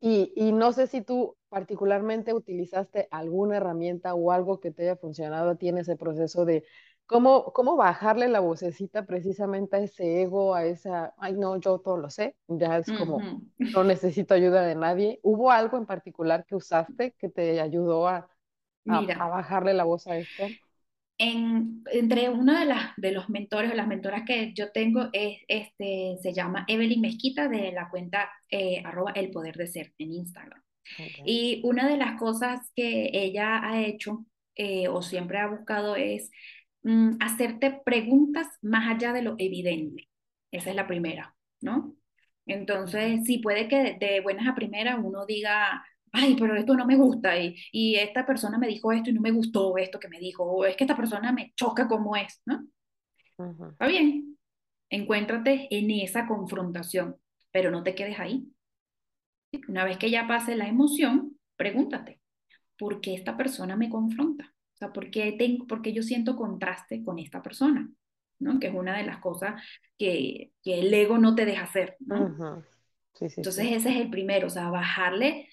Y, 0.00 0.32
y 0.36 0.52
no 0.52 0.72
sé 0.72 0.86
si 0.86 1.02
tú 1.02 1.36
particularmente 1.48 2.32
utilizaste 2.32 3.08
alguna 3.10 3.56
herramienta 3.56 4.14
o 4.14 4.30
algo 4.30 4.60
que 4.60 4.70
te 4.70 4.82
haya 4.82 4.96
funcionado 4.96 5.50
a 5.50 5.56
ti 5.56 5.68
en 5.68 5.78
ese 5.78 5.96
proceso 5.96 6.44
de 6.44 6.62
¿Cómo, 7.08 7.52
cómo 7.54 7.76
bajarle 7.76 8.28
la 8.28 8.40
vocecita 8.40 9.06
precisamente 9.06 9.76
a 9.76 9.80
ese 9.80 10.22
ego, 10.22 10.54
a 10.54 10.66
esa, 10.66 11.14
ay 11.18 11.34
no, 11.34 11.58
yo 11.58 11.80
todo 11.80 11.98
lo 11.98 12.10
sé, 12.10 12.36
ya 12.48 12.78
es 12.78 12.92
como, 12.92 13.26
Ujú. 13.26 13.74
no 13.74 13.84
necesito 13.84 14.34
ayuda 14.34 14.62
de 14.62 14.76
nadie. 14.76 15.20
¿Hubo 15.24 15.50
algo 15.52 15.78
en 15.78 15.86
particular 15.86 16.46
que 16.46 16.56
usaste 16.56 17.12
que 17.18 17.30
te 17.30 17.60
ayudó 17.62 18.08
a, 18.08 18.30
a, 18.88 18.98
a 19.18 19.28
Mira, 19.28 19.28
bajarle 19.28 19.74
la 19.74 19.84
voz 19.84 20.06
a 20.08 20.18
esto? 20.18 20.56
en, 21.18 21.82
entre 21.92 22.28
uno 22.28 22.58
de, 22.58 22.64
las, 22.66 22.94
de 22.96 23.12
los 23.12 23.28
mentores 23.28 23.72
o 23.72 23.74
las 23.74 23.88
mentoras 23.88 24.22
que 24.26 24.52
yo 24.54 24.70
tengo 24.70 25.08
es, 25.12 25.38
este, 25.48 26.16
se 26.22 26.32
llama 26.32 26.64
Evelyn 26.68 27.00
Mezquita 27.00 27.48
de 27.48 27.72
la 27.72 27.90
cuenta 27.90 28.30
eh, 28.50 28.82
arroba 28.84 29.12
el 29.12 29.30
poder 29.30 29.56
de 29.56 29.66
ser 29.66 29.92
en 29.98 30.12
Instagram. 30.12 30.62
Okay. 30.98 31.24
Y 31.24 31.62
una 31.64 31.88
de 31.88 31.96
las 31.98 32.18
cosas 32.18 32.72
que 32.76 33.10
ella 33.12 33.60
ha 33.64 33.82
hecho 33.82 34.26
eh, 34.56 34.88
o 34.88 35.02
siempre 35.02 35.38
ha 35.38 35.48
buscado 35.48 35.96
es 35.96 36.30
mm, 36.88 37.18
hacerte 37.20 37.80
preguntas 37.84 38.48
más 38.62 38.88
allá 38.94 39.12
de 39.12 39.22
lo 39.22 39.34
evidente. 39.38 40.08
Esa 40.50 40.70
es 40.70 40.76
la 40.76 40.86
primera, 40.86 41.34
¿no? 41.60 41.96
Entonces, 42.46 43.22
sí 43.26 43.38
puede 43.38 43.68
que 43.68 43.76
de, 43.78 43.98
de 44.00 44.20
buenas 44.22 44.48
a 44.48 44.54
primeras 44.54 44.98
uno 45.02 45.26
diga, 45.26 45.84
ay, 46.12 46.36
pero 46.38 46.56
esto 46.56 46.74
no 46.74 46.86
me 46.86 46.96
gusta 46.96 47.38
y, 47.38 47.56
y 47.72 47.96
esta 47.96 48.26
persona 48.26 48.58
me 48.58 48.68
dijo 48.68 48.92
esto 48.92 49.10
y 49.10 49.12
no 49.14 49.20
me 49.20 49.32
gustó 49.32 49.76
esto 49.78 50.00
que 50.00 50.08
me 50.08 50.18
dijo, 50.20 50.44
o 50.44 50.64
es 50.64 50.76
que 50.76 50.84
esta 50.84 50.96
persona 50.96 51.32
me 51.32 51.52
choca 51.56 51.88
como 51.88 52.16
es, 52.16 52.40
¿no? 52.46 52.66
Está 53.72 53.88
bien, 53.88 54.38
encuéntrate 54.90 55.68
en 55.70 55.90
esa 55.90 56.26
confrontación, 56.26 57.16
pero 57.52 57.70
no 57.70 57.82
te 57.82 57.94
quedes 57.94 58.18
ahí. 58.20 58.48
Una 59.68 59.84
vez 59.84 59.98
que 59.98 60.10
ya 60.10 60.26
pase 60.26 60.56
la 60.56 60.68
emoción, 60.68 61.38
pregúntate, 61.56 62.20
¿por 62.78 63.00
qué 63.00 63.14
esta 63.14 63.36
persona 63.36 63.76
me 63.76 63.90
confronta? 63.90 64.54
O 64.78 64.80
sea, 64.80 64.92
¿por 64.92 65.10
qué, 65.10 65.32
tengo, 65.32 65.66
por 65.66 65.82
qué 65.82 65.92
yo 65.92 66.02
siento 66.02 66.36
contraste 66.36 67.02
con 67.02 67.18
esta 67.18 67.42
persona? 67.42 67.90
¿no? 68.38 68.60
Que 68.60 68.68
es 68.68 68.74
una 68.74 68.96
de 68.96 69.04
las 69.04 69.18
cosas 69.18 69.60
que, 69.98 70.52
que 70.62 70.80
el 70.80 70.94
ego 70.94 71.18
no 71.18 71.34
te 71.34 71.44
deja 71.44 71.64
hacer, 71.64 71.96
¿no? 72.00 72.36
ujú. 72.40 72.64
Sí, 73.14 73.28
sí, 73.30 73.44
Entonces 73.44 73.66
sí. 73.66 73.72
ese 73.72 73.90
es 73.90 73.96
el 73.96 74.10
primero, 74.10 74.48
o 74.48 74.50
sea, 74.50 74.70
bajarle. 74.70 75.48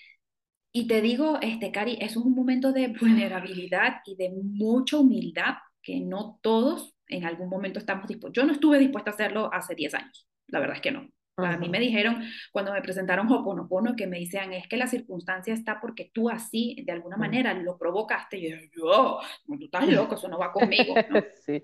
Y 0.72 0.88
te 0.88 1.02
digo, 1.02 1.40
este, 1.42 1.72
Cari, 1.72 1.98
eso 2.02 2.20
es 2.22 2.26
un 2.26 2.36
momento 2.36 2.74
de 2.74 2.90
vulnerabilidad 2.90 3.98
y 4.06 4.16
de 4.16 4.32
mucha 4.32 4.98
humildad 5.00 5.56
que 5.84 6.00
no 6.02 6.40
todos 6.42 6.96
en 7.08 7.26
algún 7.26 7.50
momento 7.50 7.80
estamos 7.80 8.08
dispuestos. 8.08 8.42
Yo 8.42 8.48
no 8.48 8.54
estuve 8.54 8.80
dispuesta 8.80 9.12
a 9.12 9.14
hacerlo 9.16 9.50
hace 9.54 9.76
10 9.76 9.94
años, 9.96 10.28
la 10.48 10.60
verdad 10.60 10.78
es 10.78 10.82
que 10.82 10.92
no. 10.92 11.10
A 11.38 11.58
mí 11.58 11.68
me 11.70 11.80
dijeron 11.82 12.24
cuando 12.52 12.72
me 12.72 12.82
presentaron 12.82 13.30
Hoponopono 13.32 13.96
que 13.96 14.08
me 14.08 14.20
decían, 14.20 14.54
es 14.54 14.68
que 14.68 14.78
la 14.78 14.88
circunstancia 14.88 15.54
está 15.54 15.82
porque 15.82 16.10
tú 16.14 16.30
así, 16.30 16.82
de 16.86 16.94
alguna 16.94 17.18
Ujú. 17.18 17.18
manera, 17.18 17.54
lo 17.54 17.78
provocaste. 17.78 18.38
Y 18.38 18.50
yo, 18.52 18.58
yo, 18.76 19.20
tú 19.58 19.66
estás 19.66 19.88
loco, 19.90 20.16
eso 20.16 20.30
no 20.30 20.40
va 20.40 20.54
conmigo, 20.54 21.04
¿no? 21.10 21.26
Sí. 21.46 21.64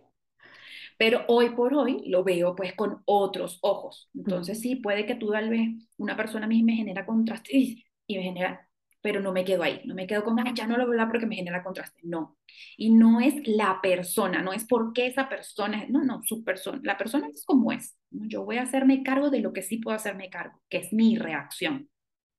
pero 0.98 1.24
hoy 1.28 1.50
por 1.52 1.74
hoy 1.74 2.04
lo 2.08 2.24
veo 2.24 2.56
pues 2.56 2.74
con 2.74 3.02
otros 3.06 3.60
ojos. 3.62 4.10
Entonces 4.16 4.60
sí, 4.62 4.76
puede 4.78 5.06
que 5.06 5.16
tú 5.16 5.32
tal 5.32 5.50
vez 5.50 5.70
una 5.98 6.16
persona 6.18 6.46
a 6.46 6.50
mí 6.50 6.64
me 6.64 6.74
genera 6.74 7.06
contraste 7.06 7.56
y, 7.58 7.86
y 8.08 8.18
me 8.18 8.24
genera, 8.24 8.68
pero 9.02 9.20
no 9.20 9.32
me 9.34 9.43
quedo 9.45 9.64
ahí, 9.64 9.82
no 9.86 9.95
me 9.95 10.08
quedo 10.08 10.24
con, 10.24 10.39
ah, 10.39 10.54
ya 10.54 10.68
no 10.68 10.78
lo 10.78 10.86
voy 10.86 10.91
a 10.91 11.02
hablar 11.02 11.10
porque 11.10 11.26
me 11.26 11.36
genera 11.36 11.64
contraste, 11.64 12.02
no. 12.04 12.38
Y 12.78 12.91
no 12.93 13.20
es 13.20 13.36
la 13.47 13.80
persona, 13.82 14.41
no 14.41 14.54
es 14.54 14.66
porque 14.66 15.08
esa 15.08 15.28
persona, 15.30 15.86
no, 15.89 16.04
no, 16.04 16.22
su 16.24 16.43
persona, 16.43 16.80
la 16.84 16.97
persona 16.97 17.28
es 17.28 17.43
como 17.45 17.72
es. 17.72 17.97
¿no? 18.12 18.28
Yo 18.28 18.43
voy 18.45 18.58
a 18.58 18.64
hacerme 18.64 19.04
cargo 19.04 19.30
de 19.30 19.39
lo 19.39 19.54
que 19.54 19.64
sí 19.64 19.78
puedo 19.78 19.95
hacerme 19.95 20.30
cargo, 20.30 20.62
que 20.70 20.78
es 20.80 20.93
mi 20.93 21.18
reacción. 21.18 21.89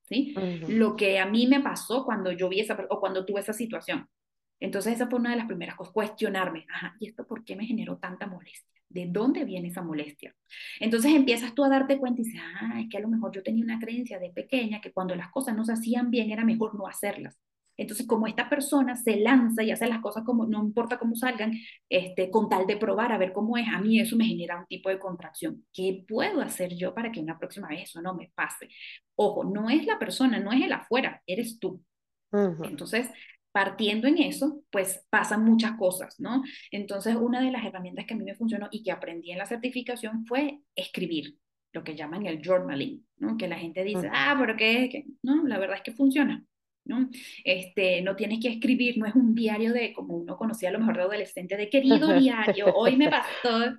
¿Sí? 0.05 0.35
Ujú, 0.37 0.69
Lo 0.69 0.97
que 0.97 1.19
a 1.21 1.27
mí 1.27 1.47
me 1.47 1.61
pasó 1.61 2.05
cuando 2.05 2.33
yo 2.33 2.49
vi 2.49 2.61
esa, 2.61 2.77
o 2.91 3.01
cuando 3.01 3.25
tuve 3.25 3.41
esa 3.41 3.53
situación. 3.53 4.09
Entonces 4.61 4.95
esa 4.95 5.09
fue 5.09 5.19
una 5.19 5.31
de 5.31 5.37
las 5.37 5.47
primeras 5.47 5.77
cosas, 5.77 5.93
cuestionarme, 5.95 6.67
ajá, 6.73 6.97
¿y 7.01 7.09
esto 7.09 7.27
por 7.27 7.45
qué 7.45 7.57
me 7.57 7.67
generó 7.67 7.99
tanta 7.99 8.27
molestia? 8.27 8.72
¿De 8.93 9.07
dónde 9.07 9.45
viene 9.45 9.69
esa 9.69 9.83
molestia? 9.83 10.35
Entonces 10.81 11.13
empiezas 11.13 11.55
tú 11.55 11.65
a 11.65 11.69
darte 11.69 11.99
cuenta 11.99 12.21
y 12.21 12.25
dices, 12.25 12.41
ah, 12.61 12.81
es 12.81 12.89
que 12.91 12.99
a 12.99 13.01
lo 13.01 13.09
mejor 13.09 13.33
yo 13.33 13.43
tenía 13.43 13.65
una 13.65 13.79
creencia 13.79 14.19
de 14.19 14.31
pequeña 14.31 14.81
que 14.81 14.93
cuando 14.93 15.15
las 15.15 15.31
cosas 15.31 15.57
no 15.57 15.65
se 15.65 15.73
hacían 15.73 16.11
bien 16.11 16.31
era 16.31 16.45
mejor 16.45 16.75
no 16.75 16.87
hacerlas. 16.87 17.39
Entonces, 17.77 18.07
como 18.07 18.27
esta 18.27 18.49
persona 18.49 18.97
se 18.97 19.17
lanza 19.17 19.63
y 19.63 19.71
hace 19.71 19.87
las 19.87 20.01
cosas 20.01 20.25
como, 20.25 20.47
no 20.47 20.63
importa 20.63 20.99
cómo 20.99 21.17
salgan, 21.17 21.53
este, 21.89 22.31
con 22.31 22.49
tal 22.49 22.67
de 22.67 22.77
probar 22.77 23.13
a 23.13 23.19
ver 23.19 23.33
cómo 23.33 23.57
es, 23.57 23.67
a 23.69 23.81
mí 23.81 23.99
eso 23.99 24.17
me 24.17 24.27
genera 24.27 24.59
un 24.59 24.67
tipo 24.67 24.89
de 24.89 24.99
contracción. 24.99 25.65
¿Qué 25.73 26.05
puedo 26.07 26.43
hacer 26.43 26.75
yo 26.77 26.95
para 26.95 27.11
que 27.11 27.21
una 27.21 27.39
próxima 27.39 27.69
vez 27.69 27.85
eso 27.85 28.03
no 28.03 28.15
me 28.15 28.31
pase? 28.35 28.69
Ojo, 29.15 29.45
no 29.45 29.71
es 29.71 29.87
la 29.87 29.99
persona, 29.99 30.39
no 30.39 30.53
es 30.53 30.63
el 30.63 30.73
afuera, 30.73 31.23
eres 31.27 31.59
tú. 31.59 31.83
Entonces, 32.63 33.11
partiendo 33.53 34.09
en 34.09 34.19
eso, 34.19 34.63
pues 34.71 35.07
pasan 35.11 35.45
muchas 35.45 35.77
cosas, 35.77 36.19
¿no? 36.19 36.43
Entonces, 36.71 37.15
una 37.17 37.41
de 37.43 37.53
las 37.53 37.65
herramientas 37.65 38.07
que 38.07 38.15
a 38.15 38.17
mí 38.17 38.25
me 38.25 38.35
funcionó 38.35 38.69
y 38.71 38.83
que 38.83 38.91
aprendí 38.91 39.31
en 39.31 39.39
la 39.39 39.47
certificación 39.47 40.27
fue 40.27 40.61
escribir, 40.75 41.37
lo 41.73 41.85
que 41.85 41.95
llaman 41.95 42.27
el 42.27 42.43
journaling, 42.45 43.07
¿no? 43.19 43.37
Que 43.37 43.49
la 43.49 43.59
gente 43.59 43.85
dice, 43.85 44.09
ah, 44.13 44.37
pero 44.39 44.57
¿qué? 44.57 44.89
¿Qué? 44.91 45.05
No, 45.23 45.47
la 45.47 45.59
verdad 45.59 45.77
es 45.77 45.83
que 45.83 45.93
funciona. 45.93 46.45
¿no? 46.85 47.09
Este, 47.45 48.03
no 48.03 48.17
tienes 48.17 48.41
que 48.41 48.49
escribir, 48.49 48.99
no 48.99 49.07
es 49.07 49.15
un 49.15 49.35
diario 49.35 49.73
de, 49.73 49.93
como 49.93 50.17
uno 50.17 50.37
conocía 50.37 50.69
a 50.69 50.73
lo 50.73 50.81
mejor 50.81 50.97
de 50.97 51.03
adolescente, 51.03 51.57
de 51.57 51.71
querido 51.71 52.09
diario, 52.19 52.75
hoy 52.75 52.97
me 52.97 53.09
pasó, 53.11 53.79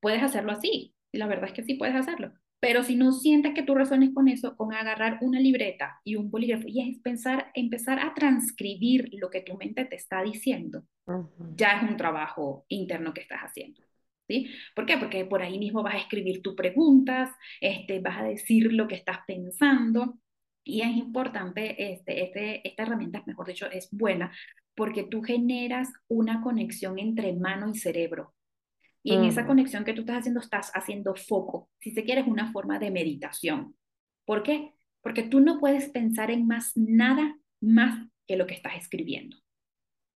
puedes 0.00 0.22
hacerlo 0.22 0.52
así, 0.52 0.94
y 1.12 1.18
la 1.18 1.26
verdad 1.26 1.46
es 1.46 1.52
que 1.52 1.62
sí 1.62 1.74
puedes 1.74 1.94
hacerlo. 1.94 2.32
Pero 2.60 2.82
si 2.82 2.96
no 2.96 3.12
sientes 3.12 3.54
que 3.54 3.62
tú 3.62 3.74
resuenes 3.74 4.12
con 4.12 4.28
eso, 4.28 4.56
con 4.56 4.72
agarrar 4.72 5.18
una 5.20 5.38
libreta 5.38 6.00
y 6.04 6.16
un 6.16 6.30
bolígrafo 6.30 6.64
y 6.66 6.80
es 6.80 6.98
pensar, 7.00 7.50
empezar 7.54 8.00
a 8.00 8.14
transcribir 8.14 9.08
lo 9.12 9.30
que 9.30 9.42
tu 9.42 9.56
mente 9.56 9.84
te 9.84 9.96
está 9.96 10.22
diciendo, 10.22 10.84
ya 11.54 11.78
es 11.78 11.88
un 11.88 11.96
trabajo 11.96 12.64
interno 12.68 13.14
que 13.14 13.20
estás 13.20 13.40
haciendo. 13.40 13.82
¿Sí? 14.26 14.50
¿Por 14.74 14.84
qué? 14.84 14.98
Porque 14.98 15.24
por 15.24 15.40
ahí 15.40 15.58
mismo 15.58 15.82
vas 15.82 15.94
a 15.94 15.98
escribir 15.98 16.42
tus 16.42 16.54
preguntas, 16.54 17.30
este, 17.62 18.00
vas 18.00 18.18
a 18.18 18.24
decir 18.24 18.70
lo 18.74 18.86
que 18.86 18.96
estás 18.96 19.20
pensando 19.26 20.18
y 20.62 20.82
es 20.82 20.94
importante, 20.98 21.92
este, 21.94 22.24
este, 22.24 22.68
esta 22.68 22.82
herramienta, 22.82 23.22
mejor 23.26 23.46
dicho, 23.46 23.70
es 23.70 23.88
buena 23.90 24.30
porque 24.78 25.02
tú 25.02 25.22
generas 25.22 25.88
una 26.06 26.40
conexión 26.40 27.00
entre 27.00 27.32
mano 27.32 27.68
y 27.68 27.74
cerebro. 27.74 28.34
Y 29.02 29.14
en 29.14 29.24
esa 29.24 29.46
ujú, 29.46 29.46
conexión 29.46 29.84
que 29.84 29.94
tú 29.94 30.02
estás 30.02 30.18
haciendo, 30.18 30.40
estás 30.40 30.70
haciendo 30.74 31.14
foco. 31.16 31.70
Si 31.80 31.92
se 31.92 32.04
quiere, 32.04 32.22
es 32.22 32.26
una 32.26 32.52
forma 32.52 32.78
de 32.78 32.90
meditación. 32.90 33.76
¿Por 34.24 34.42
qué? 34.42 34.74
Porque 35.02 35.22
tú 35.22 35.40
no 35.40 35.58
puedes 35.60 35.88
pensar 35.90 36.30
en 36.30 36.46
más 36.46 36.72
nada 36.76 37.36
más 37.60 38.06
que 38.26 38.36
lo 38.36 38.46
que 38.46 38.54
estás 38.54 38.76
escribiendo. 38.76 39.36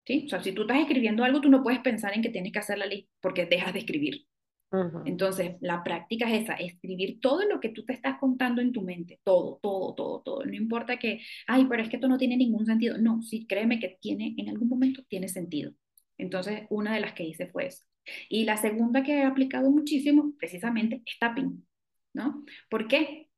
¿sí? 0.06 0.24
O 0.26 0.28
sea, 0.28 0.42
si 0.42 0.52
tú 0.52 0.62
estás 0.62 0.78
escribiendo 0.80 1.24
algo, 1.24 1.40
tú 1.40 1.50
no 1.50 1.62
puedes 1.62 1.80
pensar 1.80 2.14
en 2.14 2.22
que 2.22 2.30
tienes 2.30 2.52
que 2.52 2.58
hacer 2.60 2.78
la 2.78 2.86
ley 2.86 3.08
porque 3.20 3.46
dejas 3.46 3.72
de 3.72 3.80
escribir. 3.80 4.26
ujú, 4.72 5.00
Entonces, 5.04 5.56
la 5.60 5.82
práctica 5.84 6.30
es 6.30 6.42
esa, 6.44 6.54
escribir 6.54 7.20
todo 7.20 7.42
lo 7.48 7.60
que 7.60 7.70
tú 7.70 7.84
te 7.84 7.94
estás 7.94 8.18
contando 8.18 8.60
en 8.60 8.72
tu 8.72 8.82
mente, 8.82 9.20
todo, 9.24 9.58
todo, 9.62 9.94
todo, 9.94 10.22
todo. 10.22 10.44
No 10.44 10.54
importa 10.54 10.98
que, 10.98 11.20
ay, 11.46 11.66
pero 11.68 11.82
es 11.82 11.88
que 11.88 11.96
esto 11.96 12.08
no 12.08 12.18
tiene 12.18 12.36
ningún 12.36 12.66
sentido. 12.66 12.98
No, 12.98 13.22
sí, 13.22 13.46
créeme 13.46 13.80
que 13.80 13.96
tiene, 14.00 14.34
en 14.36 14.48
algún 14.50 14.68
momento 14.68 15.02
tiene 15.08 15.28
sentido. 15.28 15.72
Entonces, 16.18 16.64
una 16.70 16.94
de 16.94 17.00
las 17.00 17.14
que 17.14 17.24
hice 17.24 17.46
fue 17.48 17.68
eso. 17.68 17.84
Y 18.28 18.44
la 18.44 18.56
segunda 18.56 19.02
que 19.02 19.18
he 19.18 19.24
aplicado 19.24 19.70
muchísimo, 19.70 20.32
precisamente, 20.38 21.02
es 21.06 21.18
tapping, 21.18 21.66
¿no? 22.14 22.44
¿Por 22.70 22.88
qué? 22.88 23.30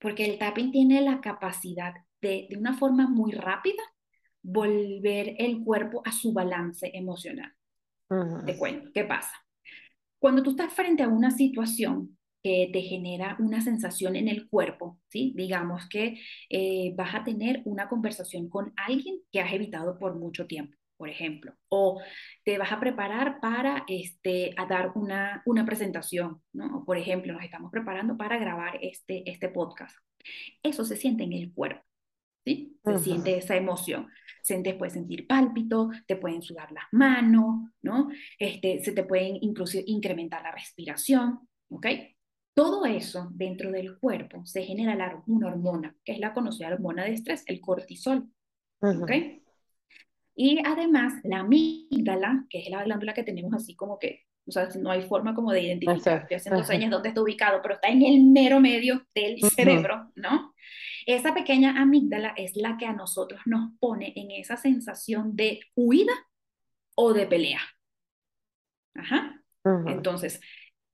Porque 0.00 0.26
el 0.26 0.38
tapping 0.38 0.72
tiene 0.72 1.00
la 1.02 1.20
capacidad 1.20 1.94
de, 2.22 2.46
de 2.50 2.58
una 2.58 2.74
forma 2.78 3.08
muy 3.08 3.32
rápida, 3.32 3.82
volver 4.42 5.36
el 5.38 5.62
cuerpo 5.64 6.02
a 6.06 6.12
su 6.12 6.32
balance 6.32 6.90
emocional. 6.94 7.52
ujú, 8.10 8.38
Te 8.44 8.56
cuento, 8.56 8.90
¿qué 8.92 9.04
pasa? 9.04 9.32
Cuando 10.18 10.42
tú 10.42 10.50
estás 10.50 10.72
frente 10.74 11.02
a 11.02 11.08
una 11.08 11.30
situación 11.30 12.18
que 12.42 12.70
te 12.72 12.82
genera 12.82 13.36
una 13.40 13.60
sensación 13.62 14.16
en 14.16 14.28
el 14.28 14.48
cuerpo, 14.48 15.00
¿sí? 15.08 15.32
Digamos 15.36 15.88
que 15.88 16.20
eh, 16.50 16.94
vas 16.96 17.14
a 17.14 17.24
tener 17.24 17.62
una 17.64 17.88
conversación 17.88 18.48
con 18.48 18.72
alguien 18.76 19.20
que 19.32 19.40
has 19.40 19.52
evitado 19.52 19.98
por 19.98 20.16
mucho 20.16 20.46
tiempo, 20.46 20.76
por 21.02 21.10
ejemplo, 21.10 21.52
o 21.68 22.00
te 22.44 22.58
vas 22.58 22.70
a 22.70 22.78
preparar 22.78 23.40
para 23.40 23.84
este, 23.88 24.54
a 24.56 24.66
dar 24.66 24.92
una, 24.94 25.42
una 25.46 25.66
presentación, 25.66 26.40
¿no? 26.52 26.84
Por 26.84 26.96
ejemplo, 26.96 27.32
nos 27.32 27.42
estamos 27.42 27.72
preparando 27.72 28.16
para 28.16 28.38
grabar 28.38 28.78
este, 28.80 29.28
este 29.28 29.48
podcast. 29.48 29.96
Eso 30.62 30.84
se 30.84 30.94
siente 30.94 31.24
en 31.24 31.32
el 31.32 31.52
cuerpo. 31.52 31.82
¿sí? 32.44 32.78
Se 32.84 32.98
siente 33.00 33.36
esa 33.36 33.56
emoción. 33.56 34.06
Se 34.44 34.56
te 34.62 34.74
puede 34.74 34.92
sentir 34.92 35.26
pálpito, 35.26 35.90
te 36.06 36.14
pueden 36.14 36.40
sudar 36.40 36.70
las 36.70 36.84
manos, 36.92 37.68
¿no? 37.82 38.08
Este, 38.38 38.78
se 38.84 38.92
te 38.92 39.02
pueden 39.02 39.38
incluso 39.40 39.78
incrementar 39.84 40.44
la 40.44 40.52
respiración, 40.52 41.40
¿ok? 41.68 41.86
Todo 42.54 42.86
eso 42.86 43.28
dentro 43.32 43.72
del 43.72 43.98
cuerpo 43.98 44.46
se 44.46 44.62
genera 44.62 44.94
la, 44.94 45.20
una 45.26 45.48
hormona, 45.48 45.96
que 46.04 46.12
es 46.12 46.20
la 46.20 46.32
conocida 46.32 46.68
hormona 46.68 47.02
de 47.02 47.14
estrés, 47.14 47.42
el 47.48 47.60
cortisol, 47.60 48.28
¿ok? 48.78 49.41
Y 50.34 50.60
además 50.64 51.14
la 51.24 51.40
amígdala, 51.40 52.46
que 52.48 52.60
es 52.60 52.70
la 52.70 52.84
glándula 52.84 53.14
que 53.14 53.22
tenemos 53.22 53.52
así 53.54 53.74
como 53.74 53.98
que, 53.98 54.22
o 54.46 54.50
sea, 54.50 54.68
no 54.80 54.90
hay 54.90 55.02
forma 55.02 55.34
como 55.34 55.52
de 55.52 55.62
identificar, 55.62 56.22
estoy 56.22 56.36
haciendo 56.36 56.64
señas 56.64 56.90
dónde 56.90 57.10
está 57.10 57.22
ubicado, 57.22 57.60
pero 57.62 57.74
está 57.74 57.88
en 57.88 58.02
el 58.02 58.24
mero 58.24 58.60
medio 58.60 59.06
del 59.14 59.40
cerebro, 59.50 60.10
¿no? 60.14 60.54
Esa 61.06 61.34
pequeña 61.34 61.80
amígdala 61.80 62.34
es 62.36 62.56
la 62.56 62.76
que 62.76 62.86
a 62.86 62.92
nosotros 62.92 63.40
nos 63.44 63.72
pone 63.78 64.12
en 64.16 64.30
esa 64.30 64.56
sensación 64.56 65.36
de 65.36 65.60
huida 65.74 66.12
o 66.94 67.12
de 67.12 67.26
pelea. 67.26 67.60
Ajá. 68.94 69.42
Entonces, 69.86 70.40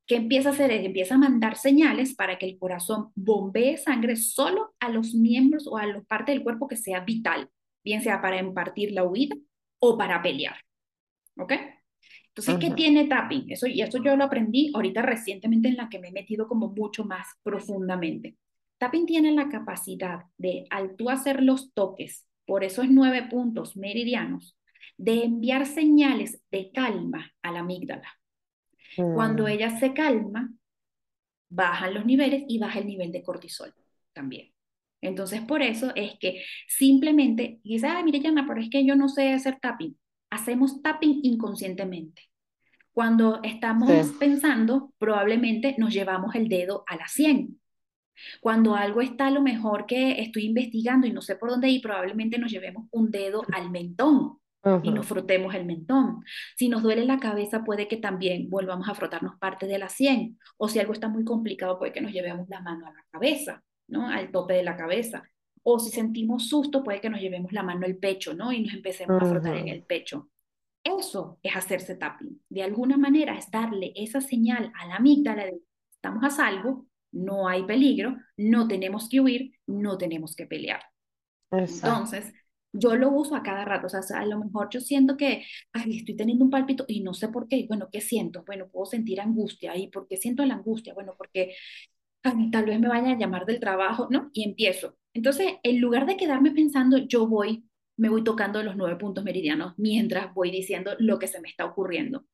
¿qué 0.07 0.17
empieza 0.17 0.51
a 0.51 0.53
hacer? 0.53 0.71
Empieza 0.71 1.15
a 1.15 1.19
mandar 1.19 1.57
señales 1.57 2.15
para 2.15 2.39
que 2.39 2.47
el 2.47 2.59
corazón 2.59 3.13
bombee 3.15 3.77
sangre 3.77 4.17
solo 4.17 4.75
a 4.81 4.89
los 4.89 5.15
miembros 5.15 5.67
o 5.67 5.77
a 5.77 5.87
las 5.87 6.05
partes 6.07 6.35
del 6.35 6.45
cuerpo 6.45 6.69
que 6.69 6.77
sea 6.77 7.01
vital, 7.01 7.51
bien 7.89 8.03
sea 8.03 8.21
para 8.21 8.39
impartir 8.39 8.93
la 8.93 9.05
huida 9.05 9.35
o 9.79 9.97
para 9.97 10.21
pelear. 10.21 10.57
¿Ok? 11.39 11.53
Entonces, 12.29 12.59
¿qué 12.61 12.75
tiene 12.75 13.07
tapping? 13.07 13.51
Eso, 13.51 13.67
y 13.67 13.81
eso 13.81 14.03
yo 14.03 14.15
lo 14.15 14.25
aprendí 14.25 14.71
ahorita 14.75 15.03
recientemente 15.03 15.69
en 15.69 15.77
la 15.77 15.89
que 15.89 15.99
me 15.99 16.09
he 16.09 16.13
metido 16.13 16.47
como 16.47 16.69
mucho 16.69 17.05
más 17.05 17.27
profundamente. 17.43 18.37
Tapping 18.77 19.07
tiene 19.07 19.33
la 19.33 19.49
capacidad 19.49 20.21
de, 20.37 20.67
al 20.71 20.97
tú 20.97 21.11
hacer 21.11 21.43
los 21.43 21.73
toques 21.73 22.29
por 22.47 22.63
esos 22.63 22.89
nueve 22.91 23.27
puntos 23.29 23.77
meridianos, 23.77 24.57
de 24.97 25.25
enviar 25.25 25.67
señales 25.67 26.41
de 26.51 26.71
calma 26.71 27.33
a 27.43 27.51
la 27.51 27.61
amígdala. 27.61 28.09
Cuando 28.97 29.45
mm. 29.45 29.49
ella 29.49 29.79
se 29.81 29.93
calma, 29.95 30.53
bajan 31.49 31.95
los 31.95 32.05
niveles 32.05 32.45
y 32.49 32.59
baja 32.59 32.79
el 32.79 32.87
nivel 32.87 33.13
de 33.13 33.23
cortisol 33.23 33.75
también. 34.13 34.53
Entonces, 35.01 35.43
por 35.43 35.63
eso 35.63 35.93
es 35.95 36.13
que 36.19 36.43
simplemente 36.67 37.61
dice, 37.63 37.87
ah, 37.87 38.03
mire, 38.03 38.21
Yana, 38.21 38.47
pero 38.47 38.61
es 38.61 38.69
que 38.69 38.85
yo 38.85 38.97
no 38.97 39.09
sé 39.09 39.33
hacer 39.33 39.59
tapping. 39.61 39.97
Hacemos 40.31 40.83
tapping 40.83 41.21
inconscientemente. 41.23 42.23
Cuando 42.93 43.41
estamos 43.45 43.91
pensando, 44.19 44.93
probablemente 44.99 45.77
nos 45.79 45.95
llevamos 45.95 46.35
el 46.35 46.49
dedo 46.49 46.83
a 46.89 46.97
la 46.97 47.07
100. 47.07 47.61
Cuando 48.41 48.75
algo 48.75 49.01
está 49.01 49.29
a 49.29 49.31
lo 49.31 49.41
mejor 49.41 49.87
que 49.87 50.21
estoy 50.21 50.47
investigando 50.47 51.07
y 51.07 51.13
no 51.13 51.23
sé 51.23 51.37
por 51.37 51.51
dónde 51.51 51.69
ir, 51.69 51.81
probablemente 51.81 52.39
nos 52.39 52.51
llevemos 52.51 52.87
un 52.91 53.13
dedo 53.13 53.43
al 53.53 53.71
mentón 53.71 54.39
y 54.83 54.91
nos 54.91 55.07
frotemos 55.07 55.55
el 55.55 55.65
mentón. 55.65 56.25
Si 56.57 56.69
nos 56.69 56.83
duele 56.83 57.05
la 57.05 57.19
cabeza, 57.19 57.65
puede 57.65 57.89
que 57.89 57.97
también 57.97 58.51
volvamos 58.51 58.89
a 58.89 58.95
frotarnos 58.95 59.39
parte 59.39 59.67
de 59.67 59.79
la 59.79 59.89
sien. 59.89 60.39
O 60.57 60.69
si 60.69 60.79
algo 60.79 60.93
está 60.93 61.09
muy 61.09 61.25
complicado, 61.25 61.79
puede 61.79 61.93
que 61.93 62.01
nos 62.01 62.13
llevemos 62.13 62.49
la 62.49 62.61
mano 62.61 62.87
a 62.87 62.91
la 62.93 63.05
cabeza, 63.11 63.63
¿no? 63.89 64.09
Al 64.09 64.31
tope 64.31 64.55
de 64.55 64.63
la 64.63 64.77
cabeza. 64.77 65.23
O 65.63 65.79
si 65.79 65.91
sentimos 65.91 66.49
susto, 66.49 66.83
puede 66.83 67.01
que 67.01 67.11
nos 67.11 67.21
llevemos 67.21 67.53
la 67.53 67.63
mano 67.63 67.85
al 67.85 67.97
pecho, 67.97 68.35
¿no? 68.35 68.53
Y 68.53 68.63
nos 68.63 68.75
empecemos 68.75 69.21
a 69.21 69.27
frotar 69.27 69.57
en 69.57 69.69
el 69.69 69.83
pecho. 69.83 70.31
Eso 70.83 71.39
es 71.43 71.55
hacerse 71.57 71.97
tapping. 71.97 72.41
De 72.49 72.63
alguna 72.63 72.97
manera 72.97 73.37
es 73.37 73.51
darle 73.51 73.93
esa 73.95 74.21
señal 74.21 74.73
a 74.75 74.87
la 74.87 74.97
amígdala 74.97 75.45
de 75.45 75.61
estamos 75.91 76.23
a 76.25 76.31
salvo, 76.31 76.87
no 77.13 77.49
hay 77.49 77.65
peligro, 77.65 78.17
no 78.37 78.69
tenemos 78.69 79.09
que 79.09 79.21
huir, 79.21 79.53
no 79.67 79.99
tenemos 79.99 80.37
que 80.37 80.47
pelear. 80.47 80.81
Entonces, 81.51 82.33
yo 82.73 82.95
lo 82.97 83.11
uso 83.11 83.35
a 83.35 83.43
cada 83.43 83.65
rato, 83.65 83.87
o 83.87 83.91
sea, 83.91 84.21
a 84.21 84.27
lo 84.27 84.39
mejor 84.39 84.69
yo 84.71 84.81
siento 84.81 85.17
que 85.17 85.45
ay, 85.73 85.99
estoy 85.99 86.17
teniendo 86.17 86.45
un 86.45 86.51
pálpito 86.51 86.85
y 86.87 87.01
no 87.01 87.15
sé 87.15 87.29
por 87.29 87.49
qué, 87.49 87.67
bueno, 87.67 87.89
¿qué 87.91 88.01
siento? 88.01 88.45
Bueno, 88.47 88.69
puedo 88.69 88.87
sentir 88.87 89.21
angustia, 89.21 89.77
¿y 89.77 89.89
por 89.89 90.07
qué 90.07 90.17
siento 90.17 90.45
la 90.45 90.55
angustia? 90.55 90.95
Bueno, 90.95 91.15
porque 91.17 91.55
tal 92.51 92.67
vez 92.67 92.81
me 92.81 92.89
vayan 92.89 93.13
a 93.13 93.19
llamar 93.19 93.47
del 93.47 93.61
trabajo, 93.61 94.09
¿no? 94.11 94.31
Y 94.33 94.45
empiezo. 94.45 94.97
Entonces, 95.13 95.55
en 95.63 95.81
lugar 95.81 96.07
de 96.07 96.17
quedarme 96.17 96.51
pensando, 96.53 96.99
yo 96.99 97.27
voy, 97.27 97.65
me 97.97 98.09
voy 98.09 98.23
tocando 98.25 98.63
los 98.63 98.77
nueve 98.77 98.97
puntos 98.97 99.25
meridianos 99.25 99.75
mientras 99.77 100.33
voy 100.35 100.51
diciendo 100.51 100.93
lo 100.99 101.19
que 101.19 101.27
se 101.27 101.41
me 101.41 101.49
está 101.49 101.65
ocurriendo. 101.65 102.25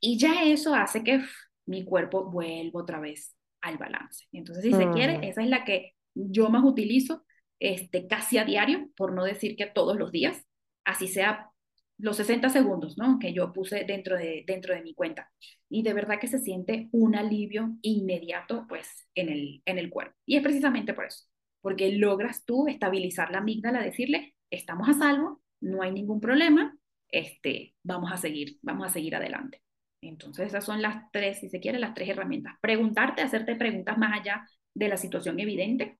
Y 0.00 0.18
ya 0.18 0.44
eso 0.44 0.74
hace 0.74 1.02
que 1.02 1.20
mi 1.66 1.84
cuerpo 1.84 2.30
vuelva 2.30 2.80
otra 2.80 3.00
vez 3.00 3.34
al 3.60 3.78
balance. 3.78 4.26
Entonces, 4.32 4.64
si 4.64 4.72
se 4.72 4.90
quiere, 4.90 5.28
esa 5.28 5.42
es 5.42 5.48
la 5.48 5.64
que 5.64 5.94
yo 6.14 6.48
más 6.48 6.64
utilizo 6.64 7.24
este, 7.60 8.06
casi 8.06 8.38
a 8.38 8.44
diario, 8.44 8.88
por 8.96 9.12
no 9.12 9.24
decir 9.24 9.56
que 9.56 9.66
todos 9.66 9.96
los 9.96 10.12
días, 10.12 10.46
así 10.84 11.08
sea 11.08 11.50
los 11.98 12.16
60 12.16 12.48
segundos, 12.48 12.96
¿no? 12.96 13.18
Que 13.18 13.32
yo 13.32 13.52
puse 13.52 13.84
dentro 13.84 14.16
de, 14.16 14.44
dentro 14.46 14.74
de 14.74 14.82
mi 14.82 14.94
cuenta. 14.94 15.30
Y 15.68 15.82
de 15.82 15.92
verdad 15.92 16.20
que 16.20 16.28
se 16.28 16.38
siente 16.38 16.88
un 16.92 17.16
alivio 17.16 17.76
inmediato, 17.82 18.66
pues, 18.68 19.08
en 19.14 19.28
el, 19.28 19.62
en 19.64 19.78
el 19.78 19.90
cuerpo. 19.90 20.14
Y 20.24 20.36
es 20.36 20.42
precisamente 20.42 20.94
por 20.94 21.06
eso, 21.06 21.24
porque 21.60 21.92
logras 21.92 22.44
tú 22.44 22.68
estabilizar 22.68 23.32
la 23.32 23.38
amígdala, 23.38 23.82
decirle, 23.82 24.34
estamos 24.50 24.88
a 24.88 24.94
salvo, 24.94 25.42
no 25.60 25.82
hay 25.82 25.92
ningún 25.92 26.20
problema, 26.20 26.76
este, 27.08 27.74
vamos 27.82 28.12
a 28.12 28.16
seguir, 28.16 28.58
vamos 28.62 28.86
a 28.86 28.92
seguir 28.92 29.16
adelante. 29.16 29.60
Entonces, 30.00 30.46
esas 30.46 30.64
son 30.64 30.80
las 30.80 31.10
tres, 31.10 31.40
si 31.40 31.48
se 31.48 31.58
quiere, 31.58 31.80
las 31.80 31.94
tres 31.94 32.08
herramientas. 32.08 32.54
Preguntarte, 32.60 33.22
hacerte 33.22 33.56
preguntas 33.56 33.98
más 33.98 34.20
allá 34.20 34.46
de 34.72 34.88
la 34.88 34.96
situación 34.96 35.40
evidente, 35.40 35.98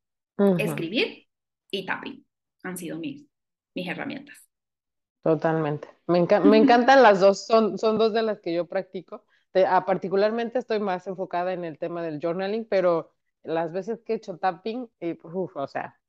escribir 0.58 1.26
y 1.70 1.84
tapping 1.84 2.24
han 2.62 2.78
sido 2.78 2.98
mis, 2.98 3.26
mis 3.74 3.88
herramientas. 3.88 4.47
Totalmente. 5.28 5.88
Me, 6.06 6.26
me 6.42 6.56
encantan 6.56 7.02
las 7.02 7.20
dos, 7.20 7.44
son, 7.44 7.76
son 7.76 7.98
dos 7.98 8.14
de 8.14 8.22
las 8.22 8.40
que 8.40 8.54
yo 8.54 8.66
practico. 8.66 9.26
Ah, 9.66 9.84
particularmente 9.84 10.58
estoy 10.58 10.80
más 10.80 11.06
enfocada 11.06 11.52
en 11.52 11.66
el 11.66 11.78
tema 11.78 12.02
del 12.02 12.18
journaling, 12.18 12.66
pero 12.66 13.12
las 13.42 13.70
veces 13.72 14.00
que 14.00 14.14
he 14.14 14.16
hecho 14.16 14.38
tapping, 14.38 14.88
y, 15.00 15.18
o 15.22 15.66
sea, 15.66 16.00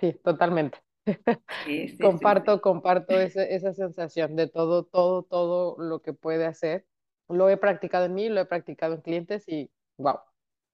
sí, 0.00 0.12
totalmente. 0.24 0.78
comparto, 2.00 2.60
comparto 2.60 3.20
esa, 3.20 3.44
esa 3.44 3.74
sensación 3.74 4.34
de 4.34 4.48
todo, 4.48 4.82
todo, 4.84 5.22
todo 5.22 5.76
lo 5.78 6.02
que 6.02 6.12
puede 6.14 6.44
hacer. 6.44 6.84
Lo 7.28 7.48
he 7.48 7.56
practicado 7.58 8.06
en 8.06 8.14
mí, 8.14 8.28
lo 8.28 8.40
he 8.40 8.46
practicado 8.46 8.94
en 8.94 9.02
clientes 9.02 9.44
y 9.46 9.70
wow, 9.98 10.18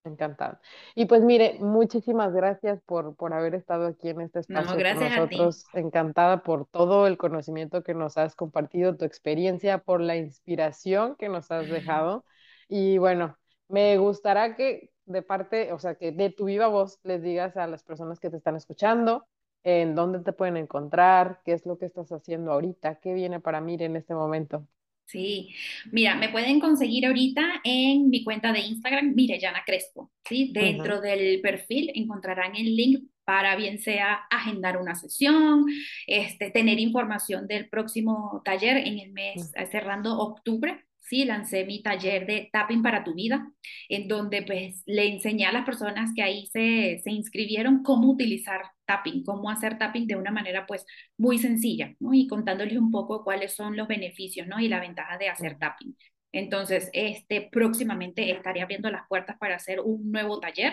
Encantada. 0.04 0.60
Y 0.94 1.06
pues 1.06 1.22
mire, 1.22 1.56
muchísimas 1.60 2.32
gracias 2.34 2.80
por, 2.82 3.16
por 3.16 3.32
haber 3.32 3.54
estado 3.54 3.86
aquí 3.86 4.10
en 4.10 4.20
este 4.20 4.40
espacio 4.40 4.72
no, 4.72 4.76
gracias 4.76 5.14
con 5.14 5.30
nosotros. 5.30 5.66
Encantada 5.72 6.42
por 6.42 6.66
todo 6.66 7.06
el 7.06 7.16
conocimiento 7.16 7.82
que 7.82 7.94
nos 7.94 8.18
has 8.18 8.36
compartido, 8.36 8.96
tu 8.96 9.06
experiencia, 9.06 9.78
por 9.78 10.00
la 10.00 10.16
inspiración 10.16 11.16
que 11.16 11.30
nos 11.30 11.50
has 11.50 11.68
dejado. 11.68 12.24
Y 12.68 12.98
bueno, 12.98 13.38
me 13.68 13.96
gustaría 13.96 14.54
que 14.56 14.90
de 15.06 15.22
parte, 15.22 15.72
o 15.72 15.78
sea, 15.78 15.94
que 15.94 16.12
de 16.12 16.30
tu 16.30 16.44
viva 16.44 16.66
voz 16.68 17.00
les 17.02 17.22
digas 17.22 17.56
a 17.56 17.66
las 17.66 17.82
personas 17.82 18.20
que 18.20 18.30
te 18.30 18.36
están 18.36 18.56
escuchando 18.56 19.26
en 19.62 19.94
dónde 19.94 20.20
te 20.20 20.32
pueden 20.34 20.58
encontrar, 20.58 21.40
qué 21.44 21.52
es 21.52 21.64
lo 21.64 21.78
que 21.78 21.86
estás 21.86 22.12
haciendo 22.12 22.52
ahorita, 22.52 22.96
qué 22.96 23.14
viene 23.14 23.40
para 23.40 23.60
mí 23.62 23.76
en 23.80 23.96
este 23.96 24.14
momento. 24.14 24.66
Sí, 25.06 25.54
mira, 25.92 26.14
me 26.16 26.30
pueden 26.30 26.60
conseguir 26.60 27.06
ahorita 27.06 27.60
en 27.62 28.08
mi 28.08 28.24
cuenta 28.24 28.52
de 28.52 28.60
Instagram, 28.60 29.14
Mirellana 29.14 29.62
Crespo, 29.64 30.10
¿sí? 30.28 30.50
Dentro 30.52 31.00
del 31.00 31.40
perfil 31.40 31.92
encontrarán 31.94 32.56
el 32.56 32.74
link 32.74 33.04
para 33.24 33.56
bien 33.56 33.78
sea 33.78 34.26
agendar 34.30 34.76
una 34.76 34.94
sesión, 34.94 35.66
este, 36.06 36.50
tener 36.50 36.78
información 36.78 37.46
del 37.46 37.68
próximo 37.68 38.42
taller 38.44 38.78
en 38.78 38.98
el 38.98 39.12
mes, 39.12 39.52
cerrando 39.70 40.18
octubre, 40.18 40.84
sí, 41.04 41.24
lancé 41.24 41.64
mi 41.64 41.82
taller 41.82 42.26
de 42.26 42.48
Tapping 42.52 42.82
para 42.82 43.04
tu 43.04 43.14
vida, 43.14 43.50
en 43.88 44.08
donde 44.08 44.42
pues 44.42 44.82
le 44.86 45.08
enseñé 45.08 45.46
a 45.46 45.52
las 45.52 45.64
personas 45.64 46.10
que 46.14 46.22
ahí 46.22 46.46
se, 46.46 47.00
se 47.02 47.10
inscribieron 47.10 47.82
cómo 47.82 48.10
utilizar 48.10 48.62
tapping, 48.86 49.24
cómo 49.24 49.50
hacer 49.50 49.78
tapping 49.78 50.06
de 50.06 50.16
una 50.16 50.30
manera 50.30 50.66
pues 50.66 50.84
muy 51.16 51.38
sencilla, 51.38 51.94
¿no? 52.00 52.14
Y 52.14 52.26
contándoles 52.26 52.76
un 52.78 52.90
poco 52.90 53.24
cuáles 53.24 53.54
son 53.54 53.76
los 53.76 53.88
beneficios, 53.88 54.46
¿no? 54.46 54.60
Y 54.60 54.68
la 54.68 54.80
ventaja 54.80 55.18
de 55.18 55.28
hacer 55.28 55.58
tapping. 55.58 55.96
Entonces, 56.32 56.90
este, 56.92 57.48
próximamente 57.50 58.30
estaré 58.32 58.60
abriendo 58.62 58.90
las 58.90 59.06
puertas 59.08 59.36
para 59.38 59.56
hacer 59.56 59.80
un 59.80 60.10
nuevo 60.10 60.40
taller. 60.40 60.72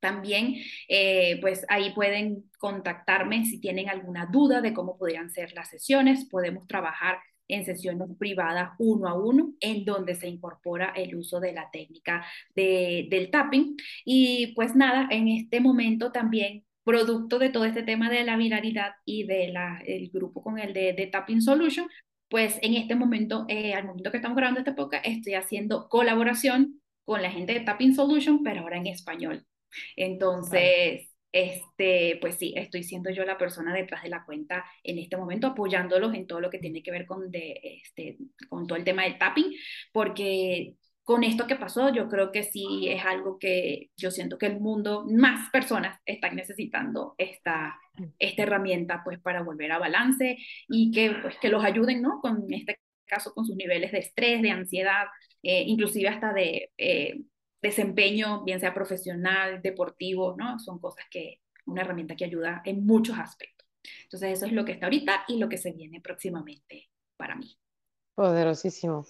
También, 0.00 0.56
eh, 0.88 1.38
pues 1.40 1.64
ahí 1.68 1.92
pueden 1.94 2.50
contactarme 2.58 3.46
si 3.46 3.58
tienen 3.60 3.88
alguna 3.88 4.26
duda 4.26 4.60
de 4.60 4.74
cómo 4.74 4.98
podrían 4.98 5.30
ser 5.30 5.54
las 5.54 5.70
sesiones. 5.70 6.26
Podemos 6.28 6.66
trabajar 6.66 7.18
en 7.48 7.64
sesiones 7.64 8.08
privadas 8.18 8.70
uno 8.78 9.08
a 9.08 9.14
uno, 9.14 9.54
en 9.60 9.84
donde 9.84 10.14
se 10.14 10.28
incorpora 10.28 10.92
el 10.96 11.16
uso 11.16 11.40
de 11.40 11.52
la 11.52 11.70
técnica 11.70 12.24
de, 12.54 13.06
del 13.10 13.30
tapping. 13.30 13.76
Y 14.04 14.54
pues 14.54 14.74
nada, 14.74 15.08
en 15.10 15.28
este 15.28 15.60
momento 15.60 16.12
también 16.12 16.64
producto 16.84 17.38
de 17.38 17.48
todo 17.48 17.64
este 17.64 17.82
tema 17.82 18.10
de 18.10 18.24
la 18.24 18.36
viralidad 18.36 18.92
y 19.04 19.24
del 19.24 19.54
el 19.86 20.10
grupo 20.10 20.42
con 20.42 20.58
el 20.58 20.72
de, 20.74 20.92
de, 20.92 21.06
Tapping 21.06 21.40
Solution, 21.40 21.88
pues 22.28 22.58
en 22.62 22.74
este 22.74 22.94
momento, 22.94 23.46
eh, 23.48 23.74
al 23.74 23.86
momento 23.86 24.10
que 24.10 24.18
estamos 24.18 24.36
grabando 24.36 24.60
esta 24.60 24.72
época, 24.72 24.98
estoy 24.98 25.34
haciendo 25.34 25.88
colaboración 25.88 26.80
con 27.04 27.22
la 27.22 27.30
gente 27.30 27.54
de 27.54 27.60
Tapping 27.60 27.94
Solution, 27.94 28.42
pero 28.42 28.60
ahora 28.60 28.76
en 28.76 28.86
español. 28.86 29.46
Entonces, 29.96 31.13
este, 31.34 32.16
pues 32.20 32.36
sí, 32.36 32.54
estoy 32.56 32.84
siendo 32.84 33.10
yo 33.10 33.24
la 33.24 33.36
persona 33.36 33.74
detrás 33.74 34.04
de 34.04 34.08
la 34.08 34.24
cuenta 34.24 34.64
en 34.84 34.98
este 35.00 35.16
momento, 35.16 35.48
apoyándolos 35.48 36.14
en 36.14 36.28
todo 36.28 36.40
lo 36.40 36.48
que 36.48 36.60
tiene 36.60 36.80
que 36.80 36.92
ver 36.92 37.06
con, 37.06 37.28
este, 37.32 38.18
con 38.48 38.68
todo 38.68 38.78
el 38.78 38.84
tema 38.84 39.02
del 39.02 39.18
tapping, 39.18 39.52
porque 39.92 40.76
con 41.02 41.24
esto 41.24 41.48
que 41.48 41.56
pasó, 41.56 41.92
yo 41.92 42.08
creo 42.08 42.30
que 42.30 42.44
sí 42.44 42.88
es 42.88 43.04
algo 43.04 43.38
que 43.40 43.90
yo 43.96 44.12
siento 44.12 44.38
que 44.38 44.46
el 44.46 44.60
mundo, 44.60 45.04
más 45.10 45.50
personas 45.50 46.00
están 46.06 46.36
necesitando 46.36 47.16
esta, 47.18 47.80
esta 48.20 48.42
herramienta 48.44 49.02
pues 49.04 49.18
para 49.18 49.42
volver 49.42 49.72
a 49.72 49.78
balance 49.80 50.38
y 50.68 50.92
que, 50.92 51.16
pues, 51.20 51.36
que 51.38 51.48
los 51.48 51.64
ayuden, 51.64 52.00
¿no? 52.00 52.20
Con 52.20 52.44
este 52.52 52.78
caso, 53.06 53.34
con 53.34 53.44
sus 53.44 53.56
niveles 53.56 53.90
de 53.90 53.98
estrés, 53.98 54.40
de 54.40 54.52
ansiedad, 54.52 55.06
eh, 55.42 55.64
inclusive 55.66 56.08
hasta 56.08 56.32
de 56.32 56.70
eh, 56.78 57.20
desempeño, 57.64 58.44
bien 58.44 58.60
sea 58.60 58.72
profesional, 58.72 59.60
deportivo, 59.62 60.36
¿no? 60.38 60.58
Son 60.58 60.78
cosas 60.78 61.04
que, 61.10 61.40
una 61.66 61.82
herramienta 61.82 62.14
que 62.14 62.26
ayuda 62.26 62.62
en 62.64 62.84
muchos 62.84 63.18
aspectos. 63.18 63.66
Entonces 64.04 64.32
eso 64.32 64.46
es 64.46 64.52
lo 64.52 64.64
que 64.64 64.72
está 64.72 64.86
ahorita 64.86 65.24
y 65.28 65.38
lo 65.38 65.48
que 65.48 65.56
se 65.56 65.72
viene 65.72 66.00
próximamente 66.00 66.90
para 67.16 67.34
mí. 67.34 67.56
Poderosísimo. 68.14 69.04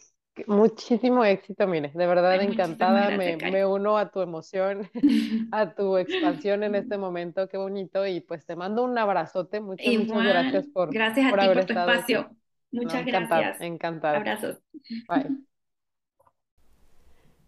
Muchísimo 0.47 1.25
éxito, 1.25 1.67
mire, 1.69 1.93
de 1.95 2.07
verdad 2.07 2.43
encantada, 2.43 3.17
me, 3.17 3.37
me, 3.37 3.65
uno 3.65 3.97
a 3.97 4.11
tu 4.11 4.21
emoción, 4.21 4.91
a 5.53 5.75
tu 5.75 5.97
expansión 5.97 6.65
en 6.65 6.75
este 6.75 6.99
momento, 6.99 7.49
qué 7.49 7.57
bonito, 7.57 8.05
y 8.05 8.21
pues 8.21 8.45
te 8.45 8.57
mando 8.57 8.83
un 8.83 8.99
abrazote, 8.99 9.61
muchas, 9.61 9.95
muchas 9.95 10.25
gracias 10.25 10.67
por, 10.67 10.93
gracias 10.93 11.27
a 11.27 11.31
por 11.31 11.39
ti 11.39 11.45
haber 11.45 11.59
por 11.59 11.67
tu 11.67 11.73
estado 11.73 11.93
espacio. 11.93 12.31
Muchas 12.73 13.07
gracias. 13.07 13.61
Encantada. 13.61 14.17
Abrazos. 14.17 14.59
Bye. 15.09 15.45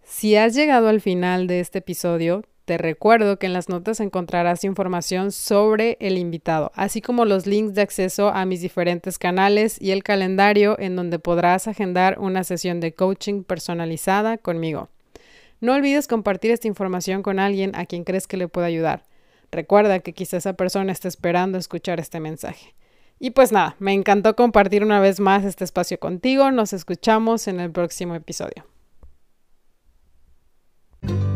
Si 0.09 0.36
has 0.36 0.54
llegado 0.54 0.88
al 0.88 1.00
final 1.00 1.48
de 1.48 1.59
este 1.59 1.78
episodio, 1.78 2.44
te 2.64 2.78
recuerdo 2.78 3.40
que 3.40 3.46
en 3.46 3.52
las 3.52 3.68
notas 3.68 3.98
encontrarás 3.98 4.62
información 4.62 5.32
sobre 5.32 5.96
el 6.00 6.16
invitado, 6.16 6.70
así 6.76 7.02
como 7.02 7.24
los 7.24 7.46
links 7.46 7.74
de 7.74 7.82
acceso 7.82 8.28
a 8.28 8.46
mis 8.46 8.61
diferentes 8.61 9.18
canales 9.18 9.82
y 9.82 9.90
el 9.90 10.04
calendario 10.04 10.78
en 10.78 10.94
donde 10.94 11.18
podrás 11.18 11.66
agendar 11.66 12.20
una 12.20 12.44
sesión 12.44 12.78
de 12.78 12.94
coaching 12.94 13.42
personalizada 13.42 14.38
conmigo. 14.38 14.90
No 15.61 15.74
olvides 15.74 16.07
compartir 16.07 16.52
esta 16.52 16.68
información 16.68 17.24
con 17.24 17.40
alguien 17.40 17.74
a 17.74 17.84
quien 17.84 18.04
crees 18.04 18.28
que 18.28 18.36
le 18.36 18.46
pueda 18.46 18.68
ayudar. 18.68 19.07
Recuerda 19.50 19.98
que 19.98 20.12
quizá 20.12 20.36
esa 20.36 20.52
persona 20.52 20.92
esté 20.92 21.09
esperando 21.09 21.59
escuchar 21.59 21.98
este 21.98 22.20
mensaje. 22.20 22.76
Y 23.18 23.30
pues 23.30 23.50
nada, 23.50 23.74
me 23.80 23.92
encantó 23.92 24.36
compartir 24.36 24.84
una 24.84 25.00
vez 25.00 25.18
más 25.18 25.44
este 25.44 25.64
espacio 25.64 25.98
contigo. 25.98 26.52
Nos 26.52 26.72
escuchamos 26.72 27.48
en 27.48 27.59
el 27.59 27.72
próximo 27.72 28.14
episodio. 28.14 28.66
thank 31.07 31.20
you 31.20 31.36